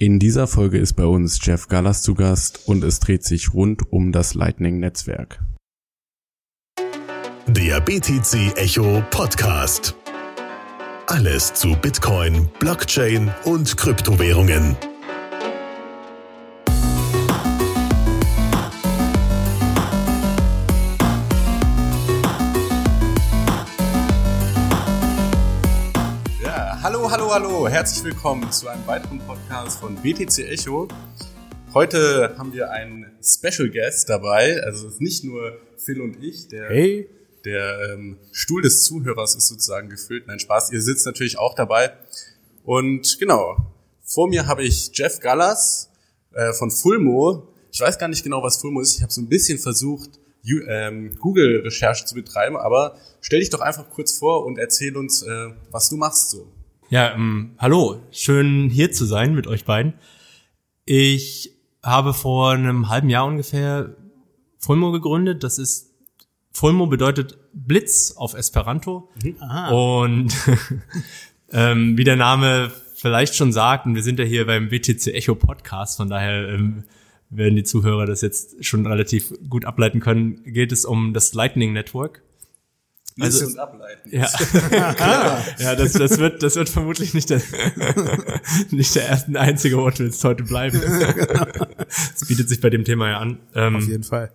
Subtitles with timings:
[0.00, 3.92] In dieser Folge ist bei uns Jeff Gallas zu Gast und es dreht sich rund
[3.92, 5.40] um das Lightning-Netzwerk.
[7.48, 9.96] Der BTC Echo Podcast.
[11.08, 14.76] Alles zu Bitcoin, Blockchain und Kryptowährungen.
[27.10, 30.88] Hallo, hallo, hallo, herzlich willkommen zu einem weiteren Podcast von BTC Echo.
[31.72, 36.48] Heute haben wir einen Special Guest dabei, also es ist nicht nur Phil und ich,
[36.48, 37.08] der, hey.
[37.46, 40.26] der ähm, Stuhl des Zuhörers ist sozusagen gefüllt.
[40.26, 41.94] Nein, Spaß, ihr sitzt natürlich auch dabei.
[42.64, 43.56] Und genau,
[44.04, 45.88] vor mir habe ich Jeff Gallas
[46.34, 47.48] äh, von Fulmo.
[47.72, 48.96] Ich weiß gar nicht genau, was Fulmo ist.
[48.96, 50.10] Ich habe so ein bisschen versucht,
[50.68, 55.48] ähm, Google-Recherche zu betreiben, aber stell dich doch einfach kurz vor und erzähl uns, äh,
[55.70, 56.52] was du machst so.
[56.90, 59.92] Ja, ähm, hallo, schön hier zu sein mit euch beiden.
[60.86, 61.52] Ich
[61.82, 63.94] habe vor einem halben Jahr ungefähr
[64.58, 65.44] Fulmo gegründet.
[65.44, 65.92] Das ist
[66.50, 69.10] Fulmo bedeutet Blitz auf Esperanto.
[69.22, 69.36] Mhm.
[69.70, 70.34] Und
[71.52, 75.34] ähm, wie der Name vielleicht schon sagt, und wir sind ja hier beim WTC Echo
[75.34, 76.84] Podcast, von daher ähm,
[77.28, 81.74] werden die Zuhörer das jetzt schon relativ gut ableiten können, geht es um das Lightning
[81.74, 82.22] Network
[83.20, 84.10] also, und ableiten.
[84.10, 84.28] Ja,
[85.58, 87.42] ja das, das, wird, das wird vermutlich nicht der,
[88.70, 90.80] nicht der erste einzige Wortwitz heute bleiben.
[91.88, 93.38] Das bietet sich bei dem Thema ja an.
[93.54, 94.30] Ähm, Auf jeden Fall.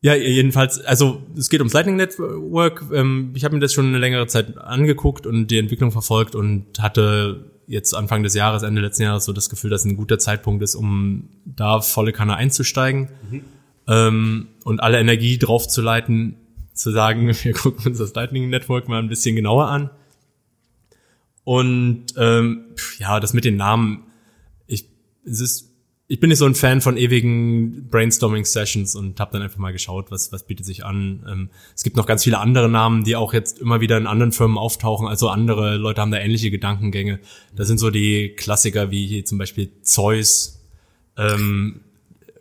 [0.00, 2.84] Ja, jedenfalls, also es geht ums Lightning Network.
[2.92, 6.80] Ähm, ich habe mir das schon eine längere Zeit angeguckt und die Entwicklung verfolgt und
[6.80, 10.62] hatte jetzt Anfang des Jahres, Ende letzten Jahres so das Gefühl, dass ein guter Zeitpunkt
[10.62, 13.44] ist, um da volle Kanne einzusteigen mhm.
[13.88, 16.45] ähm, und alle Energie draufzuleiten zu
[16.76, 19.90] sagen, wir gucken uns das Lightning Network mal ein bisschen genauer an.
[21.44, 22.64] Und ähm,
[22.98, 24.04] ja, das mit den Namen,
[24.66, 24.88] ich,
[25.24, 25.72] es ist,
[26.08, 30.10] ich bin nicht so ein Fan von ewigen Brainstorming-Sessions und habe dann einfach mal geschaut,
[30.10, 31.24] was, was bietet sich an.
[31.28, 34.32] Ähm, es gibt noch ganz viele andere Namen, die auch jetzt immer wieder in anderen
[34.32, 35.06] Firmen auftauchen.
[35.06, 37.20] Also andere Leute haben da ähnliche Gedankengänge.
[37.54, 40.60] Das sind so die Klassiker wie zum Beispiel Zeus
[41.16, 41.80] ähm,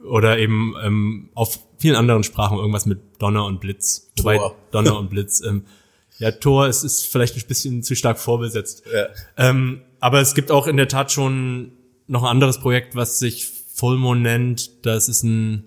[0.04, 4.12] oder eben ähm, auf vielen anderen Sprachen irgendwas mit Donner und Blitz.
[4.16, 4.34] Tor.
[4.34, 5.40] Wobei Donner und Blitz.
[5.46, 5.66] Ähm,
[6.18, 8.82] ja, Tor es ist vielleicht ein bisschen zu stark vorbesetzt.
[8.92, 9.08] Ja.
[9.38, 11.74] Ähm, aber es gibt auch in der Tat schon
[12.08, 14.84] noch ein anderes Projekt, was sich Fulmo nennt.
[14.84, 15.66] Das ist ein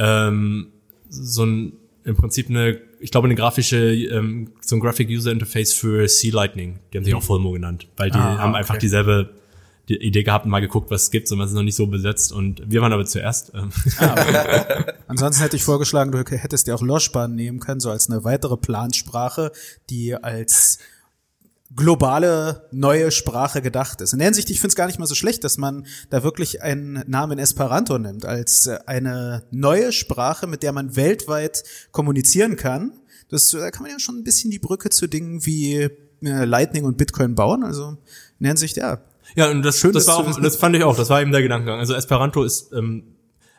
[0.00, 0.72] ähm,
[1.08, 5.74] so ein im Prinzip eine, ich glaube, eine grafische, ähm, so ein Graphic User Interface
[5.74, 6.80] für Sea Lightning.
[6.92, 9.30] Die haben sich auch Fulmo genannt, weil die ah, haben einfach dieselbe
[9.90, 11.88] die Idee gehabt und mal geguckt, was es gibt, sondern es ist noch nicht so
[11.88, 13.52] besetzt und wir waren aber zuerst.
[13.54, 13.70] Ähm.
[13.98, 14.92] Ah, okay.
[15.08, 18.56] Ansonsten hätte ich vorgeschlagen, du hättest dir auch Loschbahn nehmen können, so als eine weitere
[18.56, 19.50] Plansprache,
[19.90, 20.78] die als
[21.74, 24.12] globale neue Sprache gedacht ist.
[24.12, 26.62] In der Hinsicht, ich finde es gar nicht mal so schlecht, dass man da wirklich
[26.62, 32.92] einen Namen Esperanto nimmt, als eine neue Sprache, mit der man weltweit kommunizieren kann.
[33.28, 35.74] Das, da kann man ja schon ein bisschen die Brücke zu Dingen wie
[36.22, 37.62] äh, Lightning und Bitcoin bauen.
[37.62, 39.00] Also in der Hinsicht, ja,
[39.36, 41.42] ja, und das, Schön, das, war auch, das fand ich auch, das war eben der
[41.42, 41.78] Gedankengang.
[41.78, 43.04] Also Esperanto ist, ähm,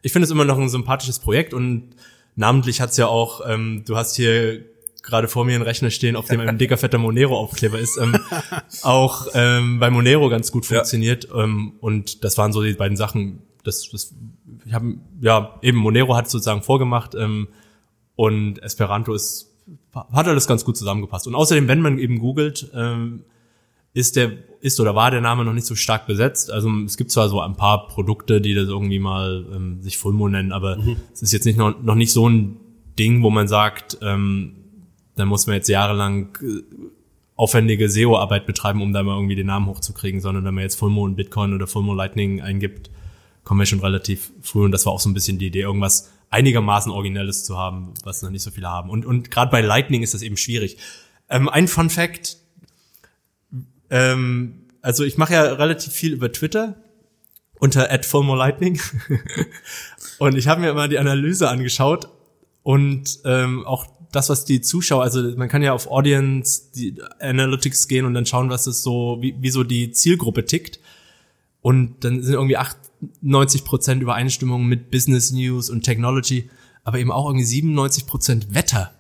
[0.02, 1.96] ich finde es immer noch ein sympathisches Projekt und
[2.36, 4.64] namentlich hat's ja auch, ähm, du hast hier
[5.04, 8.18] gerade vor mir einen Rechner stehen, auf dem ein dicker fetter Monero-Aufkleber ist, ähm,
[8.84, 11.28] auch ähm, bei Monero ganz gut funktioniert.
[11.30, 11.44] Ja.
[11.44, 13.42] Ähm, und das waren so die beiden Sachen.
[13.64, 14.14] Das, das,
[14.66, 17.48] ich habe ja eben Monero hat sozusagen vorgemacht ähm,
[18.16, 19.52] und Esperanto ist
[19.94, 21.28] hat alles ganz gut zusammengepasst.
[21.28, 23.24] Und außerdem, wenn man eben googelt, ähm,
[23.94, 24.31] ist der
[24.62, 26.52] ist oder war der Name noch nicht so stark besetzt.
[26.52, 30.29] Also es gibt zwar so ein paar Produkte, die das irgendwie mal ähm, sich Fulmo
[30.29, 30.97] nennen, aber mhm.
[31.12, 32.57] es ist jetzt nicht noch, noch nicht so ein
[32.97, 34.56] Ding, wo man sagt, ähm,
[35.16, 36.62] da muss man jetzt jahrelang äh,
[37.35, 41.03] aufwendige SEO-Arbeit betreiben, um da mal irgendwie den Namen hochzukriegen, sondern wenn man jetzt Fulmo
[41.03, 42.91] und Bitcoin oder Fulmo Lightning eingibt,
[43.44, 46.12] kommen wir schon relativ früh und das war auch so ein bisschen die Idee, irgendwas
[46.30, 48.91] einigermaßen Originelles zu haben, was noch nicht so viele haben.
[48.91, 50.78] Und, und gerade bei Lightning ist das eben schwierig.
[51.30, 52.38] Ähm, ein Fun Fact,
[53.91, 56.75] ähm, also ich mache ja relativ viel über Twitter
[57.60, 58.81] unter @fulmolightning
[60.18, 62.10] und ich habe mir immer die Analyse angeschaut
[62.63, 67.88] und ähm, auch das, was die Zuschauer, also man kann ja auf Audience die Analytics
[67.88, 70.80] gehen und dann schauen, was ist so, wie, wie so die Zielgruppe tickt.
[71.62, 76.50] Und dann sind irgendwie 98 Prozent Übereinstimmung mit Business News und Technology,
[76.83, 78.92] aber eben auch irgendwie 97 Prozent Wetter.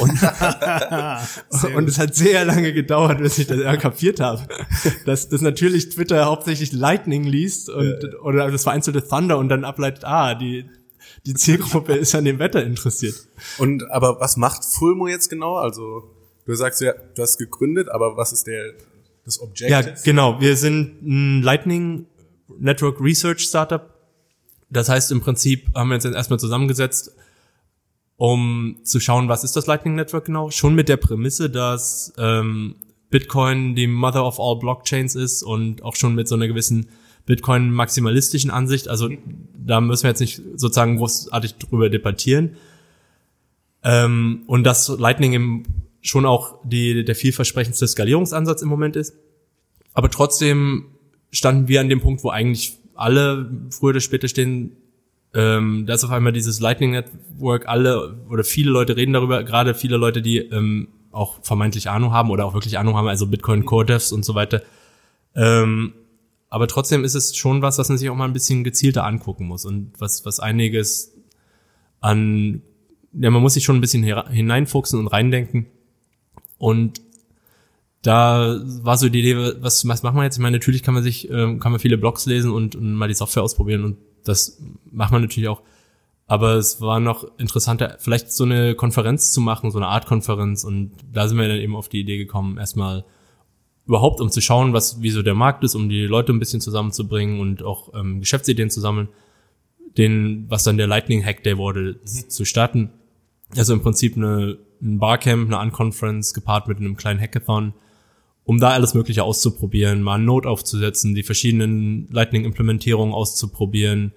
[0.00, 0.10] Und,
[1.76, 4.42] und es hat sehr lange gedauert, bis ich das kapiert habe.
[5.04, 8.18] Dass, dass natürlich Twitter hauptsächlich Lightning liest und, ja.
[8.20, 10.64] oder das vereinzelte Thunder und dann ableitet, ah, die,
[11.26, 13.28] die Zielgruppe ist an dem Wetter interessiert.
[13.58, 15.56] Und aber was macht Fulmo jetzt genau?
[15.56, 16.10] Also
[16.46, 18.72] du sagst ja, du hast gegründet, aber was ist der
[19.26, 19.70] das Objective?
[19.70, 20.40] Ja, genau.
[20.40, 22.06] Wir sind ein Lightning
[22.58, 23.92] Network Research Startup.
[24.70, 27.12] Das heißt, im Prinzip haben wir uns jetzt erstmal zusammengesetzt,
[28.16, 30.50] um zu schauen, was ist das Lightning Network genau?
[30.50, 32.76] Schon mit der Prämisse, dass ähm,
[33.10, 36.88] Bitcoin die Mother of all Blockchains ist und auch schon mit so einer gewissen
[37.26, 38.88] Bitcoin-maximalistischen Ansicht.
[38.88, 39.10] Also
[39.54, 42.56] da müssen wir jetzt nicht sozusagen großartig drüber debattieren.
[43.82, 45.62] Ähm, und dass Lightning im,
[46.00, 49.14] schon auch die, der vielversprechendste Skalierungsansatz im Moment ist.
[49.92, 50.86] Aber trotzdem
[51.30, 54.76] standen wir an dem Punkt, wo eigentlich alle früher oder später stehen,
[55.36, 59.74] ähm, da ist auf einmal dieses Lightning Network, alle oder viele Leute reden darüber, gerade
[59.74, 63.66] viele Leute, die ähm, auch vermeintlich Ahnung haben oder auch wirklich Ahnung haben, also Bitcoin
[63.66, 64.62] Core Devs und so weiter.
[65.34, 65.92] Ähm,
[66.48, 69.46] aber trotzdem ist es schon was, was man sich auch mal ein bisschen gezielter angucken
[69.46, 71.12] muss und was, was einiges
[72.00, 72.62] an,
[73.12, 75.66] ja, man muss sich schon ein bisschen hineinfuchsen und reindenken.
[76.56, 77.02] Und
[78.00, 80.36] da war so die Idee, was, was machen wir jetzt?
[80.36, 83.08] Ich meine, natürlich kann man sich, ähm, kann man viele Blogs lesen und, und mal
[83.08, 83.96] die Software ausprobieren und
[84.28, 85.62] das macht man natürlich auch.
[86.26, 90.64] Aber es war noch interessanter, vielleicht so eine Konferenz zu machen, so eine Art Konferenz.
[90.64, 93.04] Und da sind wir dann eben auf die Idee gekommen, erstmal
[93.86, 96.60] überhaupt um zu schauen, was, wie so der Markt ist, um die Leute ein bisschen
[96.60, 99.08] zusammenzubringen und auch ähm, Geschäftsideen zu sammeln,
[99.96, 102.28] den, was dann der Lightning Hack Day wurde, mhm.
[102.28, 102.90] zu starten.
[103.56, 107.74] Also im Prinzip eine, ein Barcamp, eine Unconference gepaart mit einem kleinen Hackathon,
[108.46, 114.12] um da alles Mögliche auszuprobieren, mal eine Note aufzusetzen, die verschiedenen Lightning-Implementierungen auszuprobieren,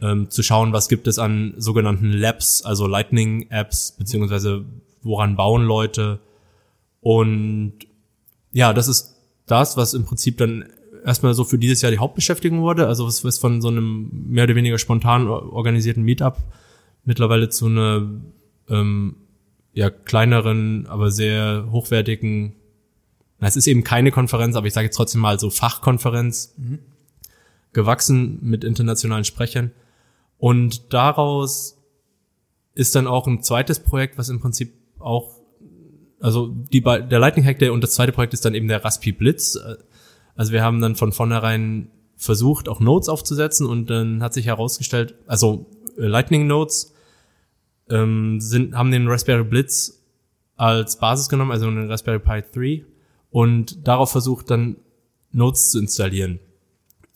[0.00, 4.64] ähm, zu schauen, was gibt es an sogenannten Labs, also Lightning-Apps, beziehungsweise
[5.02, 6.20] woran bauen Leute.
[7.00, 7.74] Und
[8.52, 9.14] ja, das ist
[9.44, 10.64] das, was im Prinzip dann
[11.04, 12.88] erstmal so für dieses Jahr die Hauptbeschäftigung wurde.
[12.88, 16.38] Also was, was von so einem mehr oder weniger spontan organisierten Meetup
[17.04, 18.08] mittlerweile zu einer
[18.70, 19.16] ähm,
[19.74, 22.54] ja, kleineren, aber sehr hochwertigen,
[23.38, 26.78] na, es ist eben keine Konferenz, aber ich sage jetzt trotzdem mal so Fachkonferenz, mhm.
[27.72, 29.72] gewachsen mit internationalen Sprechern.
[30.38, 31.78] Und daraus
[32.74, 35.34] ist dann auch ein zweites Projekt, was im Prinzip auch,
[36.20, 39.12] also die, der Lightning Hack Day und das zweite Projekt ist dann eben der Raspi
[39.12, 39.58] Blitz.
[40.34, 45.14] Also wir haben dann von vornherein versucht, auch Nodes aufzusetzen und dann hat sich herausgestellt,
[45.26, 45.66] also
[45.98, 46.94] äh, Lightning Nodes
[47.90, 50.02] ähm, sind, haben den Raspberry Blitz
[50.56, 52.86] als Basis genommen, also einen Raspberry Pi 3
[53.30, 54.76] und darauf versucht dann
[55.32, 56.40] Nodes zu installieren.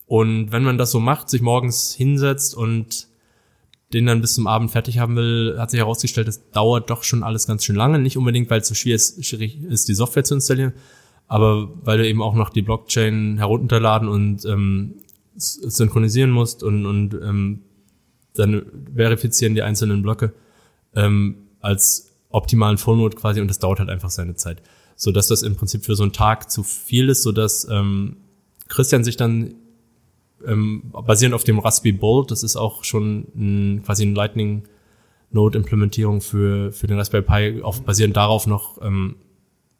[0.06, 3.08] Und wenn man das so macht, sich morgens hinsetzt und
[3.92, 7.22] den dann bis zum Abend fertig haben will, hat sich herausgestellt, das dauert doch schon
[7.22, 7.98] alles ganz schön lange.
[7.98, 10.72] Nicht unbedingt, weil es so schwierig ist, die Software zu installieren,
[11.26, 14.94] aber weil du eben auch noch die Blockchain herunterladen und ähm,
[15.36, 17.62] synchronisieren musst und, und ähm,
[18.34, 18.62] dann
[18.94, 20.32] verifizieren die einzelnen Blöcke
[20.94, 24.62] ähm, als optimalen Fullnode quasi und das dauert halt einfach seine Zeit.
[25.00, 28.19] So dass das im Prinzip für so einen Tag zu viel ist, so dass ähm,
[28.69, 29.55] Christian sich dann
[30.44, 34.64] ähm, basierend auf dem Raspberry Bolt, das ist auch schon ein, quasi eine Lightning
[35.31, 39.17] Node Implementierung für, für den Raspberry Pi, auf, basierend darauf noch ähm,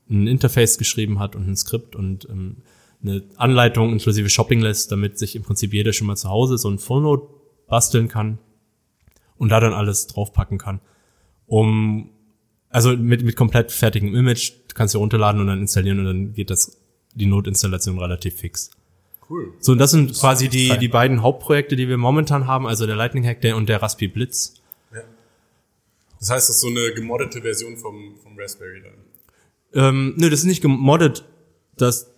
[0.09, 2.63] ein Interface geschrieben hat und ein Skript und ähm,
[3.03, 6.71] eine Anleitung inklusive Shopping List, damit sich im Prinzip jeder schon mal zu Hause so
[6.71, 7.27] ein Full Node
[7.67, 8.39] basteln kann
[9.37, 10.81] und da dann alles draufpacken kann.
[11.47, 12.09] Um,
[12.71, 16.51] also mit, mit komplett fertigem Image kannst du runterladen und dann installieren und dann geht
[16.51, 16.79] das,
[17.15, 18.71] die Node-Installation relativ fix.
[19.29, 19.53] Cool.
[19.61, 22.87] So, und das sind das quasi die, die beiden Hauptprojekte, die wir momentan haben, also
[22.87, 24.55] der Lightning Hack Day und der Raspi Blitz.
[24.93, 25.03] Ja.
[26.19, 28.93] Das heißt, das ist so eine gemoddete Version vom, vom Raspberry dann?
[29.73, 31.25] Ähm, nö, das ist nicht gemoddet.
[31.77, 32.11] Das,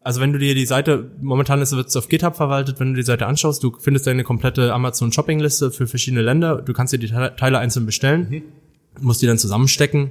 [0.00, 3.06] also wenn du dir die Seite, momentan ist es auf GitHub verwaltet, wenn du die
[3.06, 6.62] Seite anschaust, du findest eine komplette Amazon Shopping Liste für verschiedene Länder.
[6.62, 8.42] Du kannst dir die Teile einzeln bestellen, mhm.
[9.00, 10.10] Musst die dann zusammenstecken.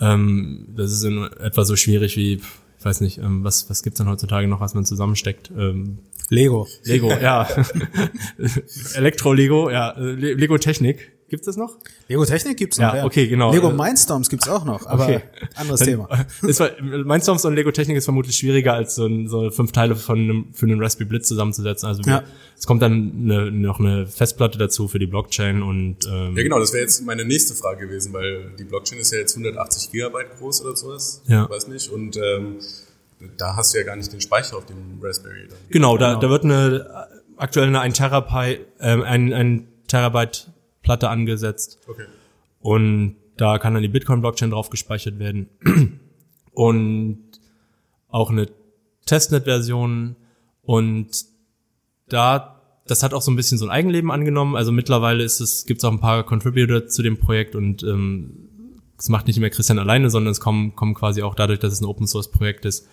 [0.00, 2.40] Ähm, das ist in etwa so schwierig wie
[2.86, 5.50] weiß nicht, ähm, was, was gibt's denn heutzutage noch, was man zusammensteckt?
[5.56, 5.98] Ähm,
[6.30, 6.66] Lego.
[6.84, 7.46] Lego, ja.
[8.94, 9.94] Elektro-Lego, ja.
[9.98, 11.12] Lego-Technik.
[11.28, 11.76] Gibt's das noch?
[12.08, 12.92] Lego Technik gibt's noch.
[12.92, 13.04] Ja, ja.
[13.04, 13.52] okay, genau.
[13.52, 15.22] Lego Mindstorms gibt's auch noch, aber okay.
[15.56, 16.26] anderes Dann, Thema.
[16.42, 20.18] Ist, Mindstorms und Lego Technik ist vermutlich schwieriger als so, ein, so fünf Teile von
[20.18, 21.88] einem, für einen Raspberry Blitz zusammenzusetzen.
[21.88, 22.22] Also ja.
[22.56, 26.60] es kommt dann eine, noch eine Festplatte dazu für die Blockchain und ähm, ja genau,
[26.60, 30.38] das wäre jetzt meine nächste Frage gewesen, weil die Blockchain ist ja jetzt 180 Gigabyte
[30.38, 31.22] groß oder sowas.
[31.26, 31.44] Ja.
[31.44, 32.58] Ich weiß nicht und ähm,
[33.36, 35.48] da hast du ja gar nicht den Speicher auf dem Raspberry.
[35.48, 35.58] Dann.
[35.70, 36.20] Genau, da, genau.
[36.20, 40.48] da wird eine aktuell eine 1 Terabyte, ähm, ein, ein Terabyte
[40.86, 41.80] Platte angesetzt.
[41.88, 42.06] Okay.
[42.60, 45.48] Und da kann dann die Bitcoin-Blockchain drauf gespeichert werden.
[46.52, 47.24] Und
[48.08, 48.48] auch eine
[49.04, 50.14] Testnet-Version.
[50.62, 51.08] Und
[52.08, 54.54] da, das hat auch so ein bisschen so ein Eigenleben angenommen.
[54.54, 58.48] Also mittlerweile ist es, gibt es auch ein paar Contributor zu dem Projekt und ähm,
[58.96, 61.80] es macht nicht mehr Christian alleine, sondern es kommen, kommen quasi auch dadurch, dass es
[61.80, 62.88] ein Open Source Projekt ist,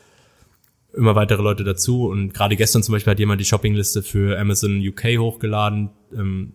[0.93, 2.07] immer weitere Leute dazu.
[2.07, 5.91] Und gerade gestern zum Beispiel hat jemand die Shoppingliste für Amazon UK hochgeladen.
[6.11, 6.53] Ähm,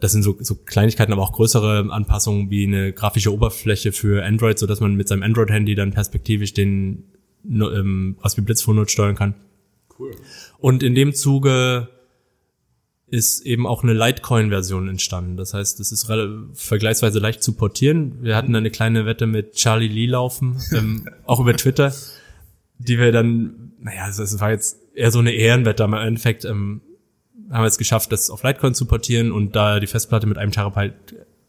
[0.00, 4.58] das sind so, so Kleinigkeiten, aber auch größere Anpassungen wie eine grafische Oberfläche für Android,
[4.58, 7.04] so dass man mit seinem Android-Handy dann perspektivisch den
[7.44, 9.34] ähm, Raspberry Blitz Phone steuern kann.
[9.98, 10.12] Cool.
[10.58, 11.88] Und in dem Zuge
[13.10, 15.36] ist eben auch eine Litecoin-Version entstanden.
[15.36, 16.10] Das heißt, es ist
[16.54, 18.18] vergleichsweise leicht zu portieren.
[18.22, 21.92] Wir hatten eine kleine Wette mit Charlie Lee laufen, ähm, auch über Twitter,
[22.78, 26.82] die wir dann, naja, es war jetzt eher so eine Ehrenwette, aber im Endeffekt ähm,
[27.50, 30.52] haben wir es geschafft, das auf Litecoin zu portieren und da die Festplatte mit einem
[30.52, 30.94] Terabyte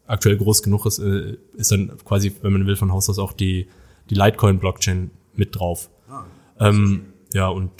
[0.06, 3.32] aktuell groß genug ist, äh, ist dann quasi, wenn man will, von Haus aus auch
[3.32, 3.68] die,
[4.08, 5.90] die Litecoin-Blockchain mit drauf.
[6.08, 6.24] Ah,
[6.58, 7.70] ähm, ja, und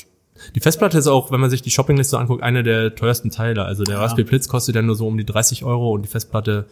[0.55, 3.65] die Festplatte ist auch, wenn man sich die Shoppingliste anguckt, eine der teuersten Teile.
[3.65, 4.01] Also der ja.
[4.01, 6.67] Raspberry Blitz kostet dann nur so um die 30 Euro und die Festplatte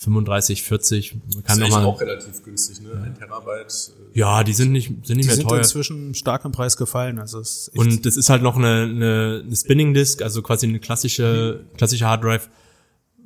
[0.00, 1.14] 35, 40.
[1.14, 2.90] Man kann das ist noch mal, auch relativ günstig, ne?
[3.04, 3.92] Ein Terabyte.
[4.14, 5.58] Äh, ja, die sind nicht, sind nicht die mehr sind teuer.
[5.58, 7.18] inzwischen stark im Preis gefallen.
[7.18, 10.66] Also es ist und das ist halt noch eine, eine, eine Spinning Disk, also quasi
[10.66, 12.48] eine klassische, klassische Hard Drive,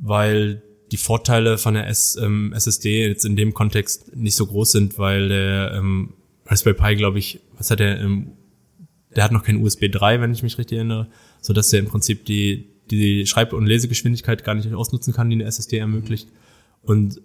[0.01, 4.73] weil die Vorteile von der S, ähm, SSD jetzt in dem Kontext nicht so groß
[4.73, 6.15] sind, weil der ähm,
[6.47, 8.33] Raspberry Pi, glaube ich, was hat der, ähm,
[9.15, 11.07] der hat noch kein USB 3, wenn ich mich richtig erinnere,
[11.41, 15.37] so dass der im Prinzip die, die Schreib- und Lesegeschwindigkeit gar nicht ausnutzen kann, die
[15.37, 16.29] eine SSD ermöglicht.
[16.85, 17.21] Und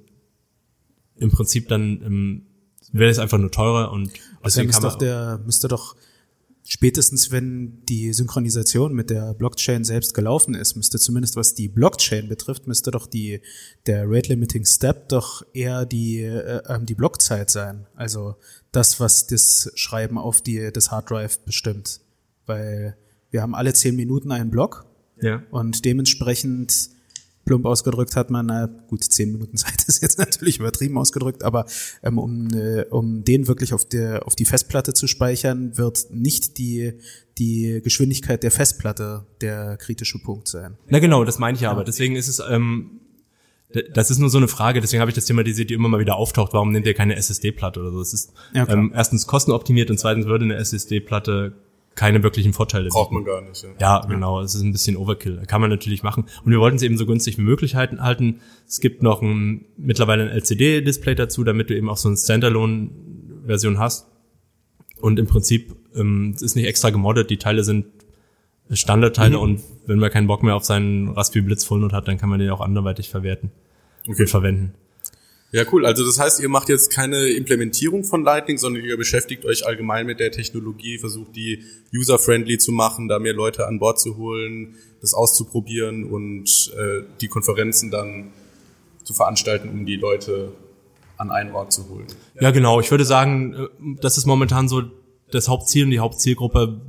[1.16, 2.46] im Prinzip dann ähm,
[2.92, 4.12] wäre es einfach nur teurer und
[4.44, 5.96] deswegen kann man doch der müsste doch
[6.66, 12.28] spätestens wenn die Synchronisation mit der Blockchain selbst gelaufen ist, müsste zumindest was die Blockchain
[12.30, 13.42] betrifft, müsste doch die
[13.86, 17.88] der Rate Limiting Step doch eher die äh, ähm, die Blockzeit sein.
[17.96, 18.36] Also
[18.72, 22.02] das, was das Schreiben auf die das Hard Drive bestimmt,
[22.46, 22.98] weil
[23.32, 24.86] wir haben alle zehn Minuten einen Block
[25.22, 25.44] ja.
[25.52, 26.90] und dementsprechend
[27.50, 31.66] plump ausgedrückt hat man, na gut, zehn Minuten Zeit ist jetzt natürlich übertrieben ausgedrückt, aber
[32.04, 36.60] ähm, um, äh, um den wirklich auf, der, auf die Festplatte zu speichern, wird nicht
[36.60, 36.94] die,
[37.40, 40.78] die Geschwindigkeit der Festplatte der kritische Punkt sein.
[40.90, 43.00] Na genau, das meine ich ja, aber deswegen ist es, ähm,
[43.94, 46.18] das ist nur so eine Frage, deswegen habe ich das thematisiert, die immer mal wieder
[46.18, 48.02] auftaucht, warum nehmt ihr keine SSD-Platte oder so?
[48.02, 51.54] Es ist ja, ähm, erstens kostenoptimiert und zweitens würde eine SSD-Platte
[52.00, 53.62] keine wirklichen Vorteile Braucht man gar nicht.
[53.62, 53.70] Ja.
[53.78, 54.40] ja, genau.
[54.40, 55.44] Es ist ein bisschen Overkill.
[55.48, 56.24] Kann man natürlich machen.
[56.46, 58.40] Und wir wollten es eben so günstig wie möglich halten.
[58.66, 63.80] Es gibt noch ein, mittlerweile ein LCD-Display dazu, damit du eben auch so eine Standalone-Version
[63.80, 64.08] hast.
[65.02, 67.30] Und im Prinzip, ähm, es ist nicht extra gemoddet.
[67.32, 67.88] Die Teile sind
[68.72, 69.44] Standardteile mhm.
[69.44, 72.40] und wenn man keinen Bock mehr auf seinen Raspberry Blitz Full hat, dann kann man
[72.40, 73.52] den auch anderweitig verwerten
[74.08, 74.22] okay.
[74.22, 74.74] und verwenden.
[75.52, 75.86] Ja, cool.
[75.86, 80.06] Also das heißt, ihr macht jetzt keine Implementierung von Lightning, sondern ihr beschäftigt euch allgemein
[80.06, 81.64] mit der Technologie, versucht die
[81.94, 87.28] user-friendly zu machen, da mehr Leute an Bord zu holen, das auszuprobieren und äh, die
[87.28, 88.32] Konferenzen dann
[89.04, 90.52] zu veranstalten, um die Leute
[91.18, 92.06] an einen Ort zu holen.
[92.40, 92.80] Ja, genau.
[92.80, 93.68] Ich würde sagen, äh,
[94.02, 94.84] das ist momentan so
[95.32, 96.80] das Hauptziel und die Hauptzielgruppe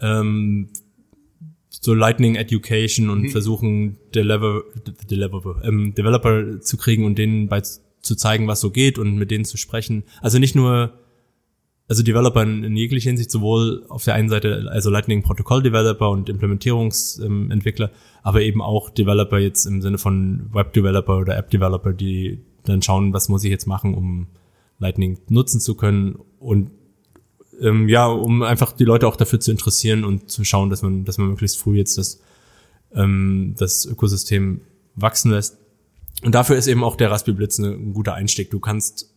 [0.00, 0.68] ähm,
[1.84, 3.28] so Lightning Education und mhm.
[3.30, 4.62] versuchen Deliver,
[5.10, 9.30] Deliver, ähm, Developer zu kriegen und denen bei zu zeigen, was so geht und mit
[9.30, 10.04] denen zu sprechen.
[10.20, 10.92] Also nicht nur,
[11.88, 16.10] also Developer in, in jeglicher Hinsicht, sowohl auf der einen Seite, also Lightning Protokoll Developer
[16.10, 21.50] und Implementierungsentwickler, ähm, aber eben auch Developer jetzt im Sinne von Web Developer oder App
[21.50, 24.28] Developer, die dann schauen, was muss ich jetzt machen, um
[24.78, 26.70] Lightning nutzen zu können und
[27.62, 31.04] ähm, ja, um einfach die Leute auch dafür zu interessieren und zu schauen, dass man,
[31.04, 32.20] dass man möglichst früh jetzt das,
[32.94, 34.62] ähm, das Ökosystem
[34.96, 35.58] wachsen lässt.
[36.22, 38.50] Und dafür ist eben auch der Raspberry Blitz ein guter Einstieg.
[38.50, 39.14] Du kannst,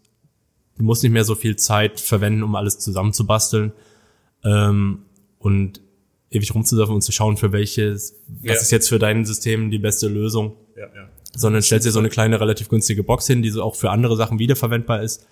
[0.78, 3.74] du musst nicht mehr so viel Zeit verwenden, um alles zusammenzubasteln
[4.44, 5.00] ähm,
[5.40, 5.82] und
[6.30, 8.54] ewig rumzusurfen und zu schauen, für welches, was ja.
[8.54, 10.56] ist jetzt für dein System die beste Lösung.
[10.76, 11.10] Ja, ja.
[11.34, 14.16] Sondern stellst dir so eine kleine, relativ günstige Box hin, die so auch für andere
[14.16, 15.26] Sachen wiederverwendbar ist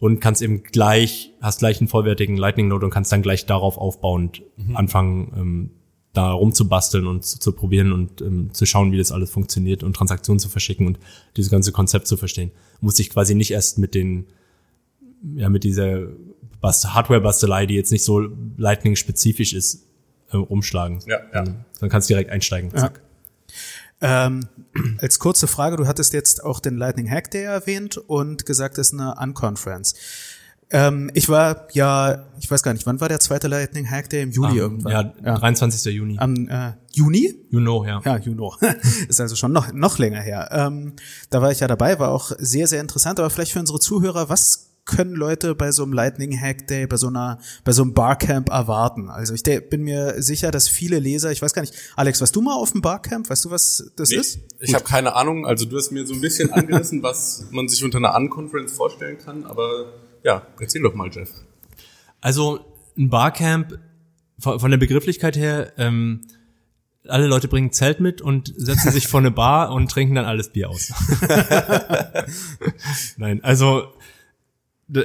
[0.00, 3.78] und kannst eben gleich, hast gleich einen vollwertigen Lightning Node und kannst dann gleich darauf
[3.78, 4.76] aufbauend mhm.
[4.76, 5.70] anfangen, ähm,
[6.12, 9.94] da rumzubasteln und zu, zu probieren und ähm, zu schauen, wie das alles funktioniert und
[9.94, 10.98] Transaktionen zu verschicken und
[11.36, 12.50] dieses ganze Konzept zu verstehen.
[12.80, 14.26] Muss ich quasi nicht erst mit den,
[15.36, 16.08] ja, mit dieser
[16.62, 18.26] Hardware-Bastelei, die jetzt nicht so
[18.56, 19.86] Lightning-spezifisch ist,
[20.32, 21.00] äh, umschlagen.
[21.06, 21.44] Ja, ja.
[21.44, 22.70] Dann, dann kannst du direkt einsteigen.
[22.70, 23.02] Zack.
[24.00, 24.48] Ähm,
[25.00, 28.92] als kurze Frage, du hattest jetzt auch den Lightning Hack Day erwähnt und gesagt, es
[28.92, 29.94] ist eine Unconference.
[30.72, 34.22] Ähm, ich war ja, ich weiß gar nicht, wann war der zweite Lightning Hack Day?
[34.22, 34.92] Im Juli um, irgendwann.
[34.92, 35.92] Ja, ja, 23.
[35.92, 36.16] Juni.
[36.18, 37.34] Am äh, Juni?
[37.50, 38.00] Juno, ja.
[38.04, 38.54] Ja, Juno.
[39.08, 40.48] ist also schon noch, noch länger her.
[40.52, 40.92] Ähm,
[41.30, 44.28] da war ich ja dabei, war auch sehr, sehr interessant, aber vielleicht für unsere Zuhörer,
[44.28, 47.94] was können Leute bei so einem Lightning Hack Day, bei so einer, bei so einem
[47.94, 49.08] Barcamp erwarten?
[49.08, 52.40] Also ich bin mir sicher, dass viele Leser, ich weiß gar nicht, Alex, warst du
[52.40, 53.30] mal auf dem Barcamp?
[53.30, 54.40] Weißt du, was das nee, ist?
[54.58, 55.46] Ich habe keine Ahnung.
[55.46, 59.18] Also du hast mir so ein bisschen angerissen, was man sich unter einer Unconference vorstellen
[59.18, 61.30] kann, aber ja, erzähl doch mal, Jeff.
[62.20, 62.60] Also
[62.96, 63.78] ein Barcamp
[64.38, 66.22] von, der Begrifflichkeit her, ähm,
[67.08, 70.50] alle Leute bringen Zelt mit und setzen sich vor eine Bar und trinken dann alles
[70.50, 70.92] Bier aus.
[73.16, 73.84] Nein, also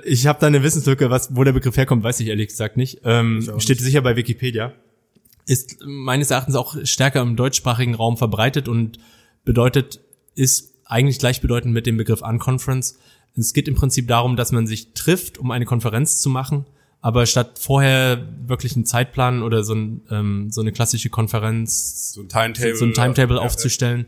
[0.03, 3.01] ich habe da eine Wissenslücke, was wo der Begriff herkommt, weiß ich ehrlich gesagt nicht.
[3.03, 4.73] Ähm, steht sicher bei Wikipedia.
[5.45, 8.97] Ist meines Erachtens auch stärker im deutschsprachigen Raum verbreitet und
[9.43, 10.01] bedeutet,
[10.33, 12.97] ist eigentlich gleichbedeutend mit dem Begriff Unconference.
[13.37, 16.65] Es geht im Prinzip darum, dass man sich trifft, um eine Konferenz zu machen,
[17.01, 22.21] aber statt vorher wirklich einen Zeitplan oder so, ein, ähm, so eine klassische Konferenz So
[22.21, 22.75] ein Timetable.
[22.75, 24.05] so ein Timetable aufzustellen,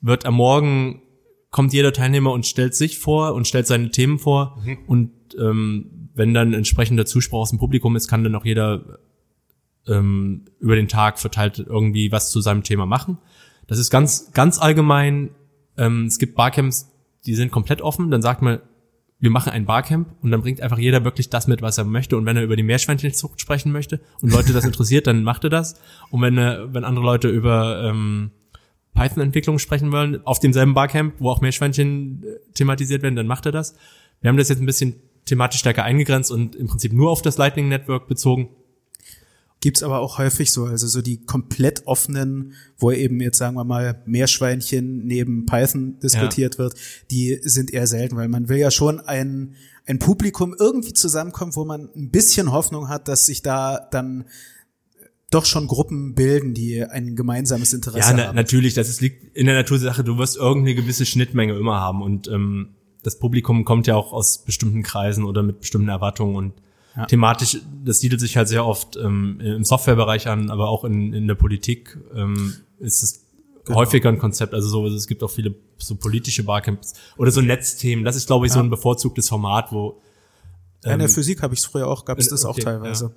[0.00, 1.02] wird am Morgen
[1.50, 4.78] kommt jeder Teilnehmer und stellt sich vor und stellt seine Themen vor Mhm.
[4.86, 8.98] und ähm, wenn dann entsprechender Zuspruch aus dem Publikum ist, kann dann auch jeder
[9.86, 13.18] ähm, über den Tag verteilt irgendwie was zu seinem Thema machen.
[13.66, 15.30] Das ist ganz ganz allgemein.
[15.76, 16.90] Ähm, es gibt Barcamps,
[17.26, 18.10] die sind komplett offen.
[18.10, 18.60] Dann sagt man,
[19.18, 22.16] wir machen ein Barcamp und dann bringt einfach jeder wirklich das mit, was er möchte.
[22.16, 25.50] Und wenn er über die Meerschweinchenzucht sprechen möchte und Leute das interessiert, dann macht er
[25.50, 25.80] das.
[26.10, 28.30] Und wenn er, wenn andere Leute über ähm,
[29.00, 33.52] Python-Entwicklung sprechen wollen, auf demselben Barcamp, wo auch Meerschweinchen äh, thematisiert werden, dann macht er
[33.52, 33.74] das.
[34.20, 37.38] Wir haben das jetzt ein bisschen thematisch stärker eingegrenzt und im Prinzip nur auf das
[37.38, 38.50] Lightning Network bezogen.
[39.62, 43.64] Gibt's aber auch häufig so, also so die komplett offenen, wo eben jetzt sagen wir
[43.64, 46.74] mal Meerschweinchen neben Python diskutiert wird,
[47.10, 49.54] die sind eher selten, weil man will ja schon ein,
[49.86, 54.24] ein Publikum irgendwie zusammenkommen, wo man ein bisschen Hoffnung hat, dass sich da dann
[55.30, 58.36] doch schon Gruppen bilden, die ein gemeinsames Interesse Ja, na, haben.
[58.36, 61.76] natürlich, das ist, liegt in der Natur der Sache, du wirst irgendeine gewisse Schnittmenge immer
[61.80, 62.70] haben und ähm,
[63.02, 66.52] das Publikum kommt ja auch aus bestimmten Kreisen oder mit bestimmten Erwartungen und
[66.96, 67.06] Ja.
[67.06, 71.28] thematisch, das siedelt sich halt sehr oft ähm, im Softwarebereich an, aber auch in, in
[71.28, 73.26] der Politik ähm, ist es
[73.66, 73.78] Genau.
[73.78, 78.04] häufiger ein Konzept, also so, es gibt auch viele so politische Barcamps oder so Netzthemen,
[78.06, 78.64] das ist glaube ich so Ja.
[78.64, 80.00] ein bevorzugtes Format, wo
[80.82, 82.54] Ja, in der ähm, Physik habe ich es früher auch, gab es äh, das auch
[82.54, 83.04] okay, teilweise.
[83.04, 83.12] Ähm,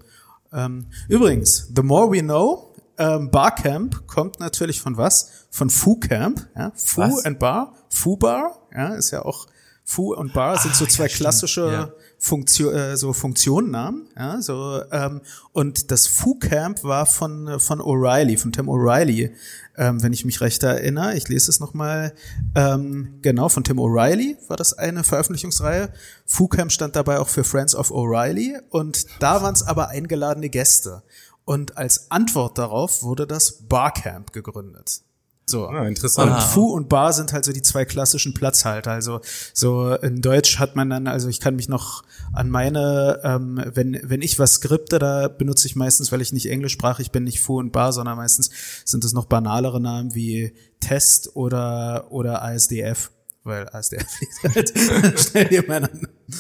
[1.10, 5.48] übrigens, the more we know, ähm, Barcamp kommt natürlich von was?
[5.50, 6.72] Von Foo Camp, ja?
[6.76, 7.26] Foo Was?
[7.26, 9.48] and Bar, Foo Bar, ja, ist ja auch
[9.86, 11.94] Foo und Bar sind so Ah, zwei ja, klassische ja.
[12.18, 15.20] Funktion, äh, so Funktionennamen, ja, so ähm,
[15.52, 19.32] und das Foo Camp war von äh, von O'Reilly, von Tim O'Reilly,
[19.76, 21.16] ähm, wenn ich mich recht erinnere.
[21.16, 22.14] Ich lese es noch mal.
[22.56, 25.90] Ähm, genau von Tim O'Reilly war das eine Veröffentlichungsreihe.
[26.26, 30.50] Foo Camp stand dabei auch für Friends of O'Reilly und da waren es aber eingeladene
[30.50, 31.04] Gäste.
[31.46, 35.02] Und als Antwort darauf wurde das Barcamp gegründet.
[35.46, 35.68] So.
[35.68, 36.32] Ah, interessant.
[36.32, 38.92] Und Fu und Bar sind halt so die zwei klassischen Platzhalter.
[38.92, 39.20] Also
[39.54, 44.00] so in Deutsch hat man dann, also ich kann mich noch an meine, ähm, wenn,
[44.04, 47.60] wenn ich was skripte, da benutze ich meistens, weil ich nicht englischsprachig bin, nicht Fu
[47.60, 48.52] und Bar, sondern meistens
[48.86, 53.12] sind es noch banalere Namen wie Test oder, oder ASDF.
[53.44, 55.90] Weil ASDF liegt halt schnell.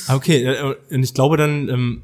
[0.07, 2.01] Ah, Okay, äh, und ich glaube dann, ähm,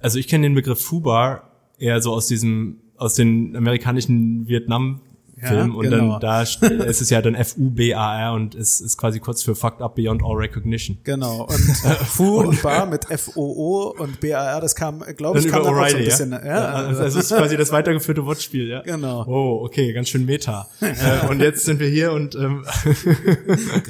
[0.00, 5.00] also ich kenne den Begriff Fubar eher so aus diesem, aus den amerikanischen Vietnam
[5.42, 6.10] Film Ja, und genau.
[6.12, 9.82] dann da st- es ist ja dann F-U-B-A-R und es ist quasi kurz für Fucked
[9.82, 10.98] Up Beyond All Recognition.
[11.04, 11.42] Genau.
[11.48, 15.88] Und Fu und Bar mit F-O-O und B-A-R, das kam, glaube ich, kam dann auch
[15.88, 16.32] so ein bisschen.
[16.32, 16.64] Ja, ja?
[16.72, 18.82] Also es ist quasi das weitergeführte Wortspiel, ja.
[18.82, 19.24] Genau.
[19.26, 20.68] Oh, okay, ganz schön Meta.
[20.80, 22.64] äh, und jetzt sind wir hier und ähm,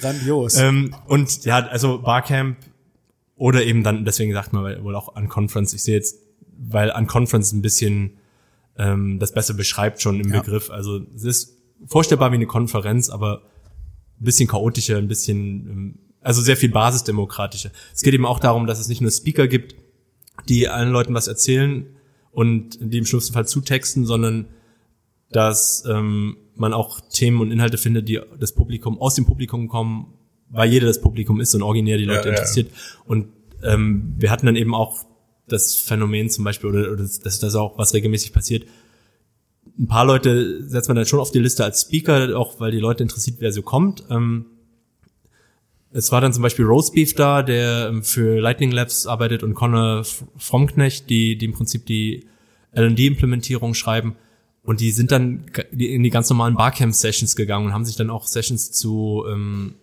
[0.01, 0.57] grandios.
[0.59, 2.57] Ähm, und ja, also Barcamp
[3.37, 5.75] oder eben dann, deswegen sagt man wohl auch Unconference.
[5.75, 6.17] Ich sehe jetzt,
[6.59, 8.19] weil Unconference ein bisschen
[8.79, 10.41] ähm, das besser beschreibt schon im Ja.
[10.41, 10.71] Begriff.
[10.71, 13.43] Also es ist vorstellbar wie eine Konferenz, aber
[14.21, 17.71] ein bisschen chaotischer, ein bisschen, ähm, also sehr viel basisdemokratischer.
[17.95, 19.75] Es geht eben auch darum, dass es nicht nur Speaker gibt,
[20.49, 21.87] die allen Leuten was erzählen
[22.31, 24.47] und die im schlimmsten Fall zutexten, sondern
[25.31, 30.15] dass ähm, man auch Themen und Inhalte findet, die das Publikum aus dem Publikum kommen,
[30.49, 32.35] weil jeder das Publikum ist und originär die Leute ja.
[32.35, 32.71] interessiert.
[33.05, 33.29] Und
[33.63, 35.05] ähm, wir hatten dann eben auch
[35.53, 38.67] das Phänomen zum Beispiel, oder, oder das, das auch, was regelmäßig passiert.
[39.79, 42.79] Ein paar Leute setzt man dann schon auf die Liste als Speaker, auch weil die
[42.79, 44.05] Leute interessiert, wer so kommt.
[44.11, 44.47] Ähm,
[45.93, 50.05] es war dann zum Beispiel Roastbeef da, der ähm, für Lightning Labs arbeitet und Connor
[50.37, 52.27] Fromknecht, die, die im Prinzip die
[52.73, 54.17] L&D-Implementierung schreiben.
[54.63, 58.27] Und die sind dann in die ganz normalen Barcamp-Sessions gegangen und haben sich dann auch
[58.27, 59.75] Sessions zu ähm,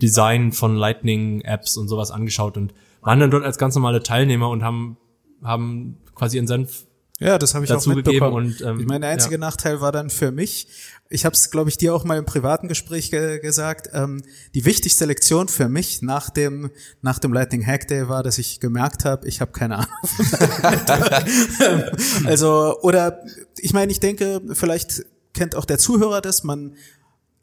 [0.00, 4.62] Design von Lightning-Apps und sowas angeschaut und waren dann dort als ganz normale Teilnehmer und
[4.62, 4.96] haben,
[5.42, 6.86] haben quasi ihren Senf
[7.18, 8.34] Ja, das habe ich auch mitbekommen.
[8.34, 9.40] und, ähm, ich meine, der einzige ja.
[9.40, 10.68] Nachteil war dann für mich,
[11.08, 14.22] ich habe es, glaube ich, dir auch mal im privaten Gespräch ge gesagt, ähm,
[14.54, 16.70] die wichtigste Lektion für mich nach dem,
[17.02, 19.90] nach dem Lightning Hack Day war, dass ich gemerkt habe, ich habe keine Ahnung.
[22.26, 23.24] Also, oder
[23.58, 26.76] ich meine, ich denke, vielleicht kennt auch der Zuhörer das, man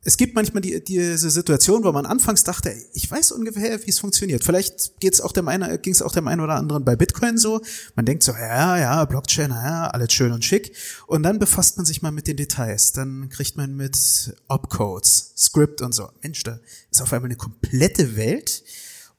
[0.07, 3.99] es gibt manchmal die, diese Situation, wo man anfangs dachte, ich weiß ungefähr, wie es
[3.99, 4.41] funktioniert.
[4.41, 7.59] Vielleicht geht's auch dem einen, ging's auch dem einen oder anderen bei Bitcoin so.
[7.95, 10.73] Man denkt so, ja, ja, Blockchain, ja, alles schön und schick.
[11.07, 12.93] Und dann befasst man sich mal mit den Details.
[12.93, 16.07] Dann kriegt man mit Opcodes, Script und so.
[16.23, 16.57] Mensch, da
[16.89, 18.63] ist auf einmal eine komplette Welt.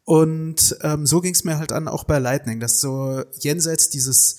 [0.04, 4.38] Und ähm, so ging's mir halt an auch bei Lightning, dass so jenseits dieses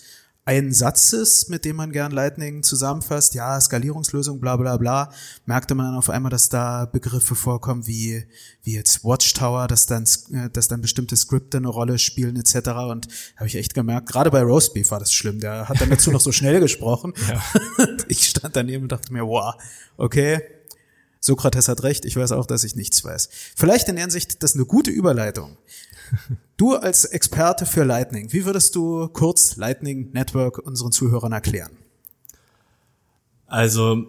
[0.50, 5.14] einen Satzes, mit dem man gern Lightning zusammenfasst, ja, Skalierungslösung, bla bla bla,
[5.46, 8.26] merkte man dann auf einmal, dass da Begriffe vorkommen wie,
[8.64, 12.70] wie jetzt Watchtower, dass dann, äh, dass dann bestimmte Skripte eine Rolle spielen etc.
[12.90, 16.10] Und habe ich echt gemerkt, gerade bei Roastbeef war das schlimm, der hat dann dazu
[16.10, 17.14] noch so schnell gesprochen.
[17.30, 17.44] Ja.
[18.08, 19.54] ich stand daneben und dachte mir, wow,
[19.98, 20.42] okay,
[21.20, 23.30] Sokrates hat recht, ich weiß auch, dass ich nichts weiß.
[23.56, 25.58] Vielleicht in der Hinsicht, das ist eine gute Überleitung.
[26.58, 31.72] Du als Experte für Lightning, wie würdest du kurz Lightning Network unseren Zuhörern erklären?
[33.48, 34.08] Also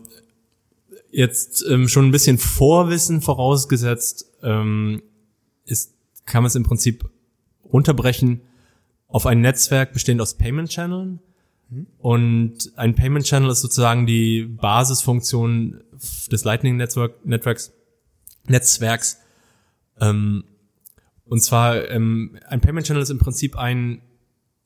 [1.10, 5.02] jetzt ähm, schon ein bisschen Vorwissen vorausgesetzt, ähm,
[5.64, 5.92] ist,
[6.26, 7.08] kann man es im Prinzip
[7.72, 8.40] runterbrechen
[9.08, 11.20] auf ein Netzwerk bestehend aus Payment Channeln.
[11.68, 11.86] Mhm.
[11.98, 15.82] Und ein Payment Channel ist sozusagen die Basisfunktion
[16.30, 17.72] des Lightning Network, Netzwerks,
[18.46, 19.18] Netzwerks.
[20.00, 20.44] Ähm,
[21.30, 24.02] und zwar, ähm, ein Payment Channel ist im Prinzip ein,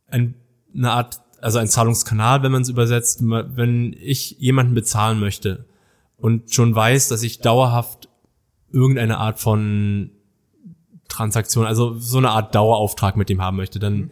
[0.08, 0.34] ein
[0.74, 5.66] eine Art, also ein Zahlungskanal, wenn man es übersetzt, wenn ich jemanden bezahlen möchte
[6.16, 8.08] und schon weiß, dass ich dauerhaft
[8.72, 10.10] irgendeine Art von
[11.06, 14.10] Transaktion, also so eine Art Dauerauftrag mit dem haben möchte, dann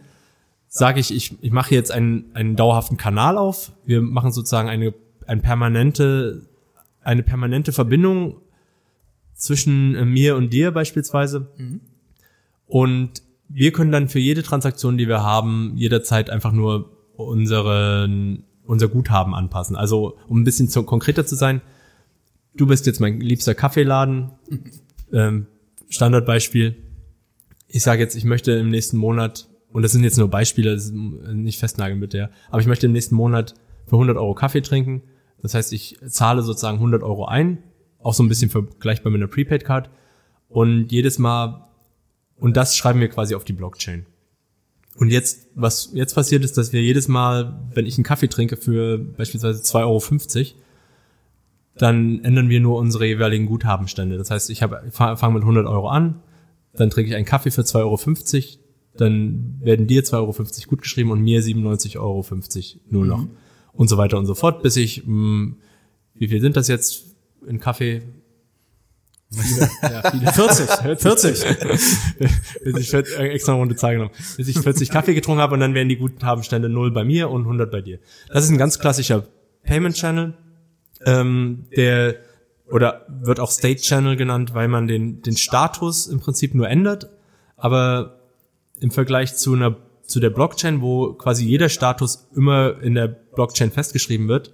[0.68, 3.72] sage ich, ich, ich mache jetzt einen, einen dauerhaften Kanal auf.
[3.84, 4.94] Wir machen sozusagen eine,
[5.26, 6.48] eine permanente
[7.04, 8.40] eine permanente Verbindung
[9.34, 11.48] zwischen äh, mir und dir beispielsweise.
[11.56, 11.80] Mhm.
[12.72, 18.88] Und wir können dann für jede Transaktion, die wir haben, jederzeit einfach nur unseren, unser
[18.88, 19.76] Guthaben anpassen.
[19.76, 21.60] Also, um ein bisschen zu, konkreter zu sein,
[22.54, 24.30] du bist jetzt mein liebster Kaffeeladen,
[25.12, 25.46] ähm,
[25.90, 26.76] Standardbeispiel.
[27.68, 30.80] Ich sage jetzt, ich möchte im nächsten Monat, und das sind jetzt nur Beispiele,
[31.34, 33.54] nicht festnageln bitte, ja, aber ich möchte im nächsten Monat
[33.86, 35.02] für 100 Euro Kaffee trinken
[35.42, 37.58] das heißt, ich zahle sozusagen 100 Euro ein,
[37.98, 39.90] auch so ein bisschen vergleichbar mit einer Prepaid-Card.
[40.48, 41.68] Und jedes Mal,
[42.42, 44.06] und das schreiben wir quasi auf die Blockchain.
[44.96, 48.56] Und jetzt, was jetzt passiert ist, dass wir jedes Mal, wenn ich einen Kaffee trinke
[48.56, 50.46] für beispielsweise 2,50 Euro,
[51.78, 54.18] dann ändern wir nur unsere jeweiligen Guthabenstände.
[54.18, 56.20] Das heißt, ich fange mit 100 Euro an,
[56.74, 58.58] dann trinke ich einen Kaffee für 2,50 Euro,
[58.98, 60.34] dann werden dir 2,50 Euro
[60.68, 62.26] gut geschrieben und mir 97,50 Euro
[62.90, 63.22] nur noch.
[63.22, 63.30] Mhm
[63.72, 65.56] und so weiter und so fort, bis ich, mh, hm,
[66.14, 68.02] wie viel sind das jetzt in Kaffee?
[69.32, 70.32] Viele, ja, viele.
[70.32, 71.58] 40, 40.
[72.64, 74.12] bis ich 40, äh, extra Runde Zahl genommen.
[74.36, 77.42] Bis ich 40 Kaffee getrunken habe und dann werden die Guthabenstände 0 bei mir und
[77.42, 77.98] 100 bei dir.
[78.28, 79.26] Das ist ein ganz klassischer
[79.64, 80.34] Payment Channel,
[81.06, 82.16] ähm, der
[82.70, 87.08] oder wird auch State Channel genannt, weil man den den Status im Prinzip nur ändert,
[87.56, 88.20] aber
[88.80, 93.70] im Vergleich zu einer zu der Blockchain, wo quasi jeder Status immer in der Blockchain
[93.70, 94.52] festgeschrieben wird,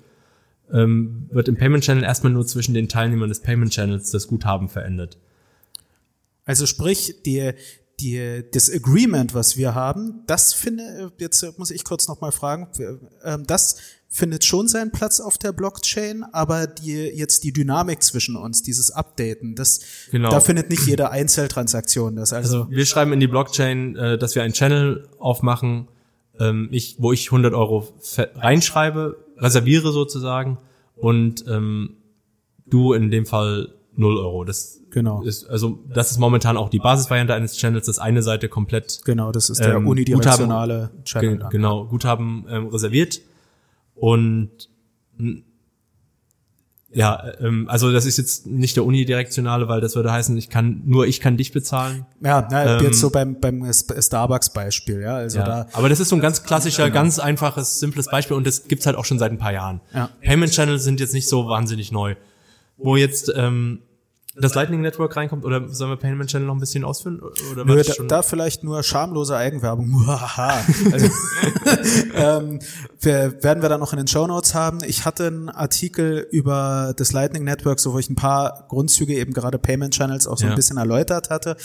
[0.73, 4.69] ähm, wird im Payment Channel erstmal nur zwischen den Teilnehmern des Payment Channels das Guthaben
[4.69, 5.19] verändert.
[6.45, 7.53] Also sprich, die,
[8.01, 12.69] die, das Agreement, was wir haben, das finde, jetzt muss ich kurz nochmal fragen,
[13.25, 13.77] ähm, das
[14.09, 18.91] findet schon seinen Platz auf der Blockchain, aber die, jetzt die Dynamik zwischen uns, dieses
[18.91, 20.31] Updaten, das, genau.
[20.31, 22.33] da findet nicht jede Einzeltransaktion das.
[22.33, 25.89] Also, also wir schreiben in die Blockchain, äh, dass wir einen Channel aufmachen,
[26.41, 27.89] ähm, ich, wo ich 100 Euro
[28.37, 30.59] reinschreibe, reserviere sozusagen
[30.97, 31.97] und ähm,
[32.67, 34.45] du in dem Fall 0 Euro.
[34.45, 35.23] Das genau.
[35.23, 39.33] ist also das ist momentan auch die Basisvariante eines Channels, dass eine Seite komplett genau,
[39.33, 41.39] das ist der ähm, unidirektionale Guthaben, Channel.
[41.39, 43.21] Ge genau, Guthaben ähm, reserviert
[43.95, 44.69] und
[46.91, 50.83] ja, ähm, also das ist jetzt nicht der unidirektionale, weil das würde heißen, ich kann
[50.87, 52.07] nur ich kann dich bezahlen.
[52.23, 55.67] Ja, na, ähm, jetzt so beim beim Starbucks Beispiel, ja, also ja, da.
[55.73, 56.95] Aber das ist so ein ganz klassischer, genau.
[56.95, 59.81] ganz einfaches, simples Beispiel und das gibt's halt auch schon seit ein paar Jahren.
[59.93, 60.09] Ja.
[60.23, 62.17] Payment Channels sind jetzt nicht so wahnsinnig neu.
[62.79, 63.81] Wo jetzt ähm,
[64.41, 67.21] das Lightning Network reinkommt oder sollen wir Payment Channel noch ein bisschen ausführen?
[67.53, 70.05] Oder Nö, da, da vielleicht nur schamlose Eigenwerbung.
[70.37, 71.07] also,
[72.15, 72.61] ähm,
[73.01, 74.79] wir, werden wir dann noch in den Show Notes haben.
[74.87, 79.33] Ich hatte einen Artikel über das Lightning Network, so wo ich ein paar Grundzüge eben
[79.33, 80.51] gerade Payment Channels auch so ja.
[80.51, 81.57] ein bisschen erläutert hatte.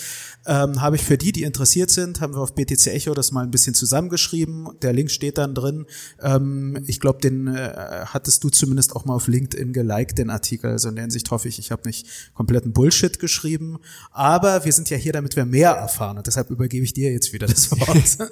[0.46, 3.44] Ähm, habe ich für die, die interessiert sind, haben wir auf BTC Echo das mal
[3.44, 4.70] ein bisschen zusammengeschrieben.
[4.82, 5.86] Der Link steht dann drin.
[6.22, 10.72] Ähm, ich glaube, den äh, hattest du zumindest auch mal auf LinkedIn geliked, den Artikel.
[10.72, 13.80] Also in der Hinsicht hoffe ich, ich habe nicht kompletten Bullshit geschrieben.
[14.12, 16.18] Aber wir sind ja hier, damit wir mehr erfahren.
[16.18, 18.30] Und deshalb übergebe ich dir jetzt wieder das Wort.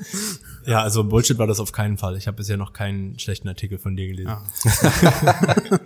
[0.65, 2.17] ja, also Bullshit war das auf keinen Fall.
[2.17, 4.32] Ich habe bisher noch keinen schlechten Artikel von dir gelesen.
[4.32, 4.43] Ah.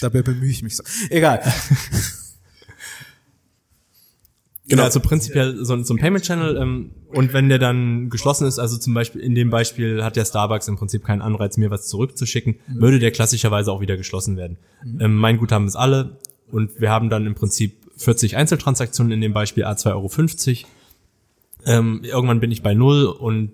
[0.00, 0.84] Dabei bemühe ich mich so.
[1.10, 1.42] Egal.
[4.72, 8.58] Genau, also prinzipiell so, so ein Payment Channel ähm, und wenn der dann geschlossen ist,
[8.58, 11.88] also zum Beispiel in dem Beispiel hat der Starbucks im Prinzip keinen Anreiz, mir was
[11.88, 12.80] zurückzuschicken, mhm.
[12.80, 14.56] würde der klassischerweise auch wieder geschlossen werden.
[14.82, 15.00] Mhm.
[15.02, 16.16] Ähm, mein Guthaben ist alle
[16.50, 20.68] und wir haben dann im Prinzip 40 Einzeltransaktionen in dem Beispiel A2,50 Euro.
[21.66, 23.52] Ähm, irgendwann bin ich bei null und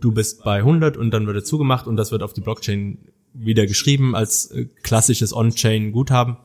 [0.00, 2.98] du bist bei 100 und dann wird er zugemacht und das wird auf die Blockchain
[3.32, 6.36] wieder geschrieben als äh, klassisches On-Chain-Guthaben.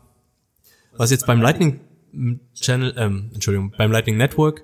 [0.95, 1.79] Was jetzt beim Lightning
[2.55, 4.63] Channel, ähm, Entschuldigung, beim Lightning Network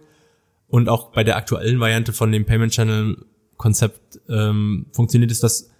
[0.67, 3.25] und auch bei der aktuellen Variante von dem Payment Channel
[3.57, 5.71] Konzept ähm, funktioniert ist, dass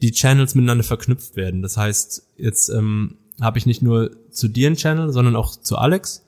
[0.00, 1.62] die Channels miteinander verknüpft werden.
[1.62, 5.76] Das heißt, jetzt ähm, habe ich nicht nur zu dir einen Channel, sondern auch zu
[5.76, 6.26] Alex.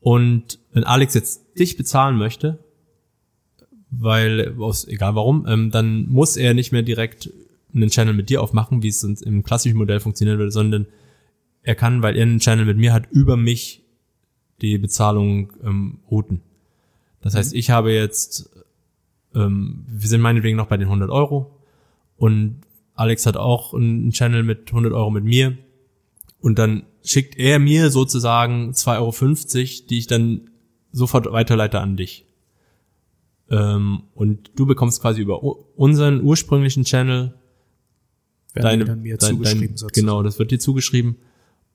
[0.00, 2.58] Und wenn Alex jetzt dich bezahlen möchte,
[3.90, 7.30] weil aus egal warum, ähm, dann muss er nicht mehr direkt
[7.74, 10.86] einen Channel mit dir aufmachen, wie es im klassischen Modell funktionieren würde, sondern
[11.62, 13.84] er kann, weil er einen Channel mit mir hat, über mich
[14.60, 16.40] die Bezahlung ähm, routen.
[17.20, 17.38] Das mhm.
[17.38, 18.50] heißt, ich habe jetzt,
[19.34, 21.58] ähm, wir sind meinetwegen noch bei den 100 Euro
[22.16, 22.60] und
[22.94, 25.56] Alex hat auch einen Channel mit 100 Euro mit mir
[26.40, 30.50] und dann schickt er mir sozusagen 2,50 Euro, die ich dann
[30.92, 32.26] sofort weiterleite an dich.
[33.50, 37.34] Ähm, und du bekommst quasi über unseren ursprünglichen Channel
[38.54, 41.16] deine, dann mir dein, zugeschrieben dein, Genau, das wird dir zugeschrieben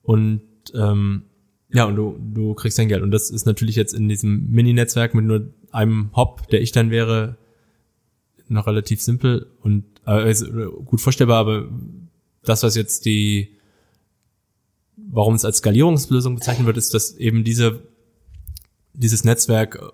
[0.08, 0.40] und
[0.74, 1.24] ähm,
[1.68, 3.02] ja, und du, du kriegst dein Geld.
[3.02, 6.90] Und das ist natürlich jetzt in diesem Mini-Netzwerk mit nur einem Hop, der ich dann
[6.90, 7.36] wäre,
[8.48, 10.34] noch relativ simpel und äh,
[10.86, 11.68] gut vorstellbar, aber
[12.42, 13.58] das, was jetzt die,
[14.96, 17.82] warum es als Skalierungslösung bezeichnet wird, ist, dass eben diese,
[18.94, 19.92] dieses Netzwerk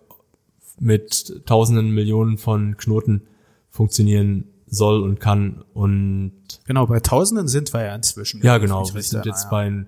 [0.79, 3.23] mit tausenden Millionen von Knoten
[3.69, 6.33] funktionieren soll und kann und
[6.67, 9.51] genau bei Tausenden sind wir ja inzwischen ja genau wir sind jetzt ja.
[9.51, 9.87] bei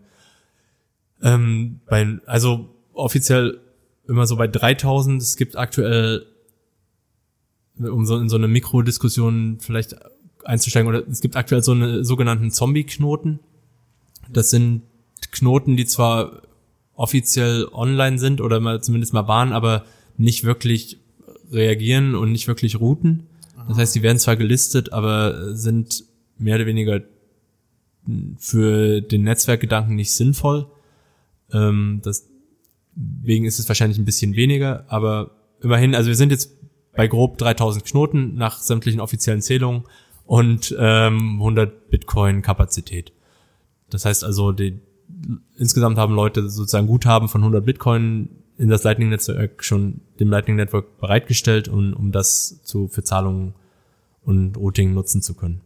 [1.23, 3.61] ähm, bei, also offiziell
[4.09, 5.21] immer so bei 3000.
[5.21, 6.27] Es gibt aktuell,
[7.79, 9.97] um so in so eine Mikrodiskussion vielleicht
[10.45, 13.41] einzusteigen, oder es gibt aktuell so eine sogenannten Zombie-Knoten.
[14.31, 14.83] Das sind
[15.33, 16.43] Knoten, die zwar
[16.95, 19.85] offiziell online sind oder mal zumindest mal waren, aber
[20.17, 20.99] nicht wirklich
[21.51, 23.27] reagieren und nicht wirklich routen.
[23.69, 26.05] Das heißt, die werden zwar gelistet, aber sind
[26.39, 27.03] mehr oder weniger
[28.39, 30.67] für den Netzwerkgedanken nicht sinnvoll.
[31.53, 35.31] Ähm, deswegen ist es wahrscheinlich ein bisschen weniger, aber
[35.61, 36.51] immerhin, also wir sind jetzt
[36.95, 39.85] bei grob 3000 Knoten nach sämtlichen offiziellen Zählungen
[40.25, 43.13] und ähm, 100 Bitcoin Kapazität.
[43.91, 44.81] Das heißt also, die,
[45.57, 50.57] insgesamt haben Leute sozusagen Guthaben von 100 Bitcoin in das Lightning Netzwerk schon dem Lightning
[50.57, 53.55] Network bereitgestellt, um, um das zu, für Zahlungen
[54.23, 55.61] und Routing nutzen zu können.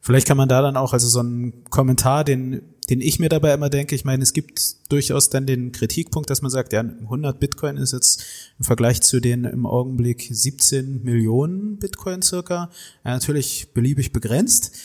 [0.00, 3.52] Vielleicht kann man da dann auch, also so einen Kommentar, den, den ich mir dabei
[3.52, 7.38] immer denke, ich meine, es gibt durchaus dann den Kritikpunkt, dass man sagt, ja, 100
[7.38, 8.24] Bitcoin ist jetzt
[8.58, 12.70] im Vergleich zu den im Augenblick 17 Millionen Bitcoin circa,
[13.04, 14.76] ja, natürlich beliebig begrenzt.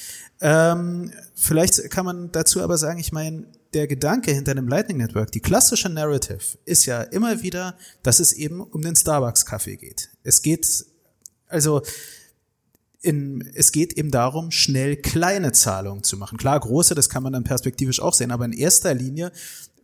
[0.42, 5.32] Ähm, vielleicht kann man dazu aber sagen, ich meine, der Gedanke hinter einem Lightning Network,
[5.32, 10.10] die klassische Narrative ist ja immer wieder, dass es eben um den Starbucks Kaffee geht.
[10.24, 10.86] Es geht,
[11.48, 11.82] also,
[13.04, 16.38] in, es geht eben darum, schnell kleine Zahlungen zu machen.
[16.38, 19.32] Klar, große, das kann man dann perspektivisch auch sehen, aber in erster Linie,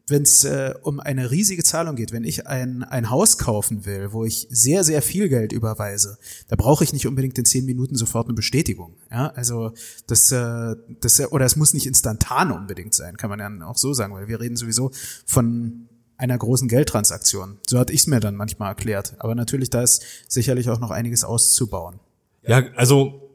[0.08, 4.13] wenn es äh, um eine riesige Zahlung geht, wenn ich ein, ein Haus kaufen will,
[4.13, 7.95] wo ich sehr, sehr viel Geld überweise, da brauche ich nicht unbedingt in zehn Minuten
[7.95, 8.95] sofort eine Bestätigung.
[9.12, 9.73] Ja, also
[10.08, 13.93] das, äh, das oder es muss nicht instantan unbedingt sein, kann man ja auch so
[13.93, 14.91] sagen, weil wir reden sowieso
[15.25, 17.60] von einer großen Geldtransaktion.
[17.67, 19.15] So hatte ich es mir dann manchmal erklärt.
[19.19, 21.99] Aber natürlich, da ist sicherlich auch noch einiges auszubauen.
[22.47, 23.30] Ja, also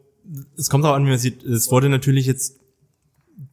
[0.57, 1.43] es kommt auch an, wie man sieht.
[1.45, 2.61] Es wurde natürlich jetzt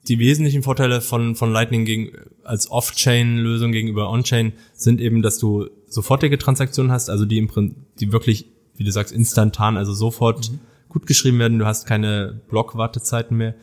[0.07, 2.11] die wesentlichen Vorteile von, von Lightning gegen,
[2.43, 7.77] als Off-Chain-Lösung gegenüber On-Chain sind eben, dass du sofortige Transaktionen hast, also die im Prinzip,
[7.99, 10.59] die wirklich, wie du sagst, instantan, also sofort mhm.
[10.89, 11.59] gut geschrieben werden.
[11.59, 13.55] Du hast keine Block-Wartezeiten mehr.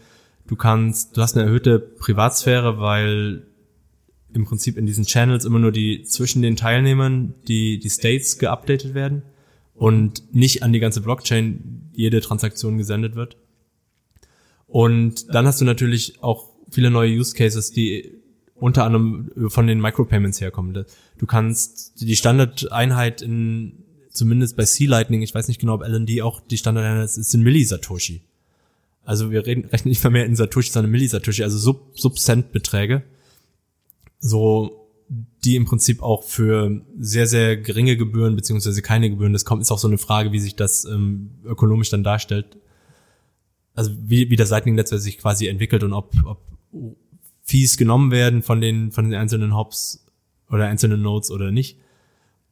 [0.46, 3.44] Du kannst, du hast eine erhöhte Privatsphäre, weil
[4.32, 8.94] im Prinzip in diesen Channels immer nur die zwischen den Teilnehmern die, die States geupdatet
[8.94, 9.22] werden
[9.74, 13.36] und nicht an die ganze Blockchain jede Transaktion gesendet wird.
[14.68, 18.12] Und dann hast du natürlich auch viele neue Use Cases, die
[18.54, 20.84] unter anderem von den Micropayments herkommen.
[21.18, 26.40] Du kannst die Standardeinheit in, zumindest bei C-Lightning, ich weiß nicht genau, ob LND auch
[26.40, 28.22] die Standardeinheit ist, ist in Millisatoshi.
[29.04, 33.02] Also wir reden, rechnen nicht mehr, in Satoshi, sondern Millisatoshi, also Sub, Sub-Cent-Beträge.
[34.20, 34.77] So
[35.44, 39.70] die im Prinzip auch für sehr, sehr geringe Gebühren beziehungsweise keine Gebühren, das kommt, ist
[39.70, 42.58] auch so eine Frage, wie sich das ähm, ökonomisch dann darstellt.
[43.74, 46.40] Also wie, wie das Lightning-Netzwerk sich quasi entwickelt und ob, ob
[47.42, 50.04] Fees genommen werden von den, von den einzelnen Hops
[50.50, 51.78] oder einzelnen Nodes oder nicht.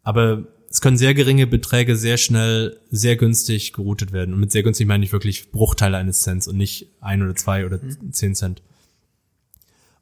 [0.02, 4.34] Aber es können sehr geringe Beträge sehr schnell, sehr günstig geroutet werden.
[4.34, 7.66] Und mit sehr günstig meine ich wirklich Bruchteile eines Cents und nicht ein oder zwei
[7.66, 8.12] oder Mhm.
[8.12, 8.62] zehn Cent.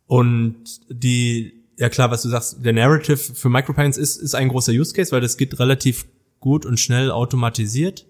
[0.06, 4.72] Und die, ja klar, was du sagst, der Narrative für Micropayments ist, ist ein großer
[4.72, 6.06] Use Case, weil das geht relativ
[6.40, 8.06] gut und schnell automatisiert.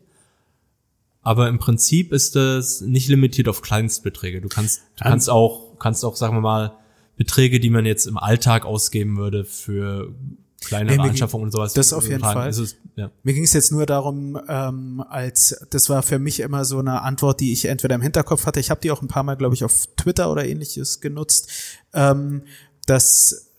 [1.23, 4.41] Aber im Prinzip ist das nicht limitiert auf Kleinstbeträge.
[4.43, 5.11] Du kannst, du Ähm.
[5.11, 6.77] kannst auch, kannst auch, sagen wir mal,
[7.17, 10.13] Beträge, die man jetzt im Alltag ausgeben würde für
[10.61, 11.73] kleinere Nee, Anschaffungen und sowas.
[11.75, 12.21] das auf jeden.
[12.21, 12.49] Fall.
[12.49, 13.11] Es, ja.
[13.23, 17.03] Mir ging es jetzt nur darum, ähm, als das war für mich immer so eine
[17.03, 18.61] Antwort, die ich entweder im Hinterkopf hatte.
[18.61, 21.51] Ich habe die auch ein paar Mal, glaube ich, auf Twitter oder ähnliches genutzt,
[21.93, 22.43] ähm,
[22.87, 23.53] dass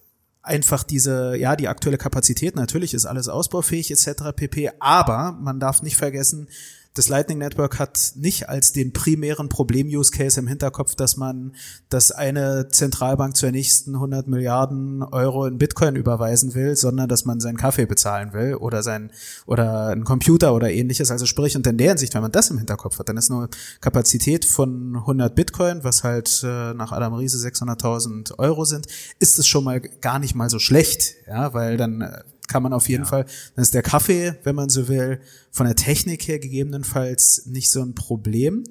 [0.45, 4.31] einfach diese, ja, die aktuelle Kapazität, natürlich ist alles ausbaufähig etc.
[4.35, 4.71] pp.
[4.79, 6.47] Aber man darf nicht vergessen,
[6.95, 11.53] das Lightning Network hat nicht als den primären Problem-Use-Case im Hinterkopf, dass man,
[11.89, 17.41] dass eine Zentralbank zur nächsten 100 Milliarden Euro in Bitcoin überweisen will, sondern dass man
[17.41, 19.11] seinen Kaffee bezahlen will oder sein,
[19.45, 21.11] oder einen Computer oder ähnliches.
[21.11, 23.49] Also sprich, und in der Hinsicht, wenn man das im Hinterkopf hat, dann ist nur
[23.81, 28.87] Kapazität von 100 Bitcoin, was halt äh, nach Adam Riese 600.000 Euro sind,
[29.19, 32.73] ist es schon mal gar nicht mal so schlecht, ja, weil dann äh, kann man
[32.73, 35.19] auf jeden Fall, dann ist der Kaffee, wenn man so will,
[35.51, 38.63] von der Technik her gegebenenfalls nicht so ein Problem.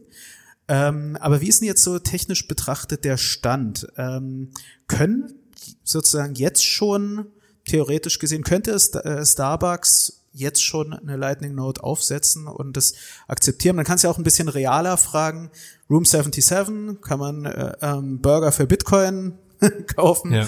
[0.68, 3.86] Ähm, aber wie ist denn jetzt so technisch betrachtet der Stand?
[3.96, 4.50] Ähm,
[4.88, 5.34] können
[5.82, 7.26] sozusagen jetzt schon,
[7.66, 12.94] theoretisch gesehen, könnte es äh, Starbucks jetzt schon eine Lightning Node aufsetzen und das
[13.28, 13.76] akzeptieren?
[13.76, 15.50] Man kann es ja auch ein bisschen realer fragen.
[15.88, 19.38] Room 77, kann man äh, ähm, Burger für Bitcoin
[19.94, 20.32] kaufen?
[20.32, 20.46] Ja.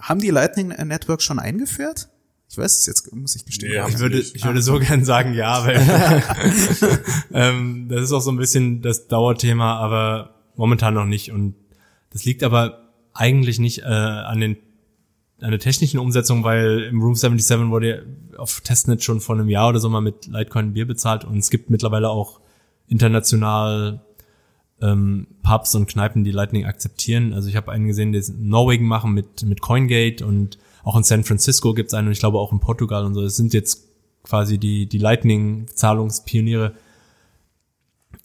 [0.00, 2.08] Haben die Lightning Network schon eingeführt?
[2.52, 3.72] Ich weiß es jetzt, muss ich gestehen.
[3.72, 4.36] Nee, haben Ich würde, nicht.
[4.36, 5.80] ich würde so gern sagen, ja, weil
[7.32, 11.32] ähm, das ist auch so ein bisschen das Dauerthema, aber momentan noch nicht.
[11.32, 11.54] Und
[12.10, 14.58] das liegt aber eigentlich nicht äh, an den
[15.40, 19.48] an der technischen Umsetzung, weil im Room 77 wurde ja auf Testnet schon vor einem
[19.48, 22.38] Jahr oder so mal mit Litecoin Bier bezahlt und es gibt mittlerweile auch
[22.86, 24.02] international
[24.82, 27.32] ähm, Pubs und Kneipen, die Lightning akzeptieren.
[27.32, 30.96] Also ich habe einen gesehen, die es in Norwegen machen mit, mit CoinGate und auch
[30.96, 33.22] in San Francisco gibt es einen und ich glaube auch in Portugal und so.
[33.22, 33.88] Das sind jetzt
[34.22, 36.74] quasi die, die Lightning-Zahlungspioniere.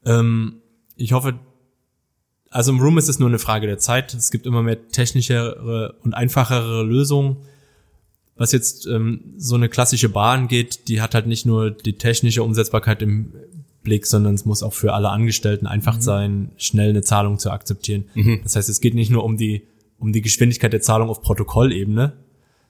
[0.05, 0.61] Ähm,
[0.95, 1.35] ich hoffe,
[2.49, 4.13] also im Room ist es nur eine Frage der Zeit.
[4.13, 7.37] Es gibt immer mehr technischere und einfachere Lösungen.
[8.35, 12.43] Was jetzt ähm, so eine klassische Bar angeht, die hat halt nicht nur die technische
[12.43, 13.33] Umsetzbarkeit im
[13.81, 18.05] Blick, sondern es muss auch für alle Angestellten einfach sein, schnell eine Zahlung zu akzeptieren.
[18.43, 19.63] Das heißt, es geht nicht nur um die,
[19.97, 22.13] um die Geschwindigkeit der Zahlung auf Protokollebene,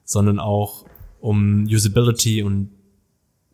[0.07, 0.85] sondern auch
[1.19, 2.69] um Usability und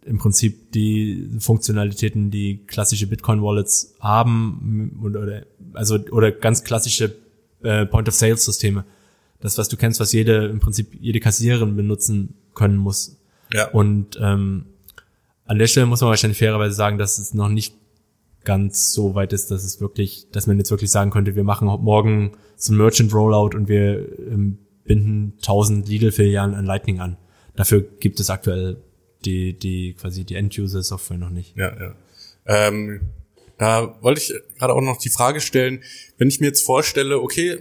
[0.06, 7.16] im Prinzip die Funktionalitäten, die klassische Bitcoin-Wallets haben oder, also oder ganz klassische
[7.64, 8.86] äh, Point-of-Sale-Systeme.
[9.40, 13.18] Das, was du kennst, was jede im Prinzip jede Kassiererin benutzen können muss.
[13.52, 13.70] Ja.
[13.72, 14.66] Und ähm,
[15.46, 17.74] an der Stelle muss man wahrscheinlich fairerweise sagen, dass es noch nicht
[18.44, 21.68] ganz so weit ist, dass es wirklich, dass man jetzt wirklich sagen könnte, wir machen
[21.68, 27.18] morgen so ein Merchant Rollout und wir ähm, binden 1000 Lidl-Filialen an Lightning an.
[27.56, 28.78] Dafür gibt es aktuell
[29.26, 31.56] die, die quasi die End-User-Software noch nicht.
[31.56, 31.96] Ja, ja.
[32.46, 33.02] Ähm,
[33.58, 35.84] da wollte ich gerade auch noch die Frage stellen,
[36.18, 37.60] wenn ich mir jetzt vorstelle, okay,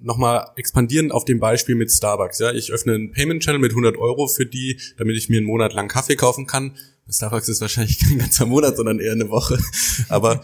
[0.00, 2.38] nochmal expandieren auf dem Beispiel mit Starbucks.
[2.38, 5.46] Ja, ich öffne einen Payment Channel mit 100 Euro für die, damit ich mir einen
[5.46, 6.76] Monat lang Kaffee kaufen kann.
[7.10, 9.58] Starbucks ist wahrscheinlich kein ganzer Monat, sondern eher eine Woche.
[10.08, 10.42] Aber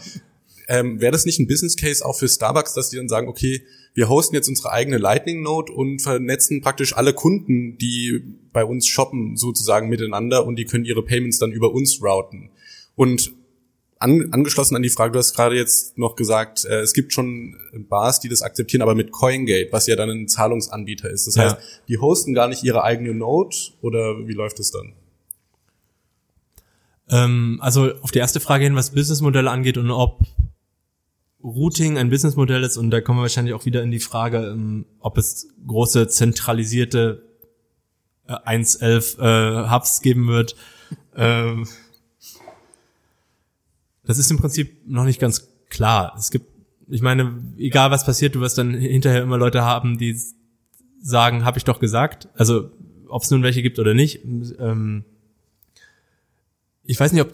[0.67, 3.63] ähm, wäre das nicht ein Business Case auch für Starbucks, dass die dann sagen, okay,
[3.95, 8.21] wir hosten jetzt unsere eigene Lightning Node und vernetzen praktisch alle Kunden, die
[8.53, 12.49] bei uns shoppen, sozusagen miteinander und die können ihre Payments dann über uns routen.
[12.95, 13.31] Und
[13.97, 17.55] an, angeschlossen an die Frage, du hast gerade jetzt noch gesagt, äh, es gibt schon
[17.89, 21.27] Bars, die das akzeptieren, aber mit CoinGate, was ja dann ein Zahlungsanbieter ist.
[21.27, 21.43] Das Ja.
[21.43, 24.93] heißt, die hosten gar nicht ihre eigene Node oder wie läuft es dann?
[27.09, 30.19] Ähm, also auf die erste Frage hin, was Businessmodelle angeht und ob
[31.45, 34.85] Routing ein Businessmodell ist und da kommen wir wahrscheinlich auch wieder in die Frage, ähm,
[34.99, 37.23] ob es große zentralisierte
[38.27, 40.55] äh, 1.11 äh, Hubs geben wird.
[41.17, 41.65] Ähm,
[44.03, 46.13] das ist im Prinzip noch nicht ganz klar.
[46.17, 46.45] Es gibt,
[46.89, 50.19] ich meine, egal was passiert, du wirst dann hinterher immer Leute haben, die
[51.01, 52.27] sagen, habe ich doch gesagt.
[52.35, 52.69] Also
[53.07, 54.25] ob es nun welche gibt oder nicht.
[54.25, 55.05] Ähm,
[56.83, 57.31] ich weiß nicht, ob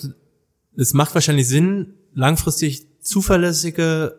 [0.76, 4.18] es macht wahrscheinlich Sinn, langfristig zuverlässige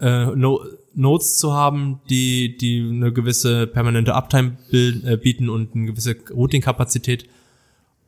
[0.00, 0.60] äh, no
[0.92, 7.28] Nodes zu haben, die die eine gewisse permanente Uptime äh, bieten und eine gewisse Routing-Kapazität.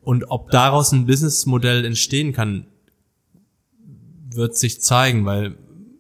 [0.01, 2.67] Und ob daraus ein Businessmodell entstehen kann,
[4.35, 5.57] wird sich zeigen, weil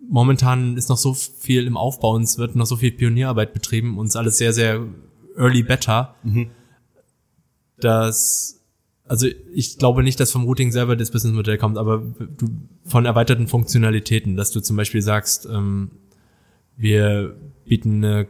[0.08, 3.96] momentan ist noch so viel im Aufbau und es wird noch so viel Pionierarbeit betrieben
[3.96, 4.84] und es ist alles sehr, sehr
[5.36, 6.16] early beta,
[7.78, 8.61] dass
[9.12, 12.46] also ich glaube nicht, dass vom Routing selber das Businessmodell kommt, aber du,
[12.86, 15.90] von erweiterten Funktionalitäten, dass du zum Beispiel sagst, ähm,
[16.78, 17.36] wir
[17.66, 18.26] bieten eine,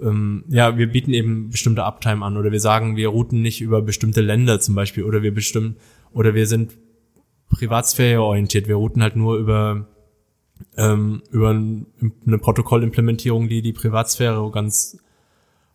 [0.00, 3.82] ähm, ja, wir bieten eben bestimmte Uptime an oder wir sagen, wir routen nicht über
[3.82, 5.74] bestimmte Länder zum Beispiel oder wir bestimmen
[6.12, 6.78] oder wir sind
[7.48, 9.88] Privatsphäre orientiert, wir routen halt nur über
[10.76, 11.86] ähm, über ein,
[12.24, 14.98] eine Protokollimplementierung, die die Privatsphäre ganz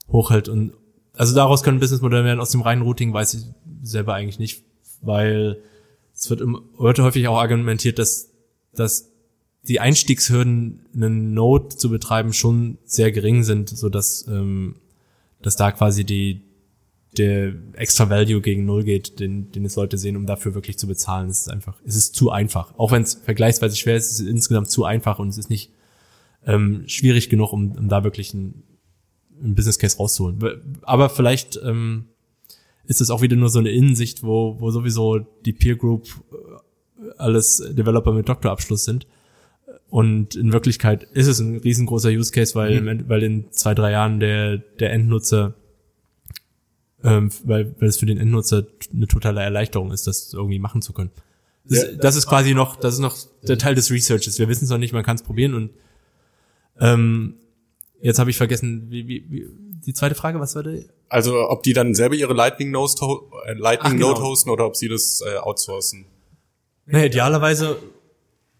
[0.08, 0.72] hochhält und
[1.18, 2.40] also daraus können Businessmodelle werden.
[2.40, 3.46] Aus dem reinen Routing weiß ich
[3.86, 4.64] selber eigentlich nicht,
[5.02, 5.62] weil
[6.14, 8.32] es wird, im, wird häufig auch argumentiert, dass,
[8.74, 9.12] dass
[9.68, 14.76] die Einstiegshürden, einen Node zu betreiben, schon sehr gering sind, so dass, ähm,
[15.42, 16.42] dass da quasi die,
[17.18, 20.88] der extra Value gegen Null geht, den, den es Leute sehen, um dafür wirklich zu
[20.88, 21.30] bezahlen.
[21.30, 22.78] Es ist einfach, es ist zu einfach.
[22.78, 25.72] Auch wenn es vergleichsweise schwer ist, ist es insgesamt zu einfach und es ist nicht
[26.46, 28.64] ähm, schwierig genug, um, um da wirklich ein,
[29.42, 30.40] ein Business Case rauszuholen.
[30.84, 32.06] Aber vielleicht ähm,
[32.88, 37.10] ist es auch wieder nur so eine Innensicht, wo, wo sowieso die Peer Group äh,
[37.18, 39.08] alles Developer mit Doktorabschluss sind.
[39.90, 43.08] Und in Wirklichkeit ist es ein riesengroßer Use Case, weil, mhm.
[43.08, 45.54] weil in zwei, drei Jahren der, der Endnutzer,
[47.04, 50.94] ähm, weil, weil es für den Endnutzer eine totale Erleichterung ist, das irgendwie machen zu
[50.94, 51.12] können.
[51.66, 51.92] Das, ja.
[51.94, 53.18] das ist quasi noch, das ist noch
[53.48, 54.38] der Teil des Researches.
[54.38, 55.70] Wir wissen es noch nicht, man kann es probieren und
[56.80, 57.36] ähm,
[58.06, 59.50] Jetzt habe ich vergessen, wie, wie, wie,
[59.86, 60.86] die zweite Frage, was war die?
[61.10, 62.94] Also ob die dann selber ihre Lightning Node,
[63.46, 64.08] äh, Lightning Ach, genau.
[64.10, 66.06] Node hosten oder ob sie das äh, outsourcen.
[66.86, 67.78] Naja, idealerweise,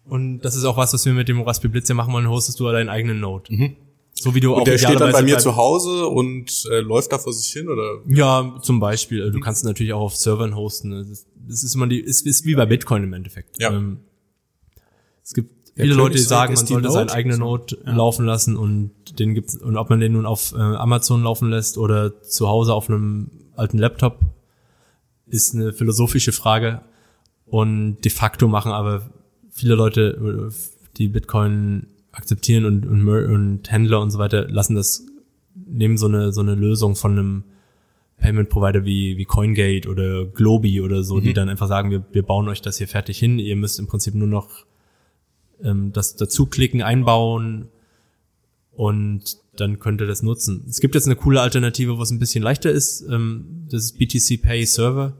[0.04, 2.60] und das ist auch was, was wir mit dem Raspberry Blitz ja machen wollen, hostest
[2.60, 3.52] du deinen eigenen Node.
[3.52, 3.76] Mhm.
[4.18, 7.12] So wie du und auch der steht dann bei mir zu Hause und äh, läuft
[7.12, 8.00] da vor sich hin oder?
[8.08, 9.30] Ja, zum Beispiel.
[9.30, 9.42] Du mhm.
[9.42, 11.06] kannst natürlich auch auf Servern hosten.
[11.46, 13.60] Das ist immer die, ist, ist wie bei Bitcoin im Endeffekt.
[13.60, 13.72] Ja.
[13.72, 13.98] Ähm,
[15.22, 17.94] es gibt viele Leute, die sagen, man sollte seinen eigenen Node ja.
[17.94, 21.78] laufen lassen und den gibt's und ob man den nun auf äh, Amazon laufen lässt
[21.78, 24.20] oder zu Hause auf einem alten Laptop,
[25.26, 26.80] ist eine philosophische Frage
[27.44, 29.10] und de facto machen aber
[29.50, 30.50] viele Leute,
[30.96, 35.04] die Bitcoin akzeptieren und, und, und Händler und so weiter, lassen das
[35.54, 37.44] nehmen so eine so eine Lösung von einem
[38.18, 41.22] Payment Provider wie, wie CoinGate oder Globi oder so, mhm.
[41.22, 43.86] die dann einfach sagen, wir, wir bauen euch das hier fertig hin, ihr müsst im
[43.86, 44.64] Prinzip nur noch
[45.62, 47.68] ähm, das dazuklicken, einbauen
[48.72, 50.64] und dann könnt ihr das nutzen.
[50.68, 53.02] Es gibt jetzt eine coole Alternative, wo es ein bisschen leichter ist.
[53.10, 55.16] Ähm, das ist BTC Pay Server.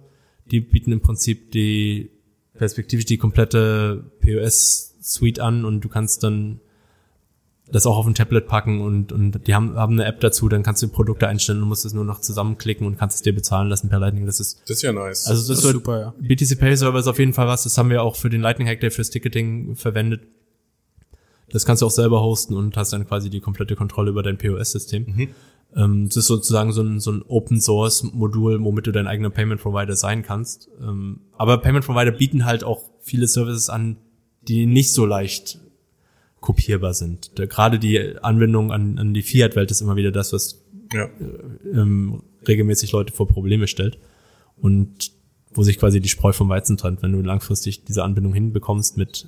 [0.50, 2.10] Die bieten im Prinzip die
[2.54, 6.60] perspektivisch die komplette POS Suite an und du kannst dann
[7.68, 10.62] das auch auf ein Tablet packen und, und die haben, haben eine App dazu, dann
[10.62, 13.68] kannst du Produkte einstellen und musst es nur noch zusammenklicken und kannst es dir bezahlen
[13.68, 14.24] lassen per Lightning.
[14.24, 15.26] Das ist, das ist ja nice.
[15.26, 16.14] Also das, das ist super, ja.
[16.18, 18.68] BTC Pay Server ist auf jeden Fall was, das haben wir auch für den Lightning
[18.68, 20.22] Hack Day fürs Ticketing verwendet.
[21.50, 24.38] Das kannst du auch selber hosten und hast dann quasi die komplette Kontrolle über dein
[24.38, 25.06] POS-System.
[25.06, 25.28] Mhm.
[25.74, 29.30] Ähm, das ist sozusagen so ein, so ein Open Source Modul, womit du dein eigener
[29.30, 30.68] Payment Provider sein kannst.
[30.80, 33.96] Ähm, aber Payment Provider bieten halt auch viele Services an,
[34.42, 35.58] die nicht so leicht
[36.40, 37.32] kopierbar sind.
[37.34, 40.62] Gerade die Anbindung an, an die Fiat-Welt ist immer wieder das, was
[40.92, 41.04] ja.
[41.04, 43.98] äh, ähm, regelmäßig Leute vor Probleme stellt.
[44.58, 45.12] Und
[45.56, 49.26] wo sich quasi die Spreu vom Weizen trennt, wenn du langfristig diese Anbindung hinbekommst mit,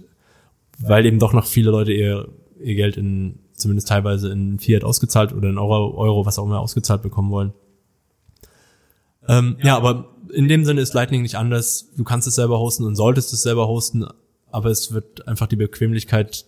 [0.79, 2.29] weil eben doch noch viele Leute ihr,
[2.61, 6.61] ihr Geld in, zumindest teilweise in Fiat ausgezahlt oder in Euro, Euro was auch immer
[6.61, 7.53] ausgezahlt bekommen wollen.
[9.27, 11.91] Ähm, ja, aber in dem Sinne ist Lightning nicht anders.
[11.97, 14.07] Du kannst es selber hosten und solltest es selber hosten,
[14.51, 16.47] aber es wird einfach die Bequemlichkeit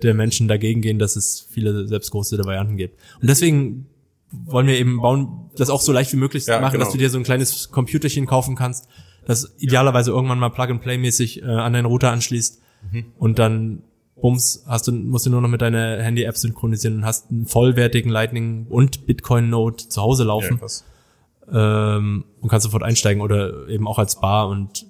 [0.00, 2.98] der Menschen dagegen gehen, dass es viele selbst gehostete Varianten gibt.
[3.20, 3.86] Und deswegen
[4.30, 6.84] wollen wir eben bauen, das auch so leicht wie möglich ja, machen, genau.
[6.84, 8.88] dass du dir so ein kleines Computerchen kaufen kannst,
[9.26, 13.04] das idealerweise irgendwann mal Plug-and-Play-mäßig äh, an deinen Router anschließt mhm.
[13.18, 13.82] und dann
[14.20, 18.10] bums, hast du, musst du nur noch mit deiner Handy-App synchronisieren und hast einen vollwertigen
[18.10, 20.60] Lightning und Bitcoin-Node zu Hause laufen
[21.52, 24.86] ja, ähm, und kannst sofort einsteigen oder eben auch als Bar und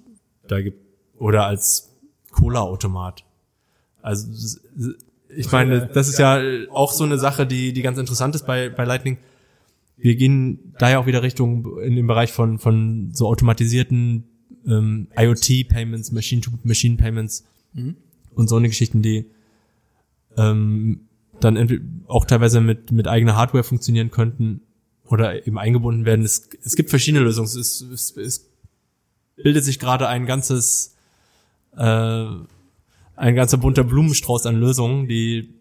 [0.47, 0.79] da gibt
[1.17, 1.89] oder als
[2.31, 3.23] Cola-Automat.
[4.03, 4.59] Also
[5.35, 6.39] ich meine, das ist ja
[6.71, 9.17] auch so eine Sache, die, die ganz interessant ist bei, bei Lightning.
[9.97, 14.25] Wir gehen da ja auch wieder Richtung in den Bereich von, von so automatisierten
[14.67, 17.95] ähm, IoT-Payments, Machine-to-Machine-Payments mhm.
[18.35, 19.25] und so eine Geschichten, die
[20.37, 21.07] ähm,
[21.39, 24.61] dann auch teilweise mit, mit eigener Hardware funktionieren könnten
[25.05, 26.25] oder eben eingebunden werden.
[26.25, 27.47] Es, es gibt verschiedene Lösungen.
[27.47, 28.49] Es, es, es
[29.35, 30.95] bildet sich gerade ein ganzes
[31.77, 32.25] äh,
[33.15, 35.53] ein ganzer bunter Blumenstrauß an Lösungen, die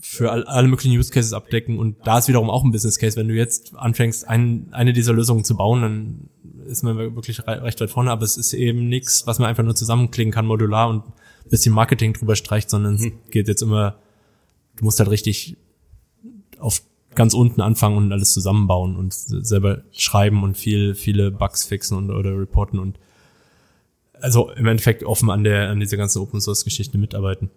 [0.00, 1.78] für all, alle möglichen Use Cases abdecken.
[1.78, 3.16] Und da ist wiederum auch ein Business Case.
[3.16, 7.80] Wenn du jetzt anfängst, ein, eine dieser Lösungen zu bauen, dann ist man wirklich recht
[7.80, 11.02] weit vorne, aber es ist eben nichts, was man einfach nur zusammenklicken kann, modular und
[11.50, 13.96] bisschen Marketing drüber streicht, sondern es geht jetzt immer,
[14.76, 15.56] du musst halt richtig
[16.58, 16.82] auf
[17.14, 22.10] ganz unten anfangen und alles zusammenbauen und selber schreiben und viel, viele Bugs fixen und
[22.10, 22.98] oder reporten und
[24.20, 27.50] also im Endeffekt offen an der, an dieser ganzen Open Source Geschichte mitarbeiten.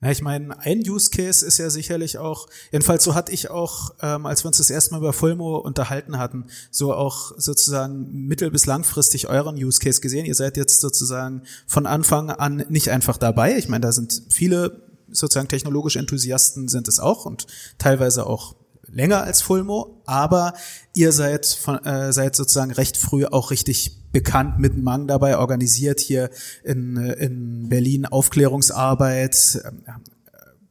[0.00, 3.94] Ja, ich meine, ein Use Case ist ja sicherlich auch, jedenfalls so hatte ich auch,
[4.00, 8.52] ähm, als wir uns das erste Mal über Fulmo unterhalten hatten, so auch sozusagen mittel-
[8.52, 10.24] bis langfristig euren Use Case gesehen.
[10.24, 13.58] Ihr seid jetzt sozusagen von Anfang an nicht einfach dabei.
[13.58, 17.48] Ich meine, da sind viele sozusagen technologische Enthusiasten sind es auch und
[17.78, 18.54] teilweise auch
[18.90, 20.54] länger als Fulmo, aber
[20.94, 26.00] ihr seid von, äh, seid sozusagen recht früh auch richtig bekannt mit Mang dabei, organisiert
[26.00, 26.30] hier
[26.64, 29.92] in, äh, in Berlin Aufklärungsarbeit, äh,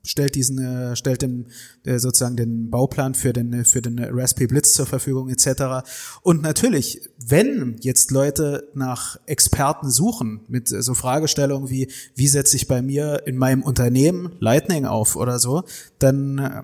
[0.08, 1.48] stellt diesen, äh, stellt den,
[1.86, 5.86] äh, sozusagen den Bauplan für den, für den Raspberry Blitz zur Verfügung etc.
[6.22, 12.68] Und natürlich, wenn jetzt Leute nach Experten suchen mit so Fragestellungen wie, wie setze ich
[12.68, 15.64] bei mir in meinem Unternehmen Lightning auf oder so,
[16.00, 16.64] dann äh,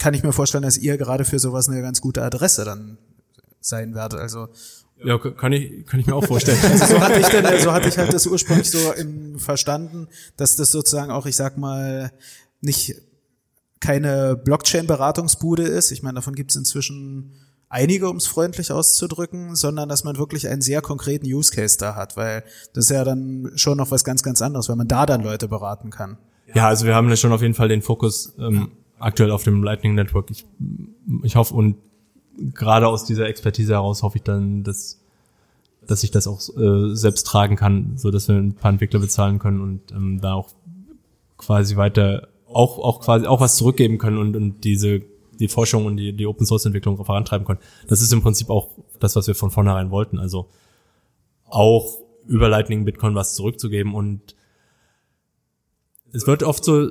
[0.00, 2.98] kann ich mir vorstellen, dass ihr gerade für sowas eine ganz gute Adresse dann
[3.60, 4.18] sein werdet.
[4.18, 4.48] Also
[5.04, 6.58] Ja, kann ich, kann ich mir auch vorstellen.
[6.62, 10.56] also so hatte ich denn, so hatte ich halt das ursprünglich so im verstanden, dass
[10.56, 12.10] das sozusagen auch, ich sag mal,
[12.62, 12.96] nicht
[13.80, 15.90] keine Blockchain-Beratungsbude ist.
[15.90, 17.32] Ich meine, davon gibt es inzwischen
[17.68, 21.94] einige, um es freundlich auszudrücken, sondern dass man wirklich einen sehr konkreten Use Case da
[21.94, 22.42] hat, weil
[22.72, 25.46] das ist ja dann schon noch was ganz, ganz anderes, weil man da dann Leute
[25.46, 26.18] beraten kann.
[26.54, 29.62] Ja, also wir haben ja schon auf jeden Fall den Fokus ähm, aktuell auf dem
[29.62, 30.30] Lightning Network.
[30.30, 30.46] Ich,
[31.22, 31.76] ich hoffe und
[32.54, 34.98] gerade aus dieser Expertise heraus hoffe ich dann, dass
[35.86, 39.38] dass ich das auch äh, selbst tragen kann, so dass wir ein paar Entwickler bezahlen
[39.38, 40.50] können und ähm, da auch
[41.36, 45.02] quasi weiter auch auch quasi auch was zurückgeben können und, und diese
[45.40, 47.60] die Forschung und die, die Open Source Entwicklung vorantreiben können.
[47.88, 50.18] Das ist im Prinzip auch das, was wir von vornherein wollten.
[50.18, 50.50] Also
[51.46, 54.36] auch über Lightning Bitcoin was zurückzugeben und
[56.12, 56.90] es wird oft so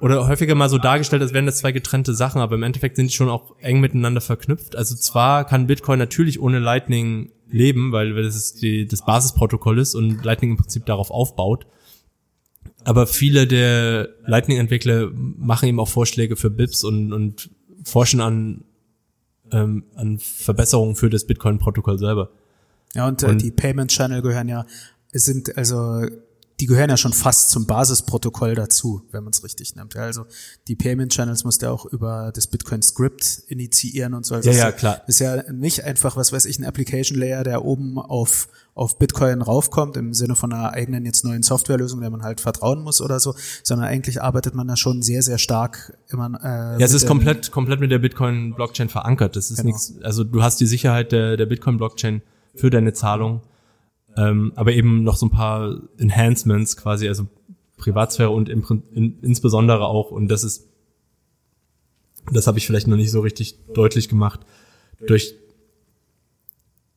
[0.00, 3.10] oder häufiger mal so dargestellt, als wären das zwei getrennte Sachen, aber im Endeffekt sind
[3.10, 4.76] die schon auch eng miteinander verknüpft.
[4.76, 9.94] Also zwar kann Bitcoin natürlich ohne Lightning leben, weil das ist die, das Basisprotokoll ist
[9.94, 11.66] und Lightning im Prinzip darauf aufbaut.
[12.84, 17.50] Aber viele der Lightning-Entwickler machen eben auch Vorschläge für BIPs und, und
[17.84, 18.64] forschen an,
[19.50, 22.30] ähm, an Verbesserungen für das Bitcoin-Protokoll selber.
[22.94, 24.64] Ja, und, äh, Und- die Payment Channel gehören ja,
[25.10, 26.06] es sind also
[26.60, 29.94] die gehören ja schon fast zum Basisprotokoll dazu, wenn man es richtig nimmt.
[29.94, 30.26] Ja, also
[30.66, 34.34] die Payment Channels musst du ja auch über das Bitcoin Script initiieren und so.
[34.34, 35.02] Also Ja, ja, klar.
[35.06, 39.42] Ist ja nicht einfach, was weiß ich, ein Application Layer, der oben auf auf Bitcoin
[39.42, 43.18] raufkommt im Sinne von einer eigenen jetzt neuen Softwarelösung, der man halt vertrauen muss oder
[43.18, 43.34] so,
[43.64, 46.26] sondern eigentlich arbeitet man da schon sehr sehr stark immer.
[46.44, 49.34] Äh, Ja, es ist komplett, komplett mit der Bitcoin-Blockchain verankert.
[49.34, 49.68] Das ist Genau.
[49.70, 52.22] nichts, also du hast die Sicherheit der, der Bitcoin-Blockchain
[52.54, 53.40] für deine Zahlung,
[54.18, 57.26] ähm, aber eben noch so ein paar Enhancements quasi, also
[57.76, 60.66] Privatsphäre und im, in, insbesondere auch, und das ist,
[62.32, 64.40] das habe ich vielleicht noch nicht so richtig deutlich gemacht,
[65.06, 65.34] durch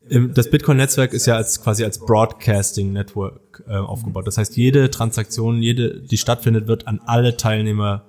[0.10, 4.26] das Bitcoin-Netzwerk ist ja als quasi als Broadcasting-Network äh, aufgebaut.
[4.26, 8.06] Das heißt, jede Transaktion, jede, die stattfindet, wird an alle Teilnehmer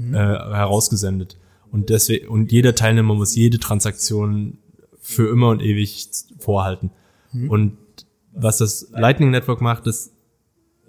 [0.00, 1.36] äh, herausgesendet.
[1.70, 4.58] Und deswegen, und jeder Teilnehmer muss jede Transaktion
[5.00, 6.08] für immer und ewig
[6.38, 6.90] vorhalten.
[7.50, 7.76] Und
[8.36, 10.12] was das Lightning Network macht, das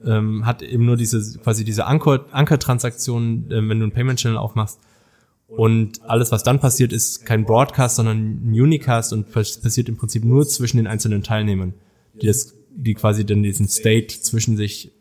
[0.06, 4.38] ähm, hat eben nur diese quasi diese Anker Ankertransaktion, äh, wenn du einen Payment Channel
[4.38, 4.80] aufmachst.
[5.48, 9.96] Und alles, was dann passiert, ist kein Broadcast, sondern ein Unicast und pass- passiert im
[9.96, 11.74] Prinzip nur zwischen den einzelnen Teilnehmern,
[12.22, 14.92] die das, die quasi dann diesen State zwischen sich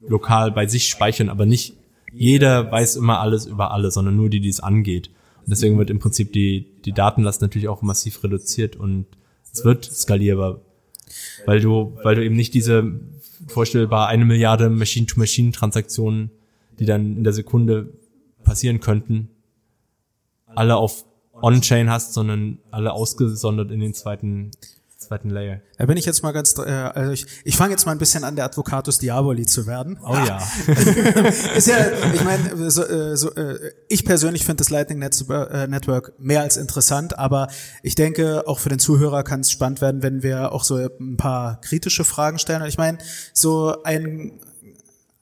[0.00, 1.76] lokal bei sich speichern, aber nicht
[2.12, 5.08] jeder weiß immer alles über alle, sondern nur die, die es angeht.
[5.40, 9.06] Und deswegen wird im Prinzip die, die Datenlast natürlich auch massiv reduziert und
[9.52, 10.60] es wird skalierbar.
[11.46, 13.00] Weil du, weil du eben nicht diese
[13.48, 16.30] vorstellbar eine Milliarde Machine-to-Machine-Transaktionen,
[16.78, 17.92] die dann in der Sekunde
[18.44, 19.28] passieren könnten,
[20.46, 21.04] alle auf
[21.40, 24.50] On-Chain hast, sondern alle ausgesondert in den zweiten,
[25.12, 25.60] zweiten Layer.
[25.76, 28.24] Da bin ich jetzt mal ganz, äh, also ich, ich fange jetzt mal ein bisschen
[28.24, 29.98] an, der Advocatus Diaboli zu werden.
[30.02, 30.40] Oh ja.
[31.56, 31.76] ist ja,
[32.14, 36.56] ich meine, so, äh, so, äh, ich persönlich finde das Lightning äh, Network mehr als
[36.56, 37.48] interessant, aber
[37.82, 41.16] ich denke, auch für den Zuhörer kann es spannend werden, wenn wir auch so ein
[41.18, 42.62] paar kritische Fragen stellen.
[42.62, 42.98] Und ich meine,
[43.34, 44.40] so ein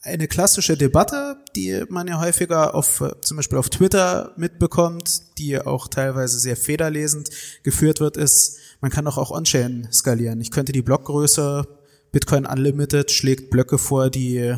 [0.02, 5.60] eine klassische Debatte, die man ja häufiger auf äh, zum Beispiel auf Twitter mitbekommt, die
[5.60, 7.30] auch teilweise sehr federlesend
[7.62, 10.40] geführt wird, ist, man kann doch auch On-Chain skalieren.
[10.40, 11.66] Ich könnte die Blockgröße
[12.12, 14.56] Bitcoin Unlimited schlägt Blöcke vor, die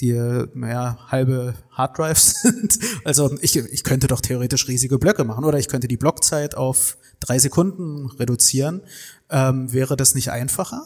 [0.00, 0.12] die
[0.54, 2.78] naja, halbe Harddrives sind.
[3.04, 6.98] Also ich, ich könnte doch theoretisch riesige Blöcke machen oder ich könnte die Blockzeit auf
[7.20, 8.82] drei Sekunden reduzieren.
[9.28, 10.82] Ähm, wäre das nicht einfacher?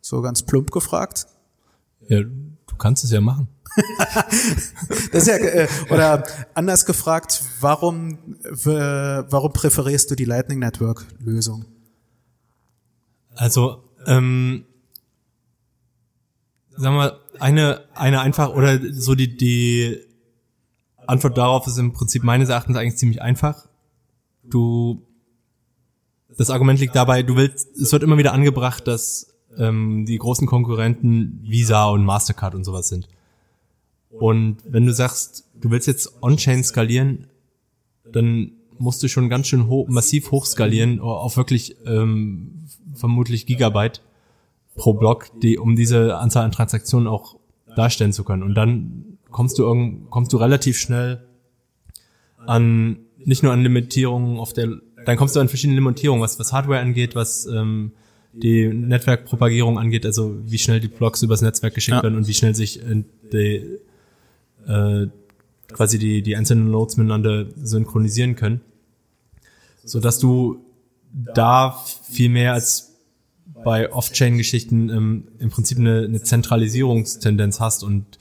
[0.00, 1.26] So ganz plump gefragt.
[2.08, 2.22] ja.
[2.66, 3.48] Du kannst es ja machen.
[5.12, 11.06] Das ist ja, äh, oder anders gefragt, warum, äh, warum präferierst du die Lightning Network
[11.20, 11.66] Lösung?
[13.34, 14.64] Also, ähm,
[16.76, 19.98] sagen wir, eine, eine einfach, oder so die, die
[21.06, 23.68] Antwort darauf ist im Prinzip meines Erachtens eigentlich ziemlich einfach.
[24.42, 25.02] Du,
[26.36, 30.46] das Argument liegt dabei, du willst, es wird immer wieder angebracht, dass ähm, die großen
[30.46, 33.08] Konkurrenten Visa und Mastercard und sowas sind.
[34.10, 37.26] Und wenn du sagst, du willst jetzt On-Chain skalieren,
[38.10, 44.02] dann musst du schon ganz schön hoch, massiv hochskalieren auf wirklich ähm, vermutlich Gigabyte
[44.76, 47.36] pro Block, die, um diese Anzahl an Transaktionen auch
[47.76, 48.42] darstellen zu können.
[48.42, 51.24] Und dann kommst du irgend, kommst du relativ schnell
[52.46, 54.68] an nicht nur an Limitierungen auf der,
[55.06, 57.92] dann kommst du an verschiedene Limitierungen, was was Hardware angeht, was ähm,
[58.32, 62.02] die Netzwerkpropagierung angeht, also wie schnell die Blocks übers Netzwerk geschickt Ja.
[62.02, 63.78] werden und wie schnell sich äh, die,
[64.66, 65.06] äh,
[65.72, 68.60] quasi die die einzelnen Nodes miteinander synchronisieren können,
[69.84, 70.63] so dass du
[71.14, 71.78] da
[72.10, 72.92] viel mehr als
[73.64, 78.18] bei Off-Chain-Geschichten ähm, im Prinzip eine, eine Zentralisierungstendenz hast und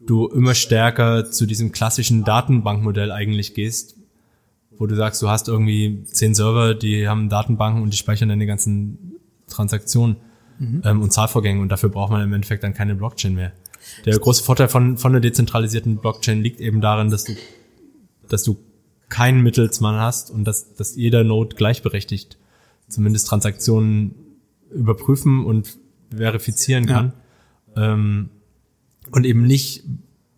[0.00, 3.96] du immer stärker zu diesem klassischen Datenbankmodell eigentlich gehst,
[4.78, 8.46] wo du sagst, du hast irgendwie zehn Server, die haben Datenbanken und die speichern deine
[8.46, 9.16] ganzen
[9.48, 10.16] Transaktionen
[10.60, 13.52] ähm, und Zahlvorgänge und dafür braucht man im Endeffekt dann keine Blockchain mehr.
[14.06, 17.34] Der große Vorteil von, von einer dezentralisierten Blockchain liegt eben darin, dass du,
[18.28, 18.56] dass du
[19.08, 22.38] keinen Mittelsmann hast und dass, dass jeder Node gleichberechtigt
[22.88, 24.14] zumindest Transaktionen
[24.70, 25.76] überprüfen und
[26.14, 27.12] verifizieren kann.
[27.76, 28.30] Ähm,
[29.10, 29.84] und eben nicht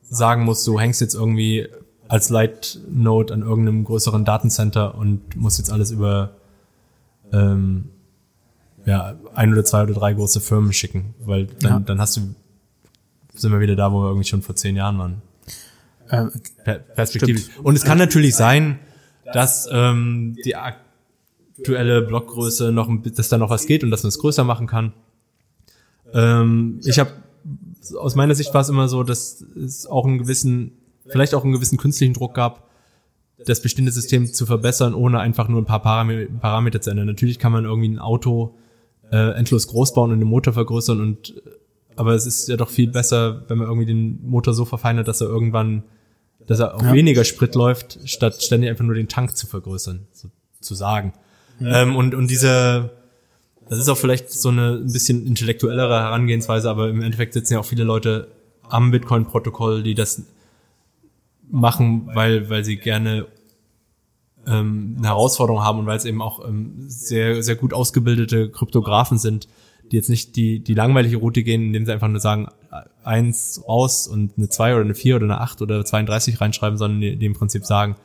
[0.02, 1.68] sagen muss, du hängst jetzt irgendwie
[2.08, 6.36] als Light Node an irgendeinem größeren Datencenter und musst jetzt alles über
[7.32, 7.88] ähm,
[8.84, 11.80] ja, ein oder zwei oder drei große Firmen schicken, weil dann, Ja.
[11.80, 12.20] dann hast du,
[13.34, 15.22] sind wir wieder da, wo wir irgendwie schon vor zehn Jahren waren.
[16.08, 17.48] Per perspektivisch.
[17.62, 18.78] Und es kann natürlich sein,
[19.32, 24.08] dass ähm, die aktuelle Blockgröße noch, ein dass da noch was geht und dass man
[24.08, 24.92] es größer machen kann.
[26.12, 27.10] Ähm, ich habe
[27.98, 30.72] aus meiner Sicht war es immer so, dass es auch einen gewissen,
[31.06, 32.68] vielleicht auch einen gewissen künstlichen Druck gab,
[33.44, 37.06] das bestehende System zu verbessern, ohne einfach nur ein paar Parame Parameter zu ändern.
[37.06, 38.56] Natürlich kann man irgendwie ein Auto
[39.12, 41.34] äh, endlos groß bauen und den Motor vergrößern und
[41.96, 45.22] aber es ist ja doch viel besser, wenn man irgendwie den Motor so verfeinert, dass
[45.22, 45.82] er irgendwann,
[46.46, 46.92] dass er auf Ja.
[46.92, 50.28] weniger Sprit läuft, statt ständig einfach nur den Tank zu vergrößern, so,
[50.60, 51.12] zu sagen.
[51.60, 52.90] Ähm, und, und diese,
[53.68, 57.60] das ist auch vielleicht so eine ein bisschen intellektuellere Herangehensweise, aber im Endeffekt sitzen ja
[57.60, 58.28] auch viele Leute
[58.68, 60.22] am Bitcoin-Protokoll, die das
[61.50, 63.26] machen, weil, weil sie gerne
[64.46, 69.18] ähm, eine Herausforderung haben und weil es eben auch ähm, sehr, sehr gut ausgebildete Kryptografen
[69.18, 69.48] sind,
[69.90, 72.48] die jetzt nicht die, die langweilige Route gehen, indem sie einfach nur sagen,
[73.04, 77.00] eins raus und eine zwei oder eine vier oder eine acht oder 32 reinschreiben, sondern
[77.00, 77.96] die, die im Prinzip sagen,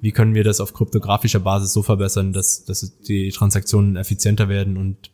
[0.00, 4.76] wie können wir das auf kryptografischer Basis so verbessern, dass, dass die Transaktionen effizienter werden
[4.76, 5.10] und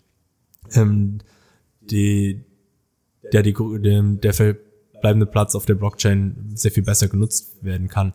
[0.72, 1.18] ähm,
[1.80, 2.44] die,
[3.32, 8.14] der, die, der, der verbleibende Platz auf der Blockchain sehr viel besser genutzt werden kann.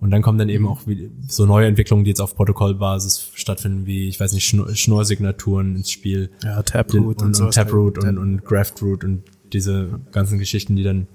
[0.00, 3.86] Und dann kommen dann eben auch wie, so neue Entwicklungen, die jetzt auf Protokollbasis stattfinden,
[3.86, 6.30] wie, ich weiß nicht, Schnorrsignaturen ins Spiel.
[6.44, 9.22] Ja, Taproot und, und und, Taproot und, und Graftroot und
[9.52, 11.06] diese ganzen Geschichten, die dann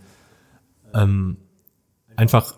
[0.93, 1.37] ähm,
[2.15, 2.57] einfach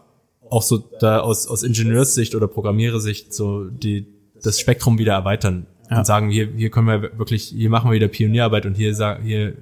[0.49, 4.07] auch so da aus, aus Ingenieurssicht oder Programmierersicht so die
[4.41, 5.99] das Spektrum wieder erweitern Ja.
[5.99, 9.24] und sagen, hier, hier können wir wirklich, hier machen wir wieder Pionierarbeit und hier sagen,
[9.24, 9.55] hier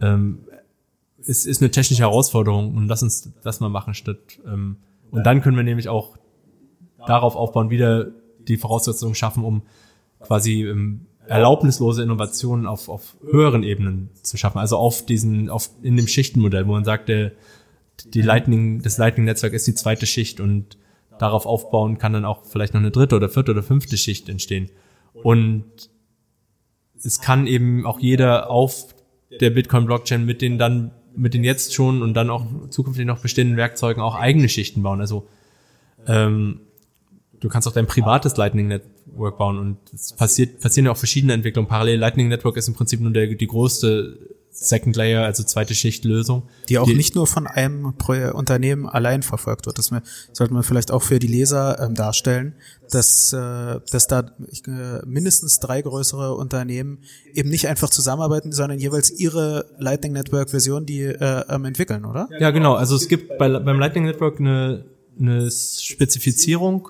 [0.00, 0.38] ähm,
[1.18, 4.76] ist, ist eine technische Herausforderung und lass uns das mal machen statt ähm,
[5.10, 6.16] und dann können wir nämlich auch
[7.06, 8.08] darauf aufbauen, wieder
[8.48, 9.62] die Voraussetzungen schaffen, um
[10.20, 14.58] quasi ähm, erlaubnislose Innovationen auf, auf höheren Ebenen zu schaffen.
[14.58, 17.32] Also auf diesen, auf in dem Schichtenmodell, wo man sagt, der,
[18.04, 20.78] die Lightning, das Lightning-Netzwerk ist die zweite Schicht und
[21.18, 24.70] darauf aufbauen kann dann auch vielleicht noch eine dritte oder vierte oder fünfte Schicht entstehen.
[25.14, 25.64] Und
[27.02, 28.94] es kann eben auch jeder auf
[29.40, 33.56] der Bitcoin-Blockchain mit den dann, mit den jetzt schon und dann auch zukünftig noch bestehenden
[33.56, 35.00] Werkzeugen auch eigene Schichten bauen.
[35.00, 35.26] Also
[36.06, 36.60] ähm,
[37.40, 41.32] du kannst auch dein privates Lightning Network bauen und es passiert, passieren ja auch verschiedene
[41.32, 41.68] Entwicklungen.
[41.68, 44.18] Parallel Lightning Network ist im Prinzip nur der, die größte
[44.58, 46.48] Second Layer, also zweite Schicht Lösung.
[46.68, 49.76] die auch nicht nur von einem Pro Unternehmen allein verfolgt wird.
[49.76, 50.02] Das wir,
[50.32, 52.54] sollte man vielleicht auch für die Leser ähm, darstellen,
[52.90, 56.98] dass, äh, dass da ich, äh, mindestens drei größere Unternehmen
[57.34, 62.28] eben nicht einfach zusammenarbeiten, sondern jeweils ihre Lightning Network Version, die äh, ähm, entwickeln, oder?
[62.40, 62.74] Ja, genau.
[62.74, 64.86] Also es gibt bei, beim Lightning Network eine,
[65.20, 66.88] eine Spezifizierung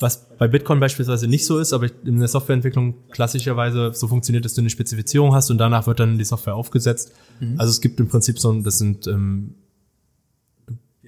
[0.00, 4.54] was bei Bitcoin beispielsweise nicht so ist, aber in der Softwareentwicklung klassischerweise so funktioniert, dass
[4.54, 7.12] du eine Spezifizierung hast und danach wird dann die Software aufgesetzt.
[7.40, 7.58] Mhm.
[7.58, 9.54] Also es gibt im Prinzip so, das sind, ähm,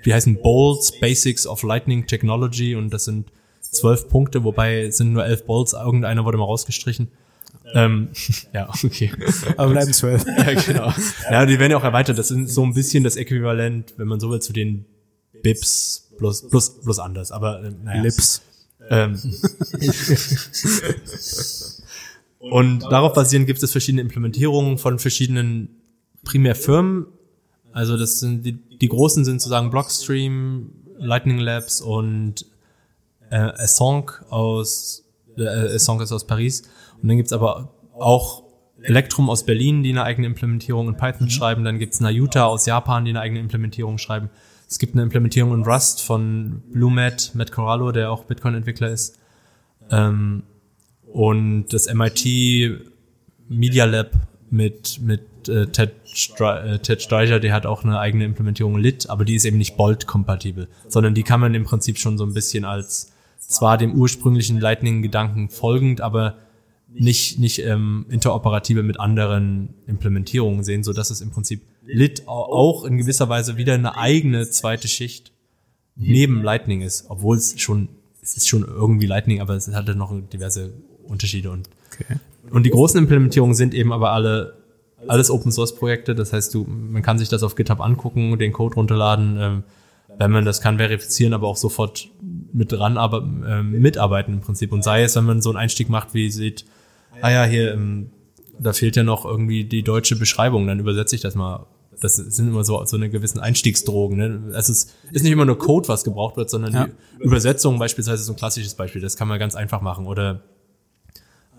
[0.05, 3.31] die heißen Bolts, Basics of Lightning Technology und das sind
[3.61, 7.09] zwölf Punkte, wobei es sind nur elf Bolts, irgendeiner wurde mal rausgestrichen.
[7.75, 8.11] Ähm,
[8.53, 9.11] ja, okay.
[9.57, 10.25] Aber bleiben zwölf.
[10.27, 10.93] ja, genau.
[11.31, 12.19] Ja, die werden ja auch erweitert.
[12.19, 14.85] Das ist so ein bisschen das Äquivalent, wenn man so will, zu den
[15.43, 17.33] Bips plus, plus, plus anders.
[17.33, 18.03] Aber äh, naja.
[18.03, 18.43] Lips.
[18.91, 19.19] Ähm.
[22.39, 25.69] und darauf basierend gibt es verschiedene Implementierungen von verschiedenen
[26.25, 27.07] Primärfirmen.
[27.73, 32.47] Also das sind die, die großen sind sozusagen Blockstream, Lightning Labs und
[33.31, 35.05] äh, Assange aus
[35.37, 36.63] äh, Assange ist aus Paris.
[37.03, 38.45] Und dann gibt's aber auch
[38.83, 41.31] Electrum aus Berlin, die eine eigene Implementierung in Python mhm.
[41.31, 41.65] schreiben.
[41.65, 44.31] Dann gibt's Nayuta aus Japan, die eine eigene Implementierung schreiben.
[44.75, 49.17] Es gibt eine Implementierung in Rust von BlueMat, Matt Corallo, der auch Bitcoin-Entwickler ist.
[49.89, 50.43] Ähm,
[51.13, 52.81] und das MIT
[53.49, 54.11] Media Lab
[54.51, 59.09] mit, mit äh, Ted, Stry äh, Ted Streicher, der hat auch eine eigene Implementierung Lit,
[59.09, 62.35] aber die ist eben nicht Bolt-kompatibel, sondern die kann man im Prinzip schon so ein
[62.35, 66.39] bisschen als zwar dem ursprünglichen Lightning-Gedanken folgend, aber
[66.93, 72.85] nicht, nicht ähm, interoperative mit anderen Implementierungen sehen, so dass es im Prinzip Lit auch
[72.85, 75.33] in gewisser Weise wieder eine eigene zweite Schicht
[75.97, 77.89] neben Lightning ist, obwohl es schon,
[78.23, 80.73] es ist schon irgendwie Lightning, aber es hatte noch diverse
[81.07, 82.17] Unterschiede und, okay.
[82.51, 84.57] und die großen Implementierungen sind eben aber alle,
[85.07, 88.53] alles Open Source Projekte, das heißt du, man kann sich das auf GitHub angucken, den
[88.53, 89.63] Code runterladen, ähm,
[90.19, 92.09] wenn man das kann, verifizieren, aber auch sofort
[92.53, 94.73] mit dran, aber äh, mitarbeiten im Prinzip.
[94.73, 96.65] Und sei es, wenn man so einen Einstieg macht, wie sieht,
[97.21, 98.11] ah ja, hier, ähm,
[98.59, 101.67] da fehlt ja noch irgendwie die deutsche Beschreibung, dann übersetze ich das mal.
[102.01, 104.19] Das sind immer so, so eine gewissen Einstiegsdrogen.
[104.19, 104.55] Ne?
[104.55, 106.87] Also es ist nicht immer nur Code, was gebraucht wird, sondern ja.
[107.19, 109.01] die Übersetzung beispielsweise ist so ein klassisches Beispiel.
[109.01, 110.07] Das kann man ganz einfach machen.
[110.07, 110.43] Oder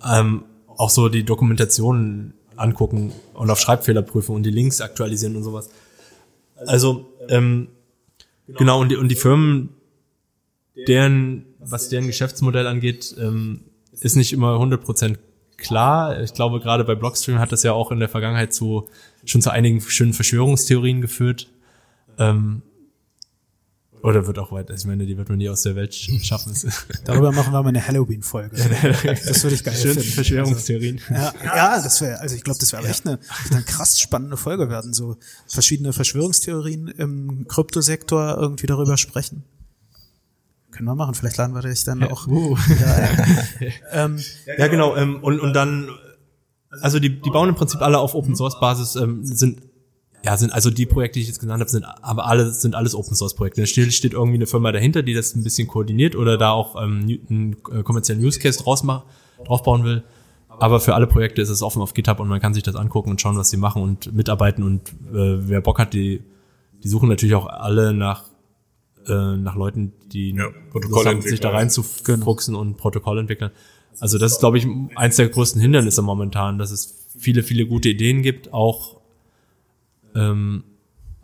[0.05, 0.45] ähm,
[0.77, 5.69] auch so die Dokumentation angucken und auf Schreibfehler prüfen und die Links aktualisieren und sowas.
[6.65, 7.69] Also ähm,
[8.47, 9.69] genau, und die, und die Firmen,
[10.88, 13.61] deren, was deren Geschäftsmodell angeht, ähm,
[13.99, 15.17] ist nicht immer 100%
[15.57, 16.21] klar.
[16.21, 18.88] Ich glaube, gerade bei Blockstream hat das ja auch in der Vergangenheit zu,
[19.26, 21.49] schon zu einigen schönen Verschwörungstheorien geführt.
[22.17, 22.61] Ähm,
[24.05, 24.76] oder wird auch weiter.
[24.76, 26.53] Ich meine, die wird man nie aus der Welt schaffen.
[27.05, 28.55] Darüber machen wir mal eine Halloween-Folge.
[28.55, 30.11] das würde ich geil Schön finden.
[30.11, 31.01] Verschwörungstheorien.
[31.09, 32.89] ja, ja, das wäre, also ich glaube, das wäre ja.
[32.89, 33.17] echt eine,
[33.49, 34.93] eine krass spannende Folge werden.
[34.93, 35.17] So
[35.47, 39.43] verschiedene Verschwörungstheorien im Kryptosektor irgendwie darüber sprechen.
[40.69, 41.15] Können wir machen.
[41.15, 42.28] Vielleicht laden wir dich dann auch.
[42.28, 42.55] Uh.
[42.80, 43.09] Ja,
[44.05, 44.19] ähm,
[44.57, 44.95] ja, genau.
[44.97, 45.89] Ähm, und, und dann,
[46.82, 49.61] also die, die bauen im Prinzip alle auf Open Source Basis, ähm, sind
[50.26, 52.95] ja, sind also die Projekte, die ich jetzt genannt habe, sind aber alle sind alles
[52.95, 53.61] Open Source Projekte.
[53.61, 56.82] Da steht, steht irgendwie eine Firma dahinter, die das ein bisschen koordiniert oder da auch
[56.82, 59.03] ähm, einen äh, kommerziellen Use Case draus mach,
[59.45, 60.03] draufbauen will.
[60.49, 63.11] Aber für alle Projekte ist es offen auf GitHub und man kann sich das angucken
[63.11, 64.63] und schauen, was sie machen und mitarbeiten.
[64.63, 66.23] Und äh, wer Bock hat, die,
[66.84, 68.23] die suchen natürlich auch alle nach
[69.07, 70.45] äh, nach Leuten, die ja,
[71.05, 73.51] haben, sich da reinzufuchsen und Protokoll entwickeln.
[74.00, 77.89] Also das ist, glaube ich, eins der größten Hindernisse momentan, dass es viele, viele gute
[77.89, 79.02] Ideen gibt, auch
[80.16, 80.64] ähm,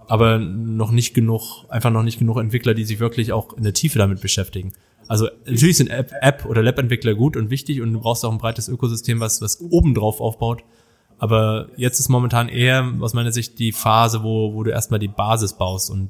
[0.08, 3.74] aber noch nicht genug, einfach noch nicht genug Entwickler, die sich wirklich auch in der
[3.74, 4.74] Tiefe damit beschäftigen.
[5.08, 8.38] Also natürlich sind App, App oder Lab-Entwickler gut und wichtig und du brauchst auch ein
[8.38, 10.64] breites Ökosystem, was, was obendrauf aufbaut.
[11.18, 15.08] Aber jetzt ist momentan eher aus meiner Sicht die Phase, wo, wo du erstmal die
[15.08, 16.10] Basis baust und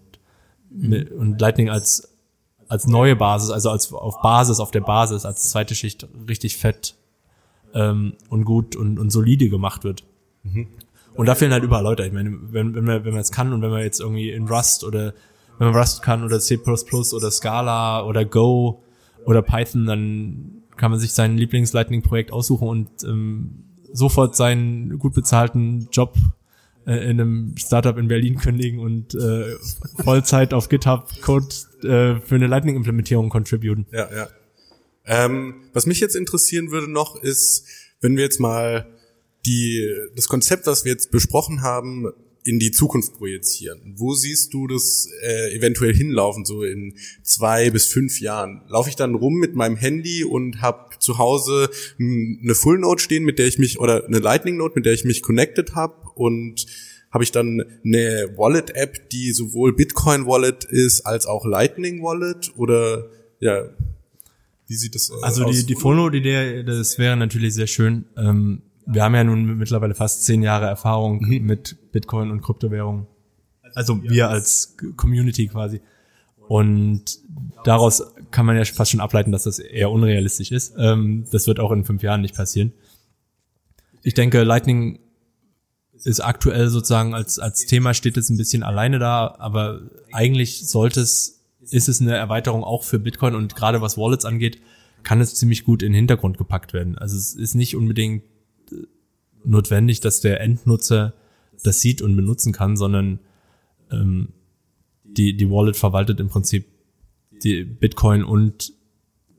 [0.72, 2.11] und Lightning als
[2.72, 6.96] als neue Basis, also als auf Basis, auf der Basis, als zweite Schicht richtig fett
[7.74, 10.06] ähm, und gut und, und solide gemacht wird.
[10.44, 10.68] Mhm.
[11.14, 12.06] Und da fehlen halt überall Leute.
[12.06, 14.48] Ich meine, wenn, wenn man wenn man es kann und wenn man jetzt irgendwie in
[14.48, 15.14] Rust oder
[15.58, 18.82] wenn man Rust kann oder C++ oder Scala oder Go
[19.26, 25.90] oder Python, dann kann man sich sein Lieblings-Lightning-Projekt aussuchen und ähm, sofort seinen gut bezahlten
[25.92, 26.16] Job
[26.86, 29.56] äh, in einem Startup in Berlin kündigen und äh,
[30.04, 31.48] Vollzeit auf GitHub Code
[31.84, 33.86] äh, für eine Lightning-Implementierung contributen.
[33.92, 34.28] Ja, ja.
[35.06, 37.66] Ähm, was mich jetzt interessieren würde noch, ist,
[38.02, 38.88] wenn wir jetzt mal
[39.46, 42.12] die, das Konzept, was wir jetzt besprochen haben,
[42.44, 43.94] in die Zukunft projizieren.
[43.98, 48.62] Wo siehst du das äh, eventuell hinlaufen, so in zwei bis fünf Jahren?
[48.68, 51.70] Laufe ich dann rum mit meinem Handy und habe zu Hause
[52.00, 55.06] eine Full Note stehen, mit der ich mich, oder eine Lightning Note, mit der ich
[55.06, 56.66] mich connected habe und
[57.12, 63.70] habe ich dann eine Wallet-App, die sowohl Bitcoin-Wallet ist als auch Lightning-Wallet oder ja,
[64.68, 65.22] wie sieht das aus?
[65.22, 68.06] Also die, die Full Note-Idee, das wäre natürlich sehr schön.
[68.16, 71.46] Ähm, wir haben ja nun mittlerweile fast zehn Jahre Erfahrung mhm.
[71.46, 73.08] mit Bitcoin und Kryptowährungen.
[73.74, 75.82] Also wir als Community quasi.
[76.48, 77.20] Und
[77.64, 80.74] daraus kann man ja fast schon ableiten, dass das eher unrealistisch ist.
[80.78, 82.74] Ähm, das wird auch in fünf Jahren nicht passieren.
[84.04, 85.00] Ich denke, Lightning
[86.04, 91.02] ist aktuell sozusagen als, als Thema steht es ein bisschen alleine da, aber eigentlich sollte
[91.02, 94.60] es, ist es eine Erweiterung auch für Bitcoin und gerade was Wallets angeht,
[95.04, 96.98] kann es ziemlich gut in den Hintergrund gepackt werden.
[96.98, 98.24] Also es ist nicht unbedingt
[99.44, 101.14] notwendig, dass der Endnutzer
[101.64, 103.20] das sieht und benutzen kann, sondern
[103.92, 104.30] ähm,
[105.04, 106.66] die, die Wallet verwaltet im Prinzip
[107.44, 108.74] die Bitcoin und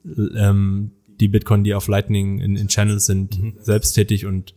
[0.04, 3.54] ähm, die Bitcoin, die auf Lightning in, in Channels sind, mhm.
[3.60, 4.54] selbsttätig und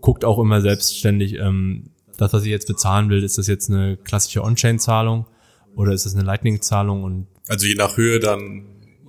[0.00, 3.96] guckt auch immer selbstständig, ähm, das, was ich jetzt bezahlen will, ist das jetzt eine
[3.96, 5.26] klassische On-Chain-Zahlung
[5.74, 8.66] oder ist das eine Lightning-Zahlung und also je nach Höhe dann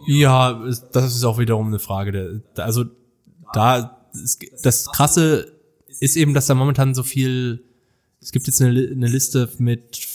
[0.07, 2.41] ja, das ist auch wiederum eine Frage.
[2.55, 2.86] Der, also
[3.53, 4.00] da
[4.64, 5.51] das Krasse
[5.99, 7.64] ist eben, dass da momentan so viel.
[8.22, 10.07] Es gibt jetzt eine, eine Liste mit.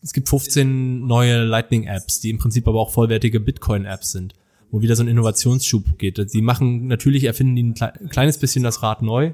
[0.00, 4.34] Es gibt 15 neue Lightning-Apps, die im Prinzip aber auch vollwertige Bitcoin-Apps sind,
[4.70, 6.32] wo wieder so ein Innovationsschub geht.
[6.32, 9.32] Die machen natürlich erfinden die ein kleines bisschen das Rad neu,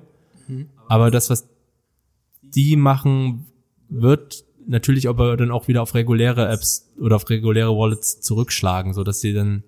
[0.88, 1.46] aber das, was
[2.40, 3.46] die machen,
[3.90, 9.04] wird natürlich aber dann auch wieder auf reguläre Apps oder auf reguläre Wallets zurückschlagen, so
[9.04, 9.64] dass sie dann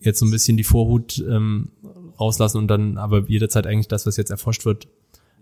[0.00, 1.70] jetzt so ein bisschen die Vorhut ähm,
[2.20, 4.88] rauslassen und dann aber jederzeit eigentlich das, was jetzt erforscht wird,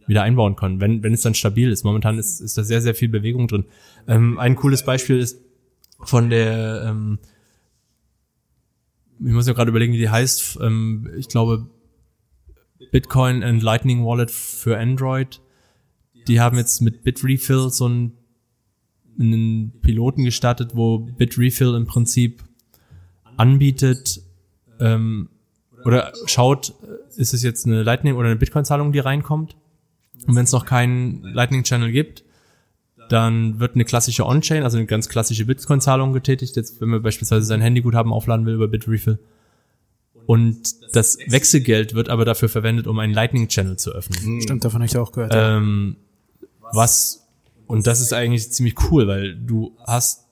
[0.06, 1.84] wieder einbauen können, wenn, wenn es dann stabil ist.
[1.84, 3.64] Momentan ist, ist da sehr, sehr viel Bewegung drin.
[4.06, 5.40] Ähm, ein cooles Beispiel ist
[6.00, 7.18] von der, ähm,
[9.20, 11.68] ich muss ja gerade überlegen, wie die heißt, ähm, ich glaube
[12.90, 15.40] Bitcoin and Lightning Wallet für Android.
[16.26, 18.12] Die haben jetzt mit Bitrefill so einen,
[19.18, 22.44] einen Piloten gestartet, wo Bitrefill im Prinzip
[23.36, 24.22] anbietet,
[24.80, 25.28] ähm,
[25.84, 26.74] oder schaut,
[27.16, 29.56] ist es jetzt eine Lightning oder eine Bitcoin-Zahlung, die reinkommt.
[30.26, 32.24] Und wenn es noch keinen Lightning-Channel gibt,
[33.08, 36.56] dann wird eine klassische On-Chain, also eine ganz klassische Bitcoin-Zahlung getätigt.
[36.56, 39.18] Jetzt, wenn man beispielsweise sein Handyguthaben aufladen will über Bitrefill.
[40.26, 44.42] Und das Wechselgeld wird aber dafür verwendet, um einen Lightning-Channel zu öffnen.
[44.42, 45.32] Stimmt, davon habe ich auch gehört.
[45.34, 45.96] Ähm,
[46.72, 47.26] was,
[47.66, 50.26] und das ist eigentlich ziemlich cool, weil du hast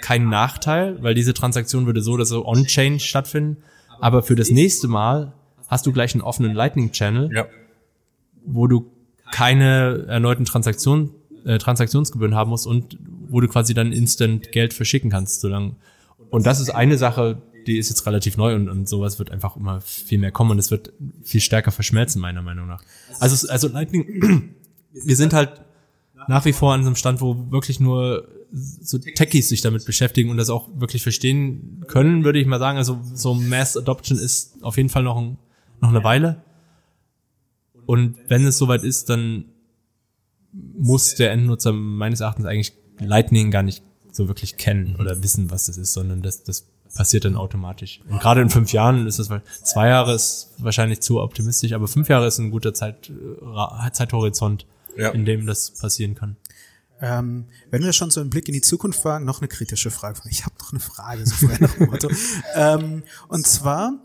[0.00, 3.62] keinen Nachteil, weil diese Transaktion würde so oder so on-chain stattfinden.
[4.00, 5.32] Aber für das nächste Mal
[5.68, 7.46] hast du gleich einen offenen Lightning-Channel, ja.
[8.44, 8.90] wo du
[9.32, 11.10] keine erneuten Transaktionen,
[11.44, 15.40] äh, Transaktionsgebühren haben musst und wo du quasi dann instant Geld verschicken kannst.
[15.40, 15.76] Solange.
[16.30, 19.56] Und das ist eine Sache, die ist jetzt relativ neu und, und sowas wird einfach
[19.56, 20.92] immer viel mehr kommen und es wird
[21.22, 22.82] viel stärker verschmelzen, meiner Meinung nach.
[23.18, 24.54] Also, also Lightning,
[24.92, 25.60] wir sind halt
[26.28, 30.36] nach wie vor an einem Stand, wo wirklich nur so Techies sich damit beschäftigen und
[30.36, 32.78] das auch wirklich verstehen können, würde ich mal sagen.
[32.78, 35.38] Also so Mass Adoption ist auf jeden Fall noch, ein,
[35.80, 36.42] noch eine Weile.
[37.86, 39.46] Und wenn es soweit ist, dann
[40.52, 45.66] muss der Endnutzer meines Erachtens eigentlich Lightning gar nicht so wirklich kennen oder wissen, was
[45.66, 48.00] das ist, sondern das, das passiert dann automatisch.
[48.08, 49.30] Und gerade in fünf Jahren ist das,
[49.62, 54.66] zwei Jahre ist wahrscheinlich zu optimistisch, aber fünf Jahre ist ein guter Zeit, äh, Zeithorizont,
[54.96, 55.10] ja.
[55.10, 56.36] in dem das passieren kann.
[57.00, 60.20] Ähm, wenn wir schon so einen Blick in die Zukunft wagen, noch eine kritische Frage.
[60.30, 62.10] Ich habe noch eine Frage, so frei nach dem Motto.
[62.54, 64.02] ähm, und zwar,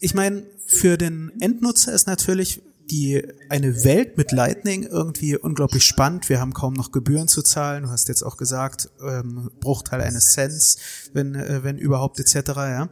[0.00, 6.28] ich meine, für den Endnutzer ist natürlich die eine Welt mit Lightning irgendwie unglaublich spannend.
[6.28, 7.84] Wir haben kaum noch Gebühren zu zahlen.
[7.84, 10.78] Du hast jetzt auch gesagt, ähm, Bruchteil eines Cents,
[11.12, 12.48] wenn äh, wenn überhaupt etc.
[12.56, 12.88] Ja.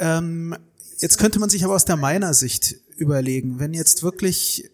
[0.00, 0.56] Ähm,
[0.98, 4.70] jetzt könnte man sich aber aus der meiner Sicht überlegen, wenn jetzt wirklich,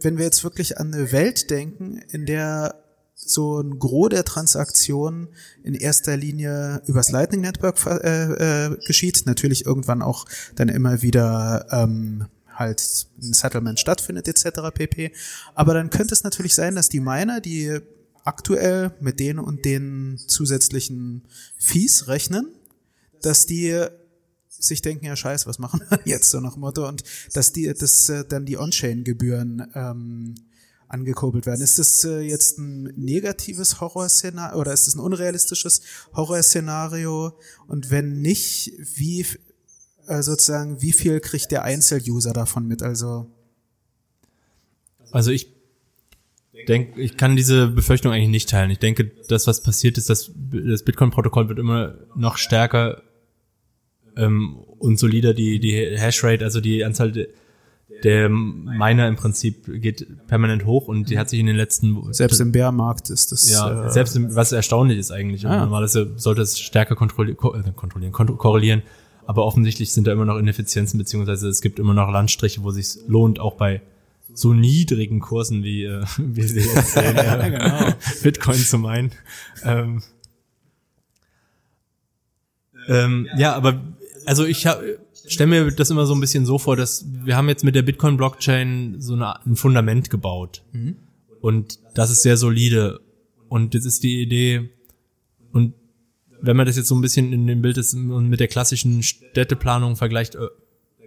[0.00, 2.81] wenn wir jetzt wirklich an eine Welt denken, in der
[3.24, 5.28] so ein Gros der Transaktionen
[5.62, 11.66] in erster Linie übers Lightning Network äh, äh, geschieht, natürlich irgendwann auch dann immer wieder
[11.70, 14.70] ähm, halt ein Settlement stattfindet etc.
[14.74, 15.12] pp.
[15.54, 17.78] Aber dann könnte es natürlich sein, dass die Miner, die
[18.24, 21.22] aktuell mit den und den zusätzlichen
[21.58, 22.48] Fees rechnen,
[23.20, 23.84] dass die
[24.48, 27.02] sich denken, ja scheiße, was machen wir jetzt so nach Motto und
[27.32, 30.34] dass die, dass äh, dann die On-Chain-Gebühren ähm,
[30.92, 31.62] angekurbelt werden.
[31.62, 35.82] Ist das äh, jetzt ein negatives Horrorszenario oder ist es ein unrealistisches
[36.14, 37.32] Horrorszenario?
[37.66, 39.26] Und wenn nicht, wie
[40.06, 42.82] äh, sozusagen, wie viel kriegt der Einzeluser davon mit?
[42.82, 43.30] Also
[45.12, 45.48] also ich
[46.66, 48.70] denke, ich kann diese Befürchtung eigentlich nicht teilen.
[48.70, 53.02] Ich denke, das, was passiert ist, dass das Bitcoin-Protokoll wird immer noch stärker
[54.16, 55.34] ähm, und solider.
[55.34, 57.28] Die, die Hashrate, also die Anzahl de,
[58.02, 62.40] der Miner im Prinzip geht permanent hoch und die hat sich in den letzten selbst
[62.40, 65.60] im Bärmarkt ist das ja äh, selbst im, was erstaunlich ist eigentlich ah.
[65.60, 68.82] normalerweise sollte es stärker kontrollieren, äh, kontrollieren korrelieren
[69.26, 72.98] aber offensichtlich sind da immer noch Ineffizienzen beziehungsweise es gibt immer noch Landstriche wo sich
[73.06, 73.82] lohnt auch bei
[74.34, 77.92] so niedrigen Kursen wie äh, wie sie jetzt sehen ja, genau.
[78.22, 79.12] Bitcoin zu meinen
[79.64, 80.02] ähm,
[82.88, 83.80] Ähm, ja, aber
[84.26, 84.66] also ich
[85.28, 87.82] stelle mir das immer so ein bisschen so vor, dass wir haben jetzt mit der
[87.82, 90.62] Bitcoin-Blockchain so eine, ein Fundament gebaut.
[90.72, 90.96] Mhm.
[91.40, 93.00] Und das ist sehr solide.
[93.48, 94.70] Und jetzt ist die Idee,
[95.52, 95.74] und
[96.40, 99.02] wenn man das jetzt so ein bisschen in dem Bild ist und mit der klassischen
[99.02, 100.48] Städteplanung vergleicht, äh,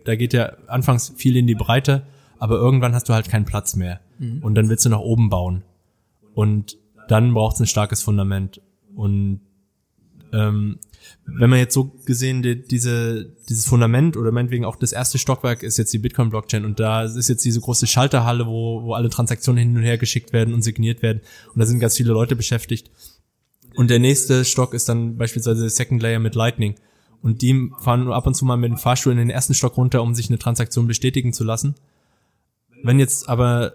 [0.06, 2.06] da geht ja anfangs viel in die Breite,
[2.38, 4.02] aber irgendwann hast du halt keinen Platz mehr.
[4.20, 4.44] Mhm.
[4.44, 5.64] Und dann willst du nach oben bauen.
[6.34, 8.62] Und dann braucht es ein starkes Fundament.
[8.96, 9.42] Und
[10.32, 10.80] ähm,
[11.26, 15.64] wenn man jetzt so gesehen die, diese dieses Fundament oder meinetwegen auch das erste Stockwerk
[15.64, 19.10] ist jetzt die Bitcoin Blockchain und da ist jetzt diese große Schalterhalle, wo wo alle
[19.10, 21.22] Transaktionen hin und her geschickt werden und signiert werden
[21.54, 22.92] und da sind ganz viele Leute beschäftigt.
[23.76, 26.76] Und der nächste Stock ist dann beispielsweise Second Layer mit Lightning
[27.22, 30.02] und die fahren ab und zu mal mit dem Fahrstuhl in den ersten Stock runter,
[30.04, 31.76] um sich eine Transaktion bestätigen zu lassen.
[32.84, 33.74] Wenn jetzt aber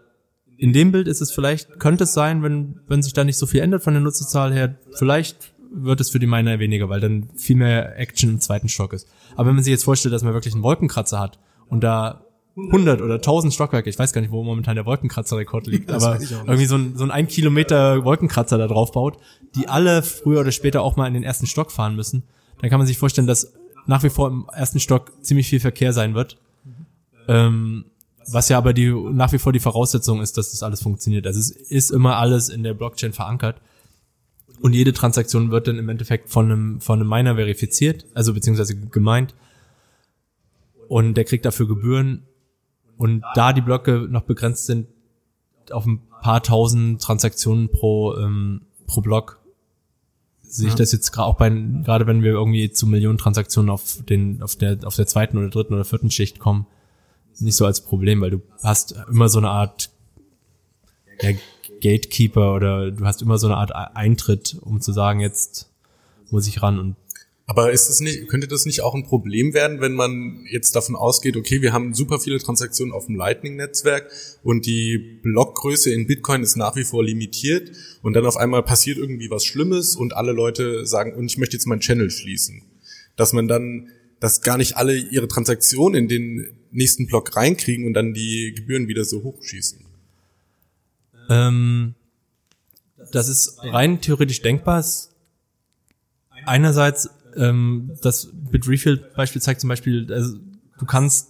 [0.57, 3.47] in dem Bild ist es vielleicht, könnte es sein, wenn, wenn sich da nicht so
[3.47, 7.29] viel ändert von der Nutzerzahl her, vielleicht wird es für die Miner weniger, weil dann
[7.37, 9.09] viel mehr Action im zweiten Stock ist.
[9.37, 12.25] Aber wenn man sich jetzt vorstellt, dass man wirklich einen Wolkenkratzer hat und da
[12.57, 16.67] 100 oder 1000 Stockwerke, ich weiß gar nicht, wo momentan der Wolkenkratzerrekord liegt, aber irgendwie
[16.67, 19.19] so ein, so ein ein Kilometer Wolkenkratzer da drauf baut,
[19.55, 22.25] die alle früher oder später auch mal in den ersten Stock fahren müssen,
[22.61, 23.53] dann kann man sich vorstellen, dass
[23.87, 26.39] nach wie vor im ersten Stock ziemlich viel Verkehr sein wird.
[27.29, 27.87] Ähm,
[28.27, 31.27] was ja aber die nach wie vor die Voraussetzung ist, dass das alles funktioniert.
[31.27, 33.61] Also es ist immer alles in der Blockchain verankert.
[34.61, 38.77] Und jede Transaktion wird dann im Endeffekt von einem, von einem Miner verifiziert, also beziehungsweise
[38.77, 39.35] gemeint.
[40.89, 42.25] Und der kriegt dafür Gebühren.
[42.97, 44.87] Und da die Blöcke noch begrenzt sind
[45.71, 49.41] auf ein paar tausend Transaktionen pro, ähm, pro Block,
[50.43, 54.03] sehe ich das jetzt gerade auch bei, gerade wenn wir irgendwie zu Millionen Transaktionen auf
[54.09, 56.67] den, auf der, auf der zweiten oder dritten oder vierten Schicht kommen,
[57.39, 59.91] nicht so als Problem, weil du hast immer so eine Art
[61.23, 61.31] ja,
[61.81, 65.71] Gatekeeper oder du hast immer so eine Art Eintritt, um zu sagen, jetzt
[66.31, 66.97] muss ich ran und
[67.51, 70.95] aber ist das nicht, könnte das nicht auch ein Problem werden, wenn man jetzt davon
[70.95, 74.09] ausgeht, okay, wir haben super viele Transaktionen auf dem Lightning-Netzwerk
[74.45, 77.73] und die Blockgröße in Bitcoin ist nach wie vor limitiert
[78.03, 81.57] und dann auf einmal passiert irgendwie was Schlimmes und alle Leute sagen, und ich möchte
[81.57, 82.63] jetzt meinen Channel schließen.
[83.17, 83.89] Dass man dann,
[84.21, 88.87] dass gar nicht alle ihre Transaktionen in den nächsten Block reinkriegen und dann die Gebühren
[88.87, 89.90] wieder so hochschießen.
[91.31, 91.95] Ähm,
[93.13, 94.85] das ist rein theoretisch denkbar.
[96.45, 100.37] Einerseits, ähm, das Bitrefill-Beispiel zeigt zum Beispiel, also
[100.79, 101.29] du kannst,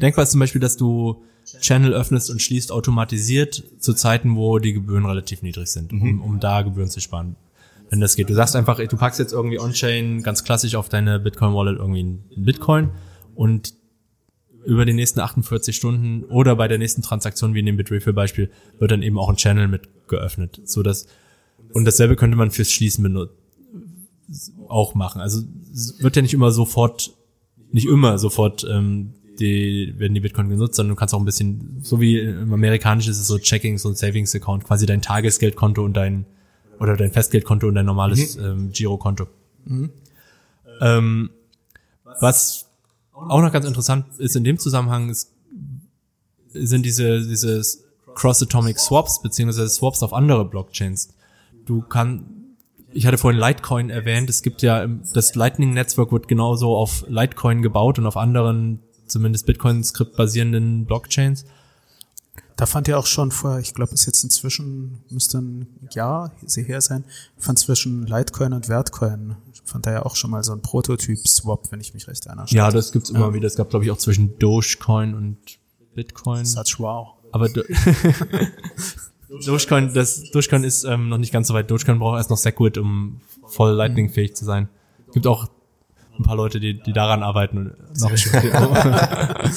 [0.00, 1.24] denkbar ist zum Beispiel, dass du
[1.60, 6.20] Channel öffnest und schließt automatisiert zu Zeiten, wo die Gebühren relativ niedrig sind, um, mhm.
[6.20, 7.36] um da Gebühren zu sparen.
[7.90, 8.28] Wenn das geht.
[8.28, 12.24] Du sagst einfach, du packst jetzt irgendwie on-chain ganz klassisch auf deine Bitcoin-Wallet irgendwie ein
[12.36, 12.90] Bitcoin
[13.34, 13.72] und
[14.68, 18.90] über die nächsten 48 Stunden oder bei der nächsten Transaktion, wie in dem Bitrefill-Beispiel, wird
[18.90, 21.06] dann eben auch ein Channel mit geöffnet, so dass
[21.72, 23.28] und dasselbe könnte man fürs Schließen
[24.68, 25.20] auch machen.
[25.20, 25.42] Also
[25.72, 27.12] es wird ja nicht immer sofort,
[27.72, 31.78] nicht immer sofort ähm, die werden die Bitcoin genutzt, sondern du kannst auch ein bisschen,
[31.82, 35.96] so wie im Amerikanischen ist es so Checkings und Savings Account, quasi dein Tagesgeldkonto und
[35.96, 36.26] dein
[36.80, 38.44] oder dein Festgeldkonto und dein normales mhm.
[38.44, 39.28] ähm, Girokonto.
[39.64, 39.90] Mhm.
[40.80, 41.30] Ähm,
[42.20, 42.67] was
[43.28, 45.32] auch noch ganz interessant ist in dem Zusammenhang ist,
[46.52, 47.62] sind diese, diese
[48.14, 51.14] Cross-Atomic Swaps, beziehungsweise Swaps auf andere Blockchains.
[51.66, 52.24] Du kannst,
[52.92, 57.98] ich hatte vorhin Litecoin erwähnt, es gibt ja, das Lightning-Netzwerk wird genauso auf Litecoin gebaut
[57.98, 61.44] und auf anderen, zumindest Bitcoin-Skript basierenden Blockchains.
[62.58, 66.32] Da fand ja auch schon vor, ich glaube, es ist jetzt inzwischen, müsste ein Jahr
[66.56, 67.04] her sein,
[67.36, 71.80] fand zwischen Litecoin und Wertcoin, fand da ja auch schon mal so ein Prototyp-Swap, wenn
[71.80, 72.46] ich mich recht erinnere.
[72.48, 73.34] Ja, das gibt's immer ja.
[73.34, 73.46] wieder.
[73.46, 75.38] Es gab, glaube ich, auch zwischen Dogecoin und
[75.94, 76.44] Bitcoin.
[76.44, 77.10] Such wow.
[77.30, 77.62] Aber Do
[79.28, 81.70] Dogecoin, das Dogecoin ist ähm, noch nicht ganz so weit.
[81.70, 84.68] Dogecoin braucht erst noch Segwit, um voll Lightning-fähig zu sein.
[85.12, 85.48] Gibt auch
[86.18, 87.72] ein paar Leute, die, die daran arbeiten.
[87.98, 88.10] Noch,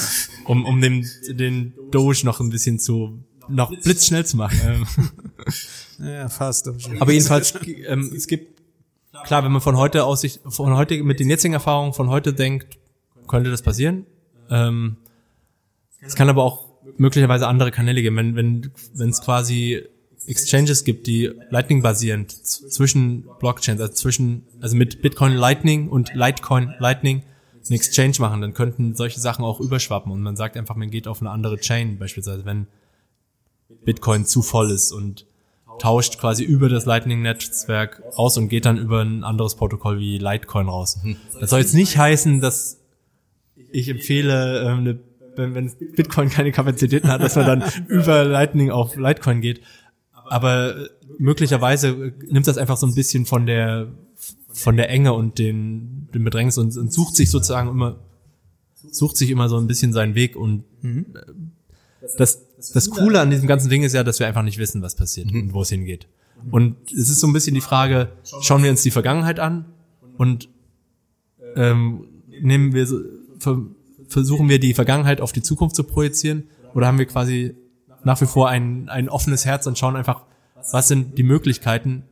[0.46, 4.60] um, um den, den Doge noch ein bisschen zu, noch blitzschnell zu machen.
[4.64, 6.08] Ähm.
[6.08, 6.70] ja, fast.
[7.00, 7.54] Aber jedenfalls,
[7.88, 8.62] ähm, es gibt,
[9.26, 12.34] klar, wenn man von heute aus sich, von heute, mit den jetzigen Erfahrungen von heute
[12.34, 12.78] denkt,
[13.28, 14.06] könnte das passieren.
[14.50, 14.98] Ähm,
[16.02, 16.66] es kann aber auch
[16.98, 19.84] möglicherweise andere Kanäle geben, wenn, wenn, wenn es quasi
[20.28, 26.74] Exchanges gibt, die Lightning basierend zwischen Blockchains, also zwischen, also mit Bitcoin Lightning und Litecoin
[26.80, 27.24] Lightning
[27.70, 31.08] einen Exchange machen, dann könnten solche Sachen auch überschwappen und man sagt einfach, man geht
[31.08, 32.68] auf eine andere Chain, beispielsweise wenn
[33.86, 35.26] Bitcoin zu voll ist und
[35.80, 40.68] tauscht quasi über das Lightning-Netzwerk raus und geht dann über ein anderes Protokoll wie Litecoin
[40.68, 41.00] raus.
[41.40, 42.80] Das soll jetzt nicht heißen, dass
[43.72, 45.00] ich empfehle, ähm,
[45.36, 49.62] wenn, wenn Bitcoin keine Kapazitäten hat, dass man dann über Lightning auf Litecoin geht.
[50.32, 53.92] Aber möglicherweise nimmt das einfach so ein bisschen von der
[54.54, 58.00] von der Enge und den, den Bedrängnis und, und sucht sich sozusagen immer,
[58.90, 61.04] sucht sich immer so ein bisschen seinen Weg und äh,
[62.18, 64.96] das, das Coole an diesem ganzen Ding ist ja, dass wir einfach nicht wissen, was
[64.96, 66.08] passiert und wo es hingeht.
[66.50, 69.66] Und es ist so ein bisschen die Frage, schauen wir uns die Vergangenheit an
[70.18, 70.48] und
[71.58, 72.06] ähm,
[72.42, 72.88] nehmen wir
[73.38, 73.62] ver,
[74.08, 77.54] versuchen wir die Vergangenheit auf die Zukunft zu projizieren oder haben wir quasi
[78.04, 80.24] nach wie vor ein, ein offenes Herz und schauen einfach,
[80.72, 82.04] was sind die Möglichkeiten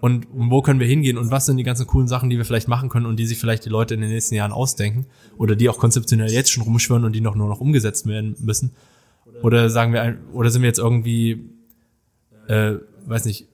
[0.00, 2.68] und wo können wir hingehen und was sind die ganzen coolen Sachen, die wir vielleicht
[2.68, 5.68] machen können und die sich vielleicht die Leute in den nächsten Jahren ausdenken oder die
[5.68, 8.74] auch konzeptionell jetzt schon rumschwören und die noch nur noch umgesetzt werden müssen.
[9.42, 11.50] Oder sagen wir, ein- oder sind wir jetzt irgendwie,
[12.48, 12.74] äh,
[13.06, 13.48] weiß nicht,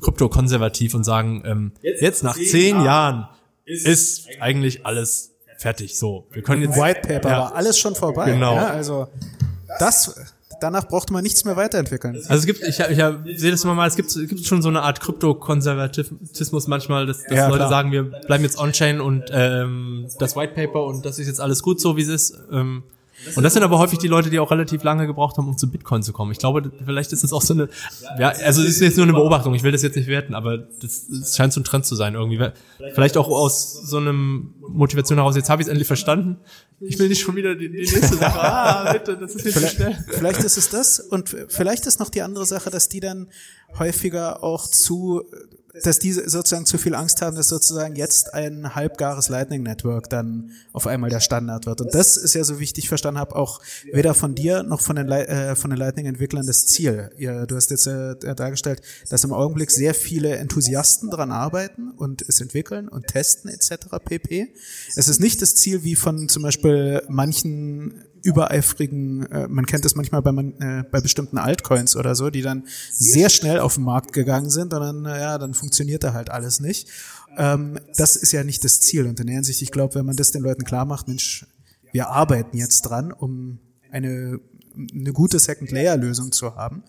[0.00, 3.28] kryptokonservativ und sagen, ähm, jetzt nach zehn Jahren
[3.64, 5.96] ist eigentlich alles fertig.
[5.98, 7.38] So, wir können jetzt White Paper Ja.
[7.38, 8.32] war alles schon vorbei.
[8.32, 8.56] Genau.
[8.56, 9.08] Ja, also
[9.78, 10.31] das,
[10.62, 12.14] danach brauchte man nichts mehr weiterentwickeln.
[12.14, 14.68] Also es gibt, ich, ich, sehe das immer mal, es gibt, es gibt schon so
[14.68, 17.68] eine Art Kryptokonservatismus manchmal, dass, dass Ja, Leute klar.
[17.68, 21.62] sagen, wir bleiben jetzt on-chain und ähm, das White Paper und das ist jetzt alles
[21.62, 22.38] gut so, wie es ist.
[22.50, 22.84] Ähm,
[23.36, 25.70] und das sind aber häufig die Leute, die auch relativ lange gebraucht haben, um zu
[25.70, 26.32] Bitcoin zu kommen.
[26.32, 27.68] Ich glaube, vielleicht ist das auch so eine,
[28.18, 30.58] ja, also es ist jetzt nur eine Beobachtung, ich will das jetzt nicht werten, aber
[30.58, 32.50] das, das scheint so ein Trend zu sein irgendwie.
[32.94, 36.38] Vielleicht auch aus so einem Motivation heraus, jetzt habe ich es endlich verstanden.
[36.80, 38.40] Ich will nicht schon wieder die, die nächste Sache.
[38.42, 40.04] Ah, bitte, das ist jetzt zu Vielleicht, schnell.
[40.08, 43.28] vielleicht ist es das und vielleicht ist noch die andere Sache, dass die dann
[43.78, 45.22] häufiger auch zu,
[45.82, 50.50] dass die sozusagen zu viel Angst haben, dass sozusagen jetzt ein halbgares Lightning Network dann
[50.72, 51.80] auf einmal der Standard wird.
[51.80, 53.60] Und das ist ja, so wie ich dich verstanden habe, auch
[53.90, 57.10] weder von dir noch von den, äh, von den Lightning-Entwicklern das Ziel.
[57.16, 62.22] Ihr, du hast jetzt äh, dargestellt, dass im Augenblick sehr viele Enthusiasten dran arbeiten und
[62.28, 63.86] es entwickeln und testen etc.
[64.04, 64.52] pp.
[64.96, 69.94] Es ist nicht das Ziel wie von zum Beispiel manchen übereifrigen, äh, man kennt das
[69.94, 73.84] manchmal bei, man, äh, bei bestimmten Altcoins oder so, die dann sehr schnell auf den
[73.84, 76.88] Markt gegangen sind und dann, ja, dann funktioniert da halt alles nicht.
[77.36, 79.06] Ähm, das ist ja nicht das Ziel.
[79.06, 81.46] Und in der Hinsicht, ich glaube, wenn man das den Leuten klar macht, Mensch,
[81.92, 83.58] wir arbeiten jetzt dran, um
[83.90, 84.40] eine,
[84.92, 86.82] eine gute Second-Layer-Lösung zu haben.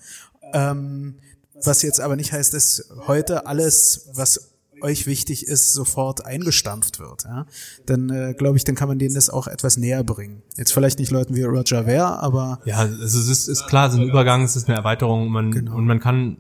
[0.53, 1.15] Ähm,
[1.55, 4.52] was jetzt aber nicht heißt, dass heute alles, was
[4.83, 7.23] euch wichtig ist, sofort eingestampft wird.
[7.23, 7.45] Ja?
[7.85, 10.41] Dann äh, glaube ich, dann kann man denen das auch etwas näher bringen.
[10.57, 13.93] Jetzt vielleicht nicht Leuten wie Roger Ver, aber Ja, also es ist, ist klar, es
[13.93, 16.37] ist ein Übergang, es ist eine Erweiterung man, und man kann,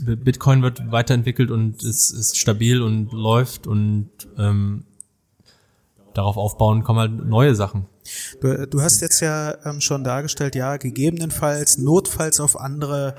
[0.00, 4.84] Bitcoin wird weiterentwickelt und es ist stabil und läuft und ähm,
[6.14, 7.86] darauf aufbauen kommen halt neue Sachen.
[8.40, 13.14] Du, du hast jetzt ja ähm, schon dargestellt, ja, gegebenenfalls, notfalls auf andere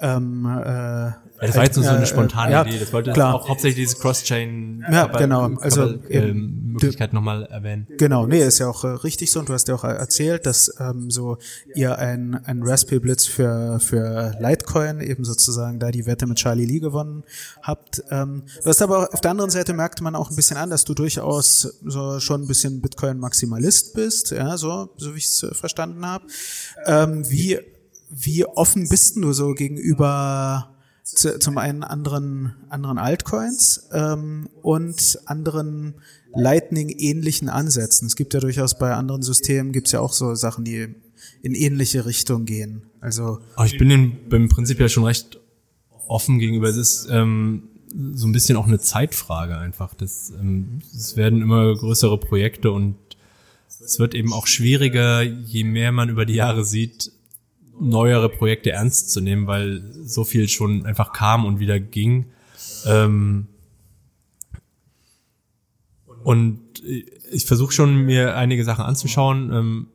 [0.00, 2.78] ähm, äh, das war jetzt nur so äh, eine spontane ja, Idee.
[2.78, 3.34] Das wollte klar.
[3.34, 5.50] auch hauptsächlich diese Cross-Chain Ja, genau.
[5.60, 7.86] Also, ähm, Möglichkeit nochmal erwähnen.
[7.98, 10.46] Genau, nee, ist ja auch äh, richtig so und du hast ja auch äh, erzählt,
[10.46, 11.38] dass ähm, so
[11.74, 16.66] ihr ein, ein Raspberry Blitz für, für Litecoin eben sozusagen da die Wette mit Charlie
[16.66, 17.24] Lee gewonnen
[17.62, 18.02] habt.
[18.10, 20.84] Ähm, du hast aber auf der anderen Seite merkte man auch ein bisschen an, dass
[20.84, 25.54] du durchaus so schon ein bisschen Bitcoin-Maximalist bist, ja, so, so wie ich es äh,
[25.54, 26.26] verstanden habe.
[26.86, 27.58] Ähm, wie,
[28.10, 35.94] wie offen bist du so gegenüber zu, zum einen anderen, anderen Altcoins ähm, und anderen
[36.34, 38.06] Lightning-ähnlichen Ansätzen.
[38.06, 40.94] Es gibt ja durchaus bei anderen Systemen gibt's ja auch so Sachen, die
[41.42, 42.82] in ähnliche Richtung gehen.
[43.00, 45.40] Also Aber ich bin dem, beim Prinzip ja schon recht
[46.08, 46.68] offen gegenüber.
[46.68, 47.68] Es ist ähm,
[48.14, 49.94] so ein bisschen auch eine Zeitfrage einfach.
[49.94, 52.96] Das, ähm, es werden immer größere Projekte und
[53.68, 57.12] es wird eben auch schwieriger, je mehr man über die Jahre sieht,
[57.80, 62.26] neuere Projekte ernst zu nehmen, weil so viel schon einfach kam und wieder ging.
[62.86, 63.48] Ähm,
[66.22, 66.60] und
[67.30, 69.52] ich versuche schon, mir einige Sachen anzuschauen.
[69.52, 69.86] Ähm,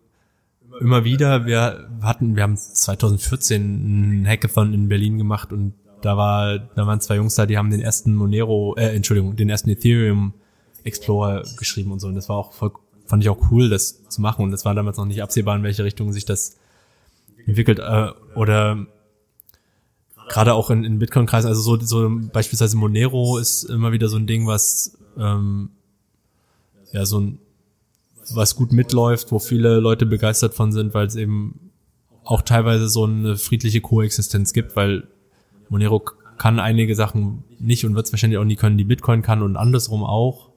[0.80, 1.46] immer wieder.
[1.46, 7.00] Wir hatten, wir haben 2014 einen Hackathon in Berlin gemacht und da war, da waren
[7.00, 10.34] zwei Jungs da, die haben den ersten Monero, äh, Entschuldigung, den ersten Ethereum
[10.84, 12.08] Explorer geschrieben und so.
[12.08, 12.72] Und das war auch voll,
[13.06, 14.44] fand ich auch cool, das zu machen.
[14.44, 16.58] Und das war damals noch nicht absehbar, in welche Richtung sich das
[17.46, 17.80] entwickelt.
[17.80, 18.86] Äh, oder
[20.30, 24.28] gerade auch in, in Bitcoin-Kreisen, also so, so beispielsweise Monero ist immer wieder so ein
[24.28, 25.70] Ding, was ähm,
[26.92, 27.40] ja so ein
[28.34, 31.72] was gut mitläuft, wo viele Leute begeistert von sind, weil es eben
[32.24, 35.08] auch teilweise so eine friedliche Koexistenz gibt, weil
[35.70, 36.02] Monero
[36.38, 39.58] kann einige Sachen nicht und wird es wahrscheinlich auch nie können, die Bitcoin kann und
[39.58, 40.50] andersrum auch.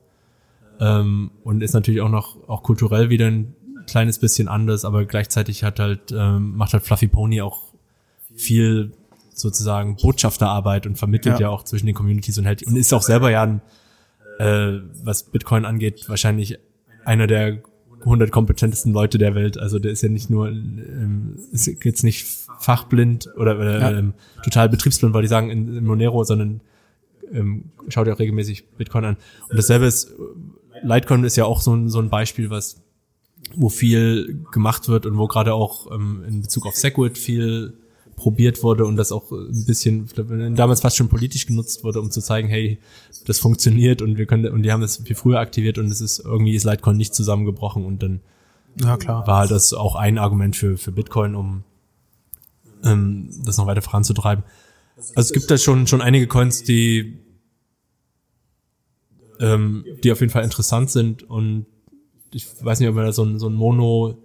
[0.81, 3.55] Ähm, und ist natürlich auch noch auch kulturell wieder ein
[3.86, 7.62] kleines bisschen anders, aber gleichzeitig hat halt ähm, macht halt Fluffy Pony auch
[8.36, 8.93] viel
[9.35, 11.43] sozusagen Botschafterarbeit und vermittelt Ja.
[11.43, 13.61] ja, auch zwischen den Communities und hält und ist auch selber ja ein,
[14.39, 16.59] äh, was Bitcoin angeht, wahrscheinlich
[17.05, 17.59] einer der
[18.01, 19.59] 100 kompetentesten Leute der Welt.
[19.59, 22.27] Also der ist ja nicht nur, ähm, ist jetzt nicht
[22.59, 23.98] fachblind oder, oder Ja.
[23.98, 26.61] ähm, total betriebsblind, wollte ich sagen, in, in Monero, sondern
[27.32, 29.16] ähm, schaut ja auch regelmäßig Bitcoin an.
[29.48, 30.12] Und dasselbe ist,
[30.82, 32.82] Litecoin ist ja auch so ein, so ein Beispiel, was
[33.55, 37.75] wo viel gemacht wird und wo gerade auch ähm, in Bezug auf Segwit viel
[38.16, 40.09] probiert wurde und das auch ein bisschen
[40.55, 42.79] damals fast schon politisch genutzt wurde, um zu zeigen, hey,
[43.27, 46.21] das funktioniert und wir können und die haben das viel früher aktiviert und es ist
[46.21, 48.21] irgendwie ist Litecoin nicht zusammengebrochen und dann
[48.81, 49.27] Ja, klar.
[49.27, 51.65] war halt das auch ein Argument für für Bitcoin, um
[52.85, 54.45] ähm, das noch weiter voranzutreiben.
[54.97, 57.19] Also es gibt da schon schon einige Coins, die
[59.41, 61.66] ähm, die auf jeden Fall interessant sind und
[62.35, 64.19] ich weiß nicht, ob man da so ein, so ein Mono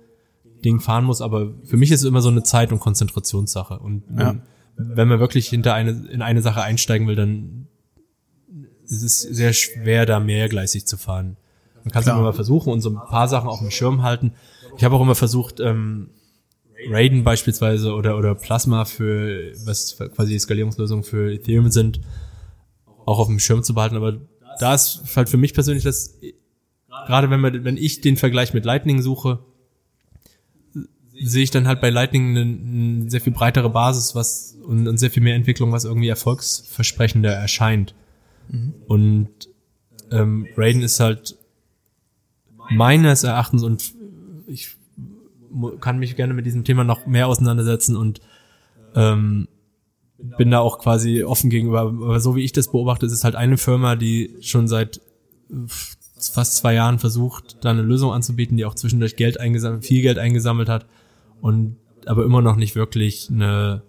[0.65, 3.79] Ding fahren muss, aber für mich ist es immer so eine Zeit- und Konzentrationssache.
[3.79, 4.35] Und Ja.
[4.75, 7.67] wenn man wirklich hinter eine, in eine Sache einsteigen will, dann
[8.85, 11.37] ist es sehr schwer, da mehrgleisig zu fahren.
[11.83, 14.33] Man kann es immer mal versuchen und so ein paar Sachen auf dem Schirm halten.
[14.77, 16.09] Ich habe auch immer versucht, ähm,
[16.89, 22.01] Raiden beispielsweise oder, oder Plasma für, was quasi die Skalierungslösungen für Ethereum sind,
[23.05, 23.95] auch auf dem Schirm zu behalten.
[23.95, 24.17] Aber
[24.59, 26.17] da ist halt für mich persönlich das,
[27.09, 29.39] gerade wenn man, wenn ich den Vergleich mit Lightning suche,
[31.19, 34.97] sehe ich dann halt bei Lightning eine, eine sehr viel breitere Basis, was und, und
[34.97, 37.95] sehr viel mehr Entwicklung, was irgendwie erfolgsversprechender erscheint.
[38.87, 39.29] Und
[40.11, 41.35] ähm, Raiden ist halt
[42.69, 43.95] meines Erachtens und
[44.45, 44.75] ich
[45.81, 48.21] kann mich gerne mit diesem Thema noch mehr auseinandersetzen und
[48.93, 49.47] ähm,
[50.37, 51.81] bin da auch quasi offen gegenüber.
[51.81, 55.01] Aber so wie ich das beobachte, ist es halt eine Firma, die schon seit
[56.21, 60.17] fast zwei Jahren versucht, da eine Lösung anzubieten, die auch zwischendurch Geld eingesammelt, viel Geld
[60.17, 60.85] eingesammelt hat
[61.41, 63.83] und aber immer noch nicht wirklich eine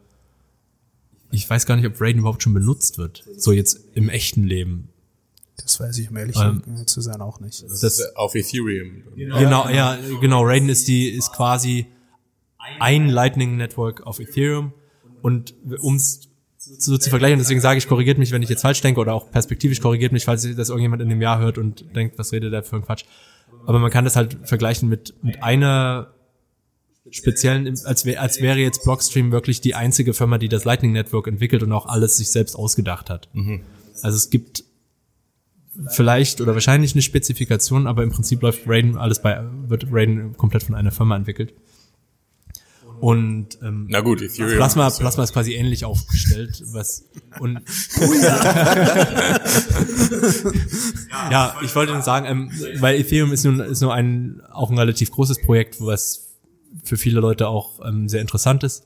[1.33, 3.25] ich weiß gar nicht, ob Raiden überhaupt schon benutzt wird.
[3.37, 4.89] So jetzt im echten Leben.
[5.57, 7.63] Das weiß ich, um ehrlich Ähm, zu sein, auch nicht.
[7.63, 9.05] Das, Auf Ethereum.
[9.15, 10.43] Genau, ja, genau.
[10.43, 11.87] Raiden ist die, ist quasi
[12.79, 14.73] ein Lightning Network auf Ethereum.
[15.23, 16.30] Und um es
[16.79, 19.31] so zu vergleichen, deswegen sage ich, korrigiert mich, wenn ich jetzt falsch denke, oder auch
[19.31, 22.63] perspektivisch korrigiert mich, falls das irgendjemand in dem Jahr hört und denkt, was redet der
[22.63, 23.05] für ein Quatsch.
[23.67, 26.15] Aber man kann das halt vergleichen mit, mit einer
[27.11, 31.27] speziellen, als, wär, als wäre jetzt Blockstream wirklich die einzige Firma, die das Lightning Network
[31.27, 33.29] entwickelt und auch alles sich selbst ausgedacht hat.
[34.03, 34.65] Also es gibt
[35.89, 40.63] vielleicht oder wahrscheinlich eine Spezifikation, aber im Prinzip läuft Raiden alles bei, wird Raiden komplett
[40.63, 41.55] von einer Firma entwickelt.
[43.01, 44.57] Und ähm, Na gut, Ethereum.
[44.57, 47.05] Plasma, ist ja- Plasma ist quasi ähnlich aufgestellt, was
[47.39, 47.61] und
[51.31, 52.51] ja, ich wollte nur sagen, ähm,
[52.81, 56.29] weil Ethereum ist nun ist nur ein auch ein relativ großes Projekt, was
[56.85, 58.85] für viele Leute auch ähm, sehr interessant ist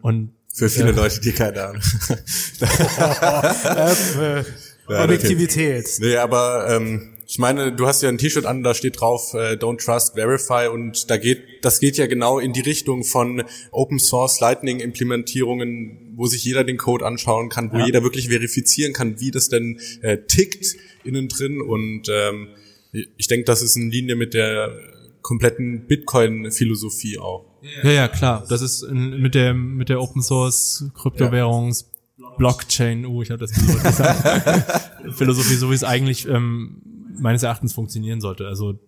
[0.00, 1.82] und Für viele Leute, die keine Ahnung.
[4.88, 5.86] Ja, Objektivität.
[6.00, 9.54] Nee, aber ähm, ich meine, du hast ja ein T-Shirt an, da steht drauf äh,
[9.54, 13.98] Don't Trust, Verify und da geht, das geht ja genau in die Richtung von Open
[13.98, 19.18] Source Lightning Implementierungen, wo sich jeder den Code anschauen kann, wo jeder wirklich verifizieren kann,
[19.18, 22.48] wie das denn äh, tickt innen drin und ähm,
[23.16, 24.70] ich denke, das ist in Linie mit der
[25.22, 27.46] kompletten Bitcoin-Philosophie auch.
[27.82, 28.44] Ja, ja, klar.
[28.50, 31.88] Das ist in, mit der mit der Open Source Kryptowährungs
[32.36, 34.92] Blockchain, uh, ich habe das gesagt.
[35.16, 36.82] Philosophie, so wie es eigentlich ähm,
[37.18, 38.46] meines Erachtens funktionieren sollte.
[38.46, 38.78] Also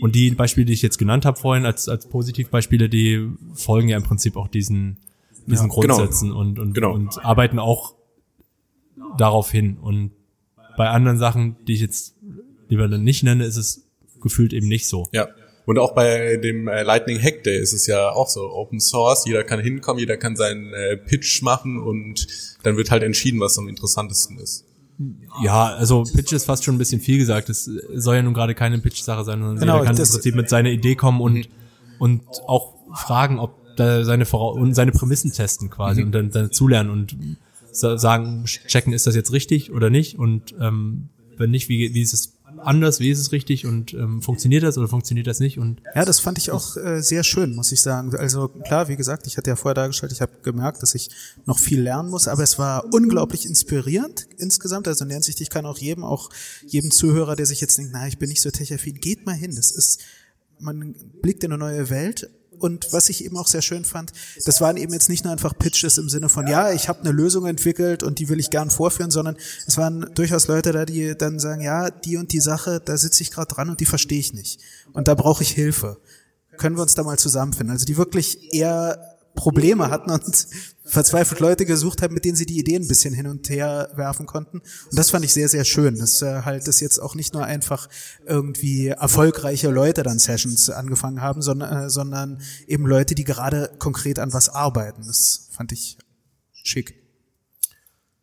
[0.00, 3.96] und die Beispiele, die ich jetzt genannt habe vorhin als als Positivbeispiele, die folgen ja
[3.96, 4.98] im Prinzip auch diesen
[5.46, 5.74] diesen genau.
[5.74, 6.92] Grundsätzen und und, Genau.
[6.92, 7.94] und arbeiten auch
[9.16, 9.78] darauf hin.
[9.80, 10.12] Und
[10.76, 12.14] bei anderen Sachen, die ich jetzt
[12.68, 13.86] lieber dann nicht nenne, ist es
[14.20, 15.08] gefühlt eben nicht so.
[15.12, 15.28] Ja.
[15.66, 19.24] Und auch bei dem äh, Lightning Hack Day ist es ja auch so Open Source.
[19.26, 22.26] Jeder kann hinkommen, jeder kann seinen äh, Pitch machen und
[22.62, 24.64] dann wird halt entschieden, was am interessantesten ist.
[25.42, 27.48] Ja, also Pitch ist fast schon ein bisschen viel gesagt.
[27.50, 27.64] Es
[27.94, 30.70] soll ja nun gerade keine Pitch-Sache sein, sondern Genau, jeder kann im Prinzip mit seiner
[30.70, 31.48] Idee kommen und,
[31.98, 36.50] und auch fragen, ob da seine Vora und seine Prämissen testen quasi und dann, dann
[36.50, 37.14] zulernen und
[37.72, 40.18] sa- sagen, checken, ist das jetzt richtig oder nicht?
[40.18, 44.22] Und ähm, wenn nicht, wie, wie ist es anders, wie ist es richtig und ähm,
[44.22, 47.54] funktioniert das oder funktioniert das nicht und Ja, das fand ich auch äh, sehr schön,
[47.54, 48.14] muss ich sagen.
[48.16, 51.10] Also klar, wie gesagt, ich hatte ja vorher dargestellt, ich habe gemerkt, dass ich
[51.44, 54.88] noch viel lernen muss, aber es war unglaublich inspirierend insgesamt.
[54.88, 56.30] Also in der ich kann auch jedem, auch
[56.66, 59.54] jedem Zuhörer, der sich jetzt denkt, na, ich bin nicht so tech-affin, geht mal hin.
[59.54, 60.00] Das ist,
[60.58, 62.30] man blickt in eine neue Welt.
[62.58, 64.12] Und was ich eben auch sehr schön fand,
[64.44, 67.12] das waren eben jetzt nicht nur einfach Pitches im Sinne von, ja, ich habe eine
[67.12, 71.16] Lösung entwickelt und die will ich gern vorführen, sondern es waren durchaus Leute da, die
[71.16, 74.18] dann sagen, ja, die und die Sache, da sitze ich gerade dran und die verstehe
[74.18, 74.60] ich nicht.
[74.92, 75.98] Und da brauche ich Hilfe.
[76.56, 77.72] Können wir uns da mal zusammenfinden?
[77.72, 80.24] Also die wirklich eher Probleme hatten und
[80.86, 84.26] verzweifelt Leute gesucht haben, mit denen sie die Ideen ein bisschen hin und her werfen
[84.26, 84.58] konnten.
[84.58, 87.44] Und das fand ich sehr, sehr schön, dass äh, halt das jetzt auch nicht nur
[87.44, 87.88] einfach
[88.24, 94.18] irgendwie erfolgreiche Leute dann Sessions angefangen haben, sondern, äh, sondern eben Leute, die gerade konkret
[94.18, 95.02] an was arbeiten.
[95.06, 95.98] Das fand ich
[96.62, 96.94] schick.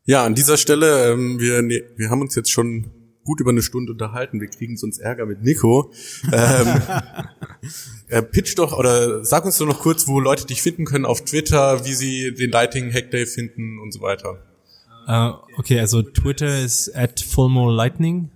[0.06, 3.62] Ja, an dieser Stelle, ähm, wir, ne, wir haben uns jetzt schon gut über eine
[3.62, 4.42] Stunde unterhalten.
[4.42, 5.92] Wir kriegen sonst Ärger mit Nico.
[6.32, 6.82] ähm,
[8.08, 11.24] äh, pitch doch oder sag uns doch noch kurz, wo Leute dich finden können auf
[11.24, 14.40] Twitter, wie sie den Lighting Hackday finden und so weiter.
[15.08, 18.30] Uh, okay, also Twitter ist at Lightning.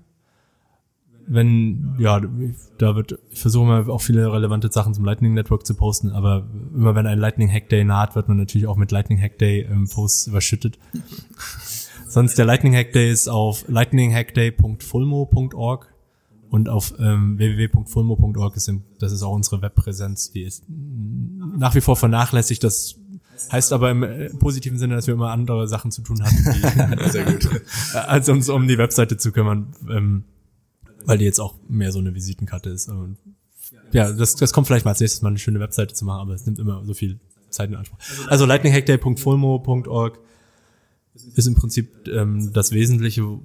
[1.30, 2.22] Wenn, ja,
[2.77, 6.47] da wird, ich versuche mal auch viele relevante Sachen zum Lightning Network zu posten, aber
[6.73, 9.68] immer wenn ein Lightning Hack Day naht, wird man natürlich auch mit Lightning Hack Day
[9.69, 10.80] ähm, Posts überschüttet.
[12.07, 15.93] Sonst der Lightning Hack Day ist auf lightninghackday.fulmo.org
[16.49, 21.97] und auf ähm, www.fulmo.org ist, das ist auch unsere Webpräsenz, die ist nach wie vor
[21.97, 22.63] vernachlässigt.
[22.63, 22.95] Das
[23.51, 26.61] heißt aber im äh, positiven Sinne, dass wir immer andere Sachen zu tun hatten, die,
[27.09, 27.49] sehr gut,
[27.93, 30.23] als uns um die Webseite zu kümmern, ähm,
[31.05, 32.88] weil die jetzt auch mehr so eine Visitenkarte ist.
[32.89, 33.17] Und
[33.91, 36.34] ja, das, das kommt vielleicht mal als nächstes mal eine schöne Webseite zu machen, aber
[36.34, 37.19] es nimmt immer so viel
[37.49, 37.97] Zeit in Anspruch.
[38.27, 40.19] Also lightninghackday.fulmo.org
[41.35, 43.39] ist im Prinzip ähm, das Wesentliche,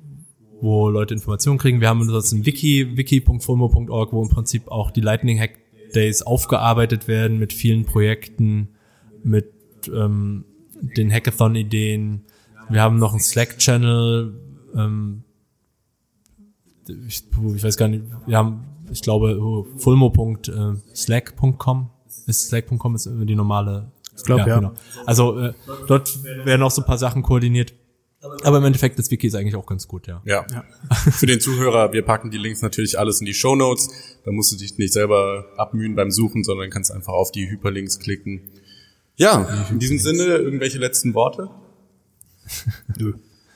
[0.61, 1.81] wo Leute Informationen kriegen.
[1.81, 5.59] Wir haben uns Wiki, wiki.fulmo.org, wo im Prinzip auch die Lightning Hack
[5.95, 8.69] Days aufgearbeitet werden mit vielen Projekten,
[9.23, 9.53] mit
[9.93, 10.45] ähm,
[10.81, 12.23] den Hackathon-Ideen.
[12.69, 14.35] Wir haben noch einen Slack-Channel.
[14.75, 15.25] Ähm,
[17.07, 17.25] ich,
[17.57, 21.91] ich weiß gar nicht, wir haben, ich glaube, fulmo.slack.com
[22.27, 24.49] ist slack.com ist die normale ich glaube, ja.
[24.49, 24.57] ja.
[24.57, 24.75] Genau.
[25.07, 25.53] Also äh,
[25.87, 27.75] dort werden auch so ein paar Sachen koordiniert.
[28.45, 30.23] Aber im Endeffekt, das Wiki ist eigentlich auch ganz gut, ja.
[30.25, 30.47] Ja.
[30.49, 30.65] ja.
[30.95, 33.91] Für den Zuhörer, wir packen die Links natürlich alles in die Show Notes.
[34.25, 37.99] Da musst du dich nicht selber abmühen beim Suchen, sondern kannst einfach auf die Hyperlinks
[37.99, 38.43] klicken.
[39.17, 41.51] Ja, in diesem Sinne, irgendwelche letzten Worte?
[42.97, 43.15] Nö.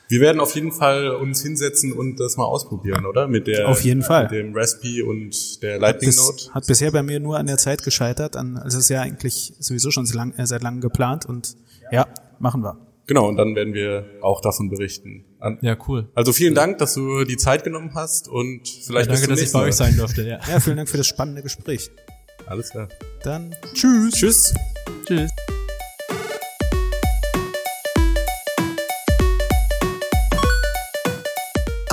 [0.09, 3.27] Wir werden auf jeden Fall uns hinsetzen und das mal ausprobieren, oder?
[3.27, 6.53] Mit der auf jeden Fall mit dem Raspi und der Lightning Note.
[6.53, 8.37] Hat bisher bei mir nur an der Zeit gescheitert.
[8.37, 11.57] An, also es ist ja eigentlich sowieso schon seit, lang, äh, seit langem geplant und
[11.91, 12.07] ja,
[12.39, 12.79] machen wir.
[13.07, 15.25] Genau, und dann werden wir auch davon berichten.
[15.39, 16.09] An ja, cool.
[16.15, 19.53] Also vielen Dank, dass du die Zeit genommen hast und vielleicht ja, danke, dass ich
[19.53, 20.23] bei euch sein durfte.
[20.23, 20.41] Ja.
[20.49, 21.91] ja, vielen Dank für das spannende Gespräch.
[22.47, 22.89] Alles klar.
[23.23, 24.15] Dann tschüss.
[24.15, 24.55] Tschüss.
[25.07, 25.31] Tschüss.